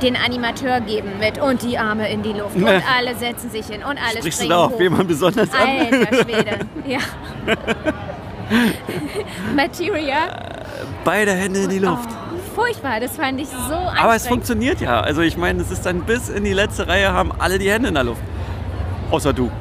den 0.01 0.15
Animateur 0.15 0.79
geben 0.79 1.09
mit 1.19 1.37
und 1.41 1.61
die 1.63 1.77
Arme 1.77 2.09
in 2.09 2.23
die 2.23 2.31
Luft 2.31 2.55
und 2.55 2.65
alle 2.67 3.13
setzen 3.15 3.49
sich 3.51 3.65
hin 3.67 3.81
und 3.83 3.97
alle 4.01 4.19
Sprichst 4.19 4.25
du 4.25 4.31
springen 4.31 4.49
da 4.51 4.63
auf 4.65 4.71
hoch. 4.73 4.79
jemanden 4.79 5.07
besonders 5.07 5.49
an? 5.53 5.67
Alter 5.91 6.15
Schwede, 6.23 6.59
ja. 6.85 6.99
Materia, 9.55 10.15
Beide 11.03 11.31
Hände 11.33 11.59
in 11.63 11.69
die 11.69 11.79
Luft. 11.79 12.07
furchtbar, 12.55 12.99
das 13.01 13.15
fand 13.17 13.39
ich 13.41 13.47
so 13.49 13.55
anstrengend. 13.73 14.01
Aber 14.01 14.15
es 14.15 14.27
funktioniert 14.27 14.79
ja. 14.81 15.01
Also 15.01 15.21
ich 15.21 15.35
meine, 15.37 15.61
es 15.61 15.69
ist 15.71 15.85
dann 15.85 16.01
bis 16.03 16.29
in 16.29 16.43
die 16.45 16.53
letzte 16.53 16.87
Reihe 16.87 17.11
haben 17.13 17.31
alle 17.37 17.59
die 17.59 17.69
Hände 17.69 17.89
in 17.89 17.95
der 17.95 18.03
Luft. 18.05 18.21
Außer 19.13 19.31
du. 19.31 19.51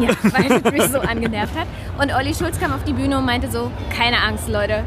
Ja, 0.00 0.08
weil 0.22 0.52
es 0.64 0.72
mich 0.72 0.82
so 0.90 1.00
angenervt 1.00 1.54
hat. 1.58 1.66
Und 2.00 2.14
Olli 2.14 2.34
Schulz 2.34 2.58
kam 2.58 2.72
auf 2.72 2.82
die 2.84 2.92
Bühne 2.94 3.18
und 3.18 3.26
meinte 3.26 3.50
so, 3.50 3.70
keine 3.94 4.16
Angst, 4.22 4.48
Leute. 4.48 4.84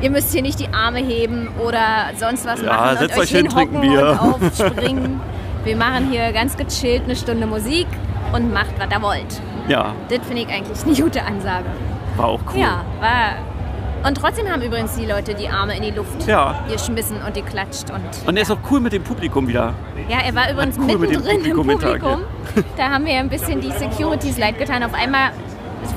Ihr 0.00 0.10
müsst 0.10 0.32
hier 0.32 0.42
nicht 0.42 0.58
die 0.60 0.72
Arme 0.72 0.98
heben 1.00 1.48
oder 1.64 2.10
sonst 2.16 2.46
was 2.46 2.62
Ja, 2.62 2.72
machen 2.72 2.98
setzt 2.98 3.16
und 3.16 3.22
euch 3.22 3.30
hin, 3.30 3.48
ein 3.54 3.80
Bier. 3.80 4.18
und 4.22 4.44
aufspringen. 4.44 5.20
Wir 5.64 5.76
machen 5.76 6.10
hier 6.10 6.32
ganz 6.32 6.56
gechillt 6.56 7.02
eine 7.04 7.16
Stunde 7.16 7.46
Musik 7.46 7.86
und 8.32 8.52
macht, 8.52 8.72
was 8.78 8.88
ihr 8.90 9.02
wollt. 9.02 9.40
Ja, 9.68 9.92
Das 10.08 10.20
finde 10.26 10.42
ich 10.42 10.48
eigentlich 10.48 10.82
eine 10.84 10.94
gute 10.94 11.22
Ansage. 11.24 11.66
war 12.16 12.26
auch 12.28 12.40
cool. 12.54 12.60
Ja, 12.60 12.82
war... 13.00 13.34
Und 14.04 14.16
trotzdem 14.16 14.48
haben 14.48 14.62
übrigens 14.62 14.94
die 14.96 15.04
Leute 15.06 15.34
die 15.34 15.48
Arme 15.48 15.76
in 15.76 15.82
die 15.82 15.90
Luft 15.90 16.26
Ja. 16.26 16.64
geschmissen 16.70 17.16
und 17.24 17.34
geklatscht. 17.34 17.90
Und 17.90 18.00
Und 18.26 18.36
er 18.36 18.42
ist 18.42 18.50
auch 18.50 18.58
cool 18.70 18.80
mit 18.80 18.92
dem 18.92 19.02
Publikum 19.04 19.46
wieder. 19.46 19.74
ja, 20.08 20.18
er 20.26 20.34
war 20.34 20.50
übrigens 20.50 20.78
cool 20.78 20.86
mit 20.86 20.94
dem 20.94 21.00
mittendrin 21.20 21.36
im 21.44 21.56
Publikum 21.56 21.70
interagiert. 21.70 22.02
Publikum. 22.02 22.64
Da 22.76 22.88
haben 22.90 23.04
wir 23.06 23.14
ein 23.18 23.28
bisschen 23.28 23.60
die 23.60 23.70
Securities 23.72 24.38
leid 24.38 24.58
getan. 24.58 24.82
Auf 24.82 24.94
einmal 24.94 25.30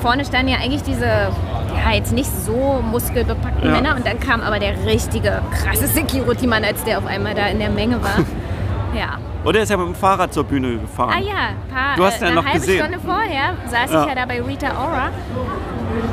vorne 0.01 0.23
standen 0.25 0.49
ja 0.49 0.57
eigentlich 0.57 0.83
diese, 0.83 1.05
ja, 1.05 1.91
jetzt 1.93 2.11
nicht 2.11 2.29
so 2.45 2.83
muskelbepackten 2.91 3.63
Ja. 3.69 3.71
Männer. 3.71 3.95
Und 3.95 4.05
dann 4.05 4.19
kam 4.19 4.41
aber 4.41 4.59
der 4.59 4.85
richtige, 4.85 5.41
krasse 5.51 5.87
Security-Mann, 5.87 6.63
als 6.63 6.83
der 6.83 6.97
auf 6.99 7.05
einmal 7.05 7.33
da 7.33 7.47
in 7.47 7.59
der 7.59 7.69
Menge 7.69 8.01
war. 8.03 8.17
Ja. 8.95 9.17
Und 9.43 9.55
er 9.55 9.63
ist 9.63 9.69
ja 9.69 9.77
mit 9.77 9.87
dem 9.87 9.95
Fahrrad 9.95 10.31
zur 10.31 10.43
Bühne 10.43 10.77
gefahren. 10.77 11.15
Ah 11.17 11.19
ja, 11.19 11.33
paar, 11.73 11.95
Du 11.97 12.05
hast 12.05 12.17
äh, 12.21 12.25
ja 12.25 12.27
eine 12.27 12.35
noch 12.35 12.45
halbe 12.45 12.59
gesehen. 12.59 12.77
Stunde 12.85 12.99
vorher 13.03 13.55
saß 13.67 13.91
Ja. 13.91 14.03
ich 14.03 14.09
ja 14.09 14.13
da 14.15 14.25
bei 14.27 14.39
Rita 14.39 14.67
Ora. 14.67 15.09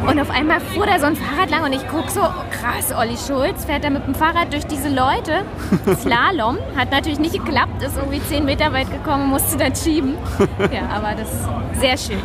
Und 0.07 0.21
auf 0.21 0.31
einmal 0.31 0.61
fuhr 0.61 0.87
da 0.87 0.99
so 0.99 1.07
ein 1.07 1.16
Fahrrad 1.16 1.51
lang 1.51 1.64
und 1.64 1.73
ich 1.73 1.87
guck 1.88 2.09
so, 2.11 2.21
krass, 2.21 2.93
Olli 2.99 3.16
Schulz 3.16 3.64
fährt 3.64 3.85
da 3.85 3.90
mit 3.90 4.07
dem 4.07 4.14
Fahrrad 4.14 4.53
durch 4.53 4.66
diese 4.66 4.88
Leute. 4.88 5.43
Slalom. 6.01 6.59
Hat 6.77 6.90
natürlich 6.90 7.19
nicht 7.19 7.33
geklappt, 7.35 7.83
ist 7.83 7.97
irgendwie 7.97 8.21
10 8.23 8.45
Meter 8.45 8.73
weit 8.73 8.90
gekommen, 8.90 9.29
musste 9.29 9.57
dann 9.57 9.75
schieben. 9.75 10.14
Ja, 10.73 10.83
aber 10.97 11.12
das 11.16 11.33
ist 11.33 11.81
sehr 11.81 11.97
schön. 11.97 12.23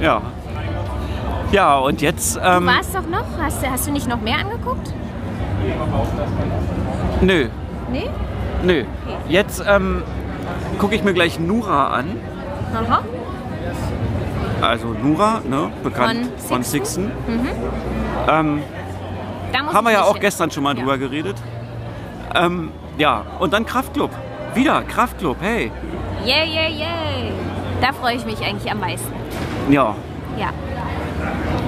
Ja. 0.00 0.20
Ja, 1.52 1.78
und 1.78 2.02
jetzt. 2.02 2.36
Du 2.36 2.40
Ähm, 2.40 2.66
warst 2.66 2.94
doch 2.94 3.06
noch? 3.08 3.24
Hast, 3.42 3.62
du- 3.62 3.70
hast 3.70 3.86
du 3.86 3.92
nicht 3.92 4.06
noch 4.08 4.20
mehr 4.20 4.36
angeguckt? 4.38 4.92
nö, 7.22 7.48
Nee? 7.90 8.08
nö. 8.62 8.84
Jetzt 9.28 9.62
ähm, 9.66 10.02
gucke 10.78 10.94
ich 10.94 11.02
mir 11.04 11.14
gleich 11.14 11.38
Nura 11.40 11.88
an. 11.88 12.16
Aha. 12.74 13.00
Also 14.60 14.88
Nura, 14.88 15.40
ne, 15.48 15.70
bekannt 15.82 16.28
Von 16.38 16.62
Sixten. 16.62 17.10
Sixten. 17.26 17.48
Ähm, 18.28 18.62
haben 19.72 19.84
wir 19.86 19.92
ja 19.92 20.02
auch 20.02 20.12
hin. 20.14 20.20
gestern 20.22 20.50
schon 20.50 20.62
mal 20.64 20.74
Ja. 20.74 20.80
drüber 20.80 20.98
geredet. 20.98 21.36
Ähm, 22.34 22.70
ja, 22.98 23.22
und 23.38 23.52
dann 23.52 23.64
Kraftclub. 23.64 24.10
Wieder 24.54 24.82
Kraftclub, 24.82 25.36
hey. 25.40 25.70
Yay, 26.24 26.48
yay, 26.48 26.72
yay. 26.72 27.32
Da 27.80 27.92
freue 27.92 28.16
ich 28.16 28.26
mich 28.26 28.40
eigentlich 28.44 28.70
am 28.70 28.80
meisten. 28.80 29.12
Ja, 29.70 29.94
Ja. 30.36 30.48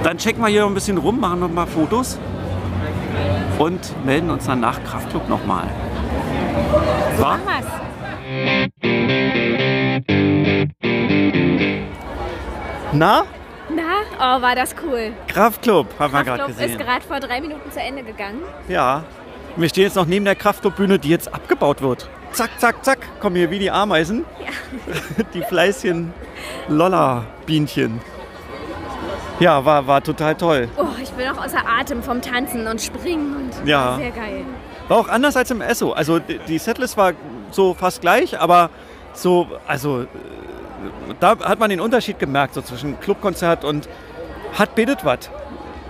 dann 0.03 0.17
checken 0.17 0.41
wir 0.43 0.49
hier 0.49 0.61
noch 0.61 0.67
ein 0.67 0.73
bisschen 0.73 0.97
rum, 0.97 1.19
machen 1.19 1.39
noch 1.39 1.49
mal 1.49 1.67
Fotos 1.67 2.19
und 3.57 4.05
melden 4.05 4.29
uns 4.29 4.45
dann 4.45 4.59
nach 4.59 4.83
Kraftclub 4.83 5.29
nochmal. 5.29 5.65
So 7.17 7.23
War? 7.23 7.37
machen 7.37 7.41
wir's. 7.45 7.65
Na? 12.93 13.23
Na, 13.69 13.83
oh, 14.37 14.41
war 14.41 14.55
das 14.55 14.75
cool. 14.83 15.13
Kraftclub, 15.27 15.87
haben 15.97 16.13
wir 16.13 16.23
gerade 16.23 16.43
Kraftclub 16.43 16.47
gesehen. 16.59 16.71
ist 16.71 16.85
gerade 16.85 17.01
vor 17.05 17.19
drei 17.19 17.39
Minuten 17.39 17.71
zu 17.71 17.79
Ende 17.79 18.03
gegangen. 18.03 18.41
Ja. 18.67 19.03
Wir 19.55 19.69
stehen 19.69 19.83
jetzt 19.83 19.95
noch 19.95 20.05
neben 20.05 20.25
der 20.25 20.35
Kraftclubbühne, 20.35 20.99
die 20.99 21.09
jetzt 21.09 21.33
abgebaut 21.33 21.81
wird. 21.81 22.09
Zack, 22.33 22.49
zack, 22.59 22.83
zack, 22.85 22.99
kommen 23.19 23.35
hier 23.35 23.49
wie 23.51 23.59
die 23.59 23.71
Ameisen. 23.71 24.25
Die 25.33 25.41
fleißigen 25.41 26.13
Lolla-Bienchen. 26.69 27.99
Ja, 29.39 29.65
war, 29.65 29.85
war 29.87 30.01
total 30.01 30.35
toll. 30.35 30.69
Oh, 30.77 30.85
ich 31.01 31.09
bin 31.11 31.27
auch 31.27 31.43
außer 31.43 31.59
Atem 31.67 32.01
vom 32.01 32.21
Tanzen 32.21 32.67
und 32.67 32.81
Springen 32.81 33.35
und 33.35 33.67
Ja. 33.67 33.97
sehr 33.97 34.11
geil. 34.11 34.45
War 34.87 34.97
auch 34.97 35.09
anders 35.09 35.35
als 35.35 35.51
im 35.51 35.59
Esso. 35.61 35.91
Also 35.91 36.19
die 36.19 36.57
Setlist 36.57 36.95
war 36.95 37.11
so 37.51 37.73
fast 37.73 37.99
gleich, 38.01 38.39
aber 38.39 38.69
so, 39.13 39.47
also 39.67 40.05
da 41.19 41.37
hat 41.39 41.59
man 41.59 41.69
den 41.69 41.79
Unterschied 41.81 42.19
gemerkt, 42.19 42.53
so 42.53 42.61
zwischen 42.61 42.99
Clubkonzert 42.99 43.63
und 43.63 43.87
hat 44.57 44.75
betet 44.75 45.03
was. 45.05 45.29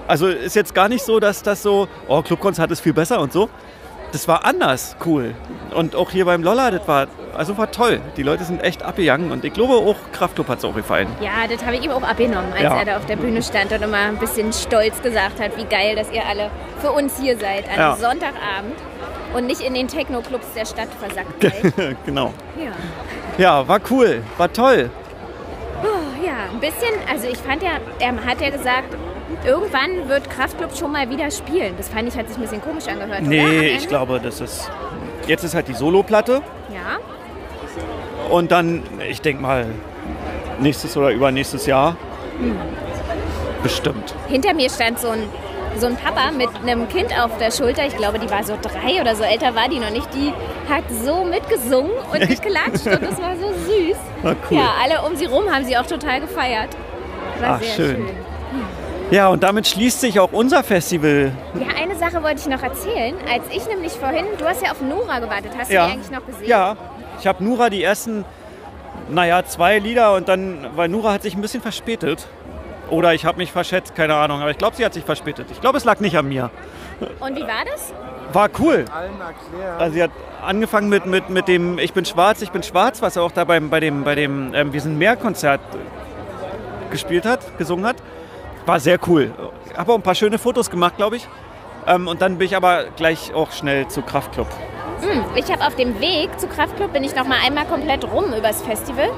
Also 0.08 0.28
ist 0.28 0.56
jetzt 0.56 0.74
gar 0.76 0.90
nicht 0.90 1.04
so, 1.06 1.20
dass 1.20 1.42
das 1.44 1.64
so, 1.64 1.88
oh, 2.08 2.22
Clubkonzert 2.22 2.70
ist 2.72 2.82
viel 2.82 2.94
besser 2.94 3.20
und 3.20 3.32
so. 3.32 3.50
Das 4.12 4.28
war 4.28 4.44
anders 4.44 4.98
cool. 5.06 5.34
Und 5.74 5.96
auch 5.96 6.12
hier 6.12 6.26
beim 6.26 6.44
Lolla, 6.44 6.70
das 6.70 6.86
war, 6.86 7.08
also 7.34 7.58
war 7.58 7.72
toll. 7.72 8.02
Die 8.18 8.24
Leute 8.24 8.44
sind 8.44 8.62
echt 8.62 8.84
abgegangen 8.84 9.32
und 9.32 9.46
ich 9.46 9.54
glaube 9.54 9.76
auch 9.76 9.96
Kraftclub 10.12 10.50
hat 10.50 10.58
es 10.58 10.66
auch 10.66 10.76
gefallen. 10.76 11.08
Ja, 11.22 11.48
das 11.50 11.64
habe 11.66 11.78
ich 11.78 11.84
ihm 11.86 11.92
auch 11.92 12.04
abgenommen, 12.04 12.52
als 12.52 12.62
Ja. 12.64 12.78
er 12.80 12.86
da 12.86 12.98
auf 12.98 13.06
der 13.06 13.16
Bühne 13.16 13.42
stand 13.42 13.72
und 13.72 13.82
immer 13.82 13.96
ein 14.00 14.18
bisschen 14.18 14.52
stolz 14.52 15.02
gesagt 15.02 15.40
hat, 15.40 15.56
wie 15.56 15.64
geil, 15.64 15.96
dass 15.96 16.12
ihr 16.12 16.26
alle 16.28 16.50
für 16.82 16.92
uns 16.92 17.18
hier 17.22 17.38
seid 17.38 17.70
an 17.70 17.78
Ja. 17.78 17.96
Sonntagabend 17.96 18.76
und 19.34 19.46
nicht 19.48 19.62
in 19.62 19.74
den 19.74 19.88
Techno-Clubs 19.88 20.48
der 20.58 20.66
Stadt 20.66 20.90
versackt 21.00 21.42
seid. 21.78 21.96
genau. 22.06 22.34
ja. 22.58 22.72
Ja, 23.38 23.68
war 23.68 23.80
cool, 23.90 24.22
war 24.38 24.52
toll. 24.52 24.90
Oh, 25.84 26.26
ja, 26.26 26.34
ein 26.52 26.60
bisschen, 26.60 26.94
also 27.10 27.28
ich 27.28 27.38
fand 27.38 27.64
ja, 27.64 27.72
er 28.00 28.26
hat 28.26 28.42
ja 28.42 28.50
gesagt, 28.50 28.96
irgendwann 29.46 30.08
wird 30.08 30.30
Kraftclub 30.30 30.76
schon 30.78 30.92
mal 30.92 31.10
wieder 31.10 31.32
spielen. 31.32 31.74
Das 31.78 31.90
fand 31.90 32.08
ich, 32.08 32.18
hat 32.18 32.28
sich 32.28 32.38
ein 32.38 32.42
bisschen 32.42 32.62
komisch 32.62 32.88
angehört, 32.88 33.22
oder? 33.22 33.22
Nee, 33.22 33.40
Ende? 33.40 33.68
ich 33.70 33.88
glaube, 33.88 34.20
das 34.22 34.42
ist. 34.42 34.70
Jetzt 35.28 35.44
ist 35.44 35.54
halt 35.56 35.68
die 35.68 35.74
Solo-Platte. 35.74 36.42
Ja, 36.74 36.98
Und 38.30 38.52
dann, 38.52 38.84
ich 39.08 39.22
denke 39.22 39.42
mal, 39.42 39.66
nächstes 40.60 40.96
oder 40.98 41.12
übernächstes 41.12 41.66
Jahr. 41.66 41.96
Bestimmt. 43.64 44.16
hinter 44.28 44.54
mir 44.56 44.70
stand 44.70 45.00
so 45.00 45.10
ein, 45.10 45.24
so 45.78 45.88
ein 45.88 45.96
Papa 45.98 46.32
mit 46.32 46.50
einem 46.62 46.88
Kind 46.90 47.18
auf 47.20 47.38
der 47.40 47.52
Schulter. 47.52 47.86
Ich 47.86 47.96
glaube, 47.96 48.20
die 48.20 48.30
war 48.30 48.44
so 48.44 48.54
drei 48.62 49.02
oder 49.02 49.16
so 49.16 49.24
älter 49.24 49.56
war 49.56 49.68
die 49.70 49.80
noch 49.80 49.90
nicht. 49.92 50.08
Die 50.14 50.34
hat 50.70 50.84
so 51.04 51.24
mitgesungen 51.24 51.92
und 52.12 52.20
mitgelatscht 52.30 52.86
und 52.88 53.02
das 53.02 53.20
war 53.22 53.36
so 53.38 53.48
süß. 53.66 53.98
War 54.22 54.36
cool. 54.50 54.58
Ja, 54.58 54.74
alle 54.84 55.02
um 55.08 55.16
sie 55.16 55.26
rum 55.26 55.46
haben 55.52 55.66
sie 55.66 55.78
auch 55.78 55.86
total 55.86 56.22
gefeiert. 56.22 56.70
War 57.40 57.56
Ach, 57.56 57.62
sehr 57.62 57.74
schön. 57.76 57.96
schön. 57.96 58.10
Ja, 59.10 59.28
und 59.28 59.44
damit 59.44 59.68
schließt 59.68 60.00
sich 60.00 60.20
auch 60.22 60.32
unser 60.32 60.64
Festival. 60.64 61.34
Ja, 61.56 61.76
eine 61.82 61.96
Sache 61.98 62.24
wollte 62.24 62.40
ich 62.42 62.48
noch 62.48 62.64
erzählen. 62.64 63.16
Als 63.30 63.44
ich 63.52 63.66
nämlich 63.68 63.92
vorhin, 63.94 64.26
du 64.38 64.46
hast 64.46 64.62
ja 64.64 64.72
auf 64.72 64.82
Nora 64.82 65.20
gewartet, 65.20 65.52
hast 65.58 65.70
Ja. 65.70 65.84
du 65.84 65.88
die 65.92 65.94
eigentlich 65.98 66.12
noch 66.18 66.26
gesehen? 66.26 66.48
Ja, 66.48 66.78
ich 67.20 67.28
habe 67.28 67.44
Nura 67.44 67.70
die 67.70 67.84
ersten, 67.84 68.24
naja, 69.10 69.44
zwei 69.46 69.80
Lieder 69.80 70.14
und 70.16 70.30
dann, 70.30 70.66
weil 70.76 70.88
Nura 70.88 71.12
hat 71.12 71.24
sich 71.24 71.36
ein 71.36 71.42
bisschen 71.42 71.62
verspätet. 71.62 72.26
Oder 72.92 73.14
ich 73.14 73.26
habe 73.26 73.38
mich 73.38 73.52
verschätzt, 73.52 73.96
keine 73.96 74.16
Ahnung. 74.16 74.42
Aber 74.42 74.52
ich 74.52 74.58
glaube, 74.58 74.76
sie 74.76 74.86
hat 74.86 74.94
sich 74.94 75.06
verspätet. 75.06 75.48
Ich 75.50 75.62
glaube, 75.62 75.78
es 75.78 75.86
lag 75.86 76.00
nicht 76.02 76.18
an 76.18 76.28
mir. 76.28 76.52
Und 77.20 77.36
wie 77.36 77.42
war 77.42 77.66
das? 77.66 77.94
War 78.34 78.50
cool. 78.60 78.86
Also 79.80 79.94
sie 79.94 80.04
hat 80.04 80.12
angefangen 80.46 80.90
mit, 80.90 81.06
mit, 81.06 81.30
mit 81.30 81.48
dem 81.48 81.80
Ich 81.80 81.94
bin 81.94 82.06
schwarz, 82.06 82.42
ich 82.42 82.52
bin 82.52 82.64
schwarz, 82.64 83.02
was 83.02 83.16
er 83.16 83.24
auch 83.24 83.32
da 83.32 83.46
beim, 83.46 83.70
bei 83.70 83.80
dem, 83.80 84.04
bei 84.04 84.16
dem 84.16 84.54
ähm, 84.54 84.74
Wir 84.74 84.82
sind 84.82 84.98
mehr 84.98 85.16
Konzert 85.16 85.62
gespielt 86.92 87.26
hat, 87.26 87.58
gesungen 87.58 87.86
hat. 87.86 87.96
War 88.66 88.80
sehr 88.80 89.00
cool. 89.08 89.32
Habe 89.76 89.94
auch 89.94 89.96
ein 89.96 90.04
paar 90.04 90.16
schöne 90.16 90.38
Fotos 90.38 90.70
gemacht, 90.70 90.98
glaube 90.98 91.16
ich. 91.16 91.28
Ähm, 91.88 92.08
und 92.08 92.22
dann 92.22 92.38
bin 92.38 92.46
ich 92.46 92.56
aber 92.58 92.86
gleich 92.98 93.34
auch 93.34 93.52
schnell 93.54 93.88
zu 93.88 94.02
Kraftclub. 94.02 94.48
Hm, 95.02 95.24
ich 95.36 95.50
habe 95.52 95.66
auf 95.66 95.76
dem 95.76 96.00
Weg 96.00 96.38
zu 96.40 96.48
Kraftclub 96.48 96.94
bin 96.94 97.04
ich 97.04 97.16
noch 97.16 97.26
mal 97.26 97.38
einmal 97.44 97.66
komplett 97.66 98.04
rum 98.12 98.34
übers 98.38 98.62
Festival. 98.62 99.10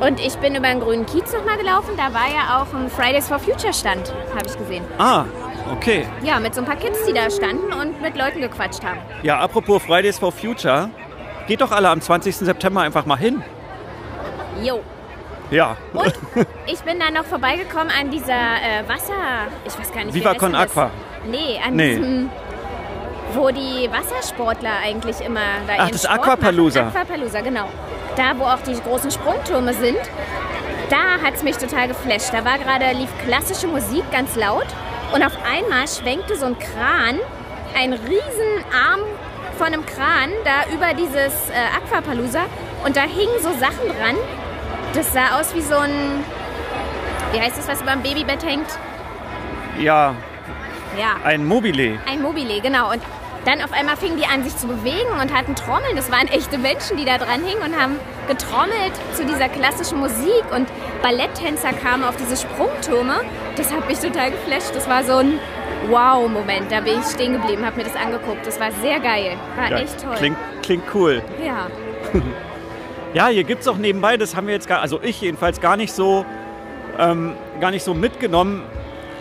Und 0.00 0.20
ich 0.20 0.36
bin 0.36 0.54
über 0.54 0.68
den 0.68 0.80
grünen 0.80 1.06
Kiez 1.06 1.32
noch 1.32 1.44
mal 1.44 1.56
gelaufen. 1.56 1.90
Da 1.96 2.14
war 2.14 2.28
ja 2.28 2.60
auch 2.62 2.72
ein 2.74 2.88
Fridays 2.88 3.26
for 3.28 3.38
Future 3.38 3.72
Stand, 3.72 4.12
habe 4.34 4.46
ich 4.46 4.56
gesehen. 4.56 4.84
Ah, 4.98 5.24
okay. 5.72 6.06
Ja, 6.22 6.38
mit 6.38 6.54
so 6.54 6.60
ein 6.60 6.66
paar 6.66 6.76
Kids, 6.76 7.04
die 7.06 7.12
da 7.12 7.28
standen 7.30 7.72
und 7.72 8.00
mit 8.00 8.16
Leuten 8.16 8.40
gequatscht 8.40 8.84
haben. 8.84 8.98
Ja, 9.22 9.38
apropos 9.40 9.82
Fridays 9.82 10.18
for 10.18 10.30
Future. 10.30 10.90
Geht 11.48 11.60
doch 11.62 11.72
alle 11.72 11.88
am 11.88 12.00
20. 12.00 12.36
September 12.36 12.82
einfach 12.82 13.06
mal 13.06 13.16
hin. 13.18 13.42
Jo. 14.62 14.80
Ja. 15.50 15.76
Und 15.94 16.12
ich 16.66 16.78
bin 16.80 17.00
dann 17.00 17.14
noch 17.14 17.24
vorbeigekommen 17.24 17.88
an 17.98 18.10
dieser 18.10 18.32
äh, 18.34 18.86
Wasser... 18.88 19.14
Ich 19.66 19.78
weiß 19.78 19.92
gar 19.92 20.04
nicht, 20.04 20.14
Viva 20.14 20.34
con 20.34 20.52
das? 20.52 20.62
Aqua. 20.70 20.90
Nee, 21.28 21.58
an 21.64 21.74
Nee. 21.74 21.96
diesem... 21.96 22.30
Wo 23.34 23.50
die 23.50 23.88
Wassersportler 23.92 24.70
eigentlich 24.82 25.20
immer 25.20 25.40
da 25.66 25.74
Ach, 25.78 25.90
das 25.90 26.06
Aquapalooza. 26.06 26.86
Aquapalooza, 26.88 27.40
genau. 27.42 27.68
Da, 28.18 28.36
wo 28.38 28.44
auch 28.44 28.60
die 28.66 28.74
großen 28.74 29.10
Sprungtürme 29.12 29.72
sind. 29.74 29.96
Da 30.90 31.24
hat 31.24 31.34
es 31.34 31.42
mich 31.44 31.56
total 31.56 31.86
geflasht. 31.88 32.32
Da 32.32 32.44
war 32.44 32.58
gerade, 32.58 32.92
lief 32.98 33.10
klassische 33.24 33.68
Musik 33.68 34.04
ganz 34.10 34.34
laut. 34.34 34.66
Und 35.14 35.22
auf 35.24 35.32
einmal 35.50 35.86
schwenkte 35.86 36.36
so 36.36 36.46
ein 36.46 36.56
Kran, 36.58 37.18
ein 37.78 37.92
riesen 37.92 38.64
Arm 38.74 39.00
von 39.56 39.68
einem 39.68 39.86
Kran, 39.86 40.30
da 40.44 40.70
über 40.74 40.94
dieses 40.94 41.50
äh, 41.50 41.76
Aquapalooza. 41.76 42.40
Und 42.84 42.96
da 42.96 43.02
hingen 43.02 43.38
so 43.40 43.50
Sachen 43.58 43.86
dran. 43.98 44.16
Das 44.94 45.12
sah 45.12 45.38
aus 45.38 45.54
wie 45.54 45.60
so 45.62 45.76
ein, 45.76 46.24
wie 47.32 47.40
heißt 47.40 47.56
das, 47.56 47.68
was 47.68 47.82
über 47.82 47.92
dem 47.92 48.02
Babybett 48.02 48.44
hängt? 48.44 48.66
Ja, 49.78 50.14
Ja, 50.98 51.16
ein 51.24 51.46
Mobile. 51.46 51.98
ein 52.10 52.20
Mobile, 52.20 52.60
genau. 52.60 52.90
Und 52.90 53.02
dann 53.44 53.62
auf 53.62 53.72
einmal 53.72 53.96
fingen 53.96 54.16
die 54.16 54.26
an, 54.26 54.42
sich 54.44 54.56
zu 54.56 54.66
bewegen 54.66 55.10
und 55.20 55.34
hatten 55.34 55.54
Trommeln. 55.54 55.96
Das 55.96 56.10
waren 56.10 56.28
echte 56.28 56.58
Menschen, 56.58 56.96
die 56.96 57.04
da 57.04 57.18
dran 57.18 57.44
hingen 57.44 57.62
und 57.62 57.80
haben 57.80 57.96
getrommelt 58.26 58.92
zu 59.14 59.24
dieser 59.24 59.48
klassischen 59.48 59.98
Musik. 59.98 60.44
Und 60.54 60.68
Balletttänzer 61.02 61.72
kamen 61.72 62.04
auf 62.04 62.16
diese 62.16 62.36
Sprungtürme. 62.36 63.20
Das 63.56 63.72
hat 63.72 63.88
mich 63.88 63.98
total 63.98 64.30
geflasht. 64.32 64.74
Das 64.74 64.88
war 64.88 65.04
so 65.04 65.16
ein 65.16 65.38
Wow-Moment. 65.88 66.70
Da 66.70 66.80
bin 66.80 67.00
ich 67.00 67.06
stehen 67.06 67.32
geblieben, 67.32 67.64
habe 67.64 67.76
mir 67.76 67.84
das 67.84 67.96
angeguckt. 67.96 68.46
Das 68.46 68.60
war 68.60 68.70
sehr 68.82 69.00
geil. 69.00 69.36
War 69.56 69.70
Ja, 69.70 69.78
echt 69.78 70.02
toll. 70.02 70.14
Klingt, 70.16 70.36
klingt 70.62 70.84
cool. 70.94 71.22
Ja. 71.44 71.68
Ja, 73.14 73.28
hier 73.28 73.44
gibt 73.44 73.62
es 73.62 73.68
auch 73.68 73.78
nebenbei, 73.78 74.18
das 74.18 74.36
haben 74.36 74.48
wir 74.48 74.54
jetzt 74.54 74.68
gar, 74.68 74.82
also 74.82 75.00
ich 75.02 75.22
jedenfalls 75.22 75.62
gar 75.62 75.78
nicht 75.78 75.94
so, 75.94 76.26
ähm, 76.98 77.32
gar 77.58 77.70
nicht 77.70 77.82
so 77.82 77.94
mitgenommen. 77.94 78.62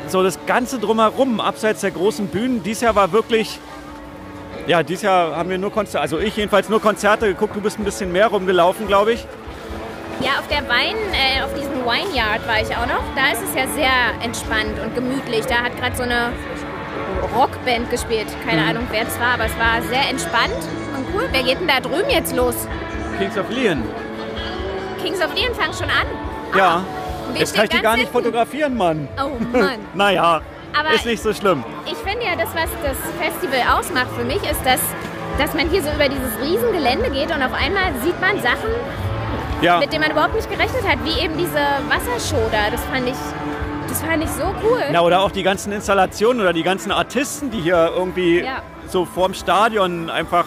So 0.10 0.24
das 0.24 0.38
Ganze 0.46 0.78
drumherum, 0.78 1.40
abseits 1.40 1.82
der 1.82 1.92
großen 1.92 2.28
Bühnen. 2.28 2.64
Dieses 2.64 2.82
Jahr 2.82 2.96
war 2.96 3.14
wirklich, 3.14 3.60
ja, 4.68 4.84
dieses 4.84 5.04
Jahr 5.04 5.36
haben 5.36 5.50
wir 5.50 5.58
nur 5.58 5.72
Konzerte, 5.72 6.02
also 6.02 6.20
ich 6.20 6.36
jedenfalls 6.36 6.70
nur 6.70 6.82
Konzerte 6.82 7.28
geguckt. 7.28 7.56
Du 7.56 7.62
bist 7.62 7.80
ein 7.80 7.84
bisschen 7.86 8.12
mehr 8.12 8.28
rumgelaufen, 8.28 8.86
glaube 8.88 9.14
ich. 9.14 9.26
Ja, 10.20 10.40
auf 10.40 10.48
der 10.48 10.68
Wein, 10.68 10.96
äh, 11.14 11.44
auf 11.44 11.54
diesem 11.54 11.86
Wineyard 11.86 12.46
war 12.48 12.60
ich 12.62 12.76
auch 12.76 12.88
noch. 12.88 13.04
Da 13.16 13.32
ist 13.34 13.42
es 13.48 13.56
ja 13.56 13.68
sehr 13.68 14.24
entspannt 14.24 14.80
und 14.84 14.94
gemütlich. 14.96 15.46
Da 15.46 15.58
hat 15.64 15.78
gerade 15.78 15.96
so 15.96 16.04
eine 16.04 16.32
Rockband 17.36 17.90
gespielt. 17.92 18.28
Keine 18.48 18.62
Mhm. 18.64 18.70
Ahnung, 18.70 18.88
wer 18.92 19.06
das 19.06 19.20
war, 19.20 19.34
aber 19.36 19.46
es 19.46 19.58
war 19.60 19.82
sehr 19.90 20.10
entspannt 20.10 20.56
und 20.96 21.06
cool. 21.14 21.28
Wer 21.32 21.44
geht 21.44 21.60
denn 21.60 21.68
da 21.68 21.80
drüben 21.80 22.10
jetzt 22.10 22.36
los? 22.36 22.56
Kings 23.20 23.38
of 23.38 23.50
Leon. 23.50 23.84
Kings 25.04 25.20
of 25.22 25.34
Leon 25.36 25.54
fangen 25.54 25.74
schon 25.74 25.90
an. 25.90 26.08
Ja. 26.58 26.84
wir 27.34 27.40
Jetzt 27.40 27.56
kann 27.56 27.66
ich 27.66 27.70
die 27.72 27.80
gar 27.82 27.94
nicht 27.96 28.10
hinten. 28.12 28.14
fotografieren, 28.18 28.76
Mann. 28.76 29.08
Oh 29.24 29.30
Mann. 29.58 29.80
Naja, 29.94 30.42
Aber 30.78 30.94
ist 30.94 31.06
nicht 31.06 31.22
so 31.22 31.34
schlimm. 31.34 31.64
Ich 31.86 31.97
ja, 32.28 32.36
das, 32.36 32.50
was 32.54 32.70
das 32.84 32.98
Festival 33.20 33.60
ausmacht 33.80 34.08
für 34.18 34.26
mich, 34.26 34.42
ist, 34.50 34.64
dass, 34.66 34.82
dass 35.38 35.54
man 35.54 35.70
hier 35.70 35.82
so 35.82 35.90
über 35.92 36.10
dieses 36.10 36.38
riesen 36.42 36.72
Gelände 36.74 37.10
geht 37.10 37.34
und 37.34 37.42
auf 37.42 37.54
einmal 37.54 37.94
sieht 38.04 38.20
man 38.20 38.42
Sachen, 38.42 38.70
Ja, 39.62 39.80
mit 39.80 39.92
denen 39.94 40.02
man 40.04 40.12
überhaupt 40.12 40.36
nicht 40.36 40.50
gerechnet 40.50 40.88
hat, 40.88 40.98
wie 41.04 41.20
eben 41.24 41.38
diese 41.38 41.58
Wassershow 41.90 42.50
da. 42.52 42.70
Das 42.70 42.84
fand 42.86 43.08
ich 43.08 43.16
Das 43.90 44.02
fand 44.02 44.22
ich 44.24 44.30
so 44.30 44.44
cool. 44.64 44.82
Na, 44.92 45.02
oder 45.02 45.22
auch 45.22 45.32
die 45.32 45.44
ganzen 45.44 45.72
Installationen 45.72 46.42
oder 46.42 46.52
die 46.54 46.64
ganzen 46.64 46.92
Artisten, 46.92 47.50
die 47.52 47.62
hier 47.62 47.92
irgendwie 47.96 48.42
Ja. 48.42 48.62
so 48.88 49.06
vorm 49.06 49.34
Stadion 49.34 50.10
einfach, 50.10 50.46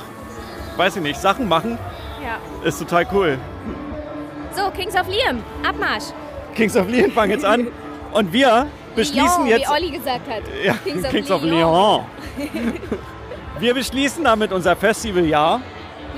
weiß 0.77 0.97
ich 0.97 1.03
nicht, 1.03 1.19
Sachen 1.21 1.49
machen, 1.49 1.79
Ja. 2.23 2.37
ist 2.69 2.79
total 2.79 3.07
cool. 3.13 3.39
So, 4.55 4.71
Kings 4.71 4.95
of 4.95 5.09
Liam, 5.09 5.43
Abmarsch. 5.67 6.13
Kings 6.55 6.77
of 6.77 6.89
Leon 6.89 7.11
fangen 7.13 7.31
jetzt 7.33 7.45
an 7.45 7.69
und 8.13 8.33
wir 8.33 8.67
beschließen 8.95 9.45
Lyon, 9.45 9.47
jetzt... 9.47 9.69
wie 9.69 9.73
Olli 9.73 9.91
gesagt 9.91 10.29
hat. 10.29 10.43
Ja, 10.65 10.75
Kings 11.11 11.31
of 11.31 11.43
Leon. 11.43 11.57
Leon. 11.59 12.05
wir 13.59 13.75
beschließen 13.75 14.25
damit 14.25 14.53
unser 14.53 14.77
Festivaljahr. 14.77 15.61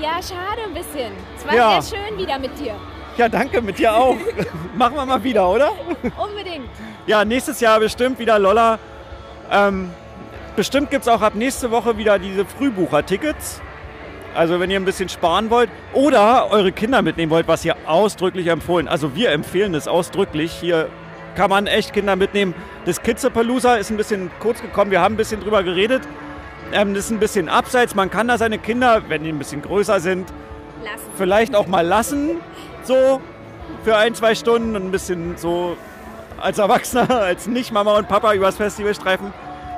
Ja, 0.01 0.13
schade 0.21 0.61
ein 0.67 0.73
bisschen. 0.73 1.11
Es 1.37 1.45
war 1.45 1.55
Ja. 1.55 1.81
sehr 1.81 1.97
schön 1.97 2.17
wieder 2.17 2.39
mit 2.39 2.59
dir. 2.59 2.75
Ja, 3.17 3.29
danke, 3.29 3.61
mit 3.61 3.77
dir 3.77 3.95
auch. 3.95 4.17
Machen 4.75 4.95
wir 4.95 5.05
mal 5.05 5.23
wieder, 5.23 5.47
oder? 5.47 5.71
Unbedingt. 6.17 6.67
Ja, 7.05 7.23
nächstes 7.23 7.59
Jahr 7.59 7.79
bestimmt 7.79 8.17
wieder 8.17 8.39
Lolla. 8.39 8.79
Ähm, 9.51 9.91
bestimmt 10.55 10.89
gibt 10.89 11.03
es 11.03 11.07
auch 11.07 11.21
ab 11.21 11.35
nächste 11.35 11.69
Woche 11.69 11.97
wieder 11.97 12.17
diese 12.17 12.43
Frühbucher-Tickets. 12.45 13.61
Also 14.33 14.59
wenn 14.59 14.71
ihr 14.71 14.79
ein 14.79 14.85
bisschen 14.85 15.09
sparen 15.09 15.51
wollt 15.51 15.69
oder 15.93 16.49
eure 16.49 16.71
Kinder 16.71 17.03
mitnehmen 17.03 17.29
wollt, 17.31 17.47
was 17.47 17.61
hier 17.61 17.75
ausdrücklich 17.85 18.47
empfohlen. 18.47 18.87
Also 18.87 19.15
wir 19.15 19.31
empfehlen 19.31 19.75
es 19.75 19.87
ausdrücklich. 19.87 20.51
Hier 20.51 20.89
kann 21.35 21.49
man 21.49 21.67
echt 21.67 21.93
Kinder 21.93 22.15
mitnehmen. 22.15 22.53
Das 22.85 23.01
Kidzapalooza 23.01 23.75
ist 23.75 23.89
ein 23.91 23.97
bisschen 23.97 24.31
kurz 24.39 24.61
gekommen. 24.61 24.91
Wir 24.91 25.01
haben 25.01 25.13
ein 25.15 25.17
bisschen 25.17 25.41
drüber 25.41 25.63
geredet. 25.63 26.03
Ähm, 26.71 26.93
das 26.93 27.05
ist 27.05 27.11
ein 27.11 27.19
bisschen 27.19 27.49
abseits. 27.49 27.95
Man 27.95 28.09
kann 28.09 28.27
da 28.27 28.37
seine 28.37 28.57
Kinder, 28.59 29.03
wenn 29.07 29.23
die 29.23 29.29
ein 29.29 29.37
bisschen 29.39 29.61
größer 29.61 29.99
sind, 29.99 30.31
Lassen. 30.83 31.03
vielleicht 31.17 31.55
auch 31.55 31.67
mal 31.67 31.85
lassen. 31.85 32.31
So 32.83 33.21
für 33.83 33.95
ein, 33.97 34.15
zwei 34.15 34.35
Stunden 34.35 34.75
und 34.75 34.85
ein 34.85 34.91
bisschen 34.91 35.37
so 35.37 35.77
als 36.39 36.57
Erwachsener, 36.57 37.09
als 37.21 37.47
nicht 37.47 37.71
Mama 37.71 37.97
und 37.97 38.07
Papa 38.07 38.33
übers 38.33 38.57
Festival 38.57 38.93
streifen. 38.95 39.33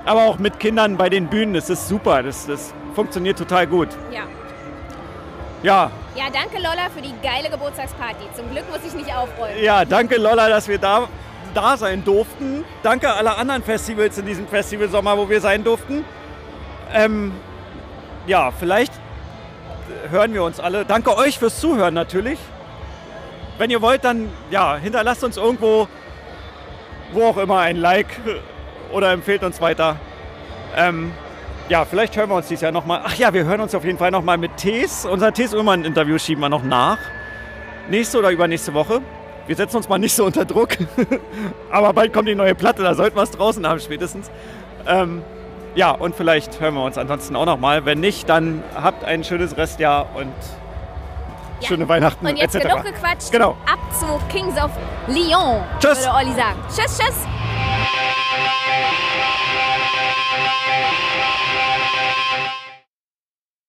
Aber 0.05 0.23
auch 0.25 0.37
mit 0.39 0.59
Kindern 0.59 0.97
bei 0.97 1.09
den 1.09 1.27
Bühnen, 1.27 1.53
das 1.53 1.69
ist 1.69 1.87
super. 1.87 2.21
Das, 2.23 2.45
das 2.45 2.73
funktioniert 2.93 3.37
total 3.37 3.65
gut. 3.67 3.89
Ja. 4.11 4.21
Ja, 5.63 5.89
Ja, 6.15 6.25
danke 6.31 6.57
Lolla 6.57 6.89
für 6.95 7.01
die 7.01 7.13
geile 7.23 7.49
Geburtstagsparty. 7.49 8.23
Zum 8.35 8.51
Glück 8.51 8.65
muss 8.69 8.81
ich 8.87 8.93
nicht 8.93 9.11
aufräumen. 9.15 9.55
ja, 9.63 9.83
danke 9.83 10.17
Lolla, 10.17 10.47
dass 10.47 10.67
wir 10.67 10.77
da, 10.77 11.07
da 11.55 11.77
sein 11.77 12.03
durften. 12.03 12.63
Danke 12.83 13.11
alle 13.11 13.37
anderen 13.37 13.63
Festivals 13.63 14.17
in 14.17 14.25
diesem 14.25 14.47
Festivalsommer, 14.47 15.17
wo 15.17 15.29
wir 15.29 15.41
sein 15.41 15.63
durften. 15.63 16.05
Ähm, 16.93 17.31
ja, 18.27 18.51
vielleicht 18.51 18.93
hören 20.09 20.33
wir 20.33 20.43
uns 20.43 20.59
alle. 20.59 20.85
Danke 20.85 21.17
euch 21.17 21.39
fürs 21.39 21.59
Zuhören 21.59 21.93
natürlich. 21.93 22.39
Wenn 23.57 23.69
ihr 23.69 23.81
wollt, 23.81 24.03
dann 24.03 24.29
ja, 24.51 24.75
hinterlasst 24.75 25.23
uns 25.23 25.37
irgendwo, 25.37 25.87
wo 27.13 27.25
auch 27.25 27.37
immer, 27.37 27.59
ein 27.59 27.77
Like 27.77 28.07
oder 28.91 29.11
empfehlt 29.11 29.43
uns 29.43 29.61
weiter. 29.61 29.95
Ähm, 30.75 31.11
ja, 31.69 31.85
vielleicht 31.85 32.15
hören 32.15 32.29
wir 32.29 32.35
uns 32.35 32.47
dieses 32.47 32.61
Jahr 32.61 32.71
nochmal. 32.71 33.01
Ach 33.03 33.15
ja, 33.15 33.33
wir 33.33 33.45
hören 33.45 33.61
uns 33.61 33.73
auf 33.73 33.85
jeden 33.85 33.97
Fall 33.97 34.11
nochmal 34.11 34.37
mit 34.37 34.57
Tees. 34.57 35.05
Unser 35.05 35.33
Tees 35.33 35.53
Ullmann-Interview 35.53 36.17
schieben 36.19 36.41
wir 36.41 36.49
noch 36.49 36.63
nach. 36.63 36.99
Nächste 37.89 38.19
oder 38.19 38.31
übernächste 38.31 38.73
Woche. 38.73 39.01
Wir 39.47 39.55
setzen 39.55 39.77
uns 39.77 39.87
mal 39.89 39.97
nicht 39.99 40.15
so 40.15 40.25
unter 40.25 40.45
Druck. 40.45 40.69
Aber 41.71 41.93
bald 41.93 42.13
kommt 42.13 42.27
die 42.27 42.35
neue 42.35 42.55
Platte, 42.55 42.83
da 42.83 42.95
sollten 42.95 43.15
wir 43.15 43.23
es 43.23 43.31
draußen 43.31 43.67
haben 43.67 43.79
spätestens. 43.79 44.29
Ähm, 44.87 45.21
ja, 45.75 45.91
und 45.91 46.15
vielleicht 46.15 46.59
hören 46.61 46.73
wir 46.75 46.83
uns 46.83 46.97
ansonsten 46.97 47.35
auch 47.35 47.45
nochmal. 47.45 47.85
Wenn 47.85 47.99
nicht, 47.99 48.29
dann 48.29 48.63
habt 48.75 49.03
ein 49.03 49.23
schönes 49.23 49.55
Restjahr 49.57 50.07
und 50.15 50.31
Ja. 51.61 51.67
schöne 51.67 51.87
Weihnachten 51.87 52.25
Und 52.25 52.37
jetzt 52.37 52.55
etc. 52.55 52.67
genug 52.69 52.83
gequatscht. 52.85 53.31
Genau. 53.31 53.51
Ab 53.71 53.79
zu 53.97 54.05
Kings 54.29 54.57
of 54.61 54.71
Lyon, 55.07 55.63
Tschüss. 55.79 55.99
würde 56.05 56.13
Olli 56.15 56.33
sagen. 56.33 56.59
Tschüss, 56.69 56.97
tschüss. 56.97 57.15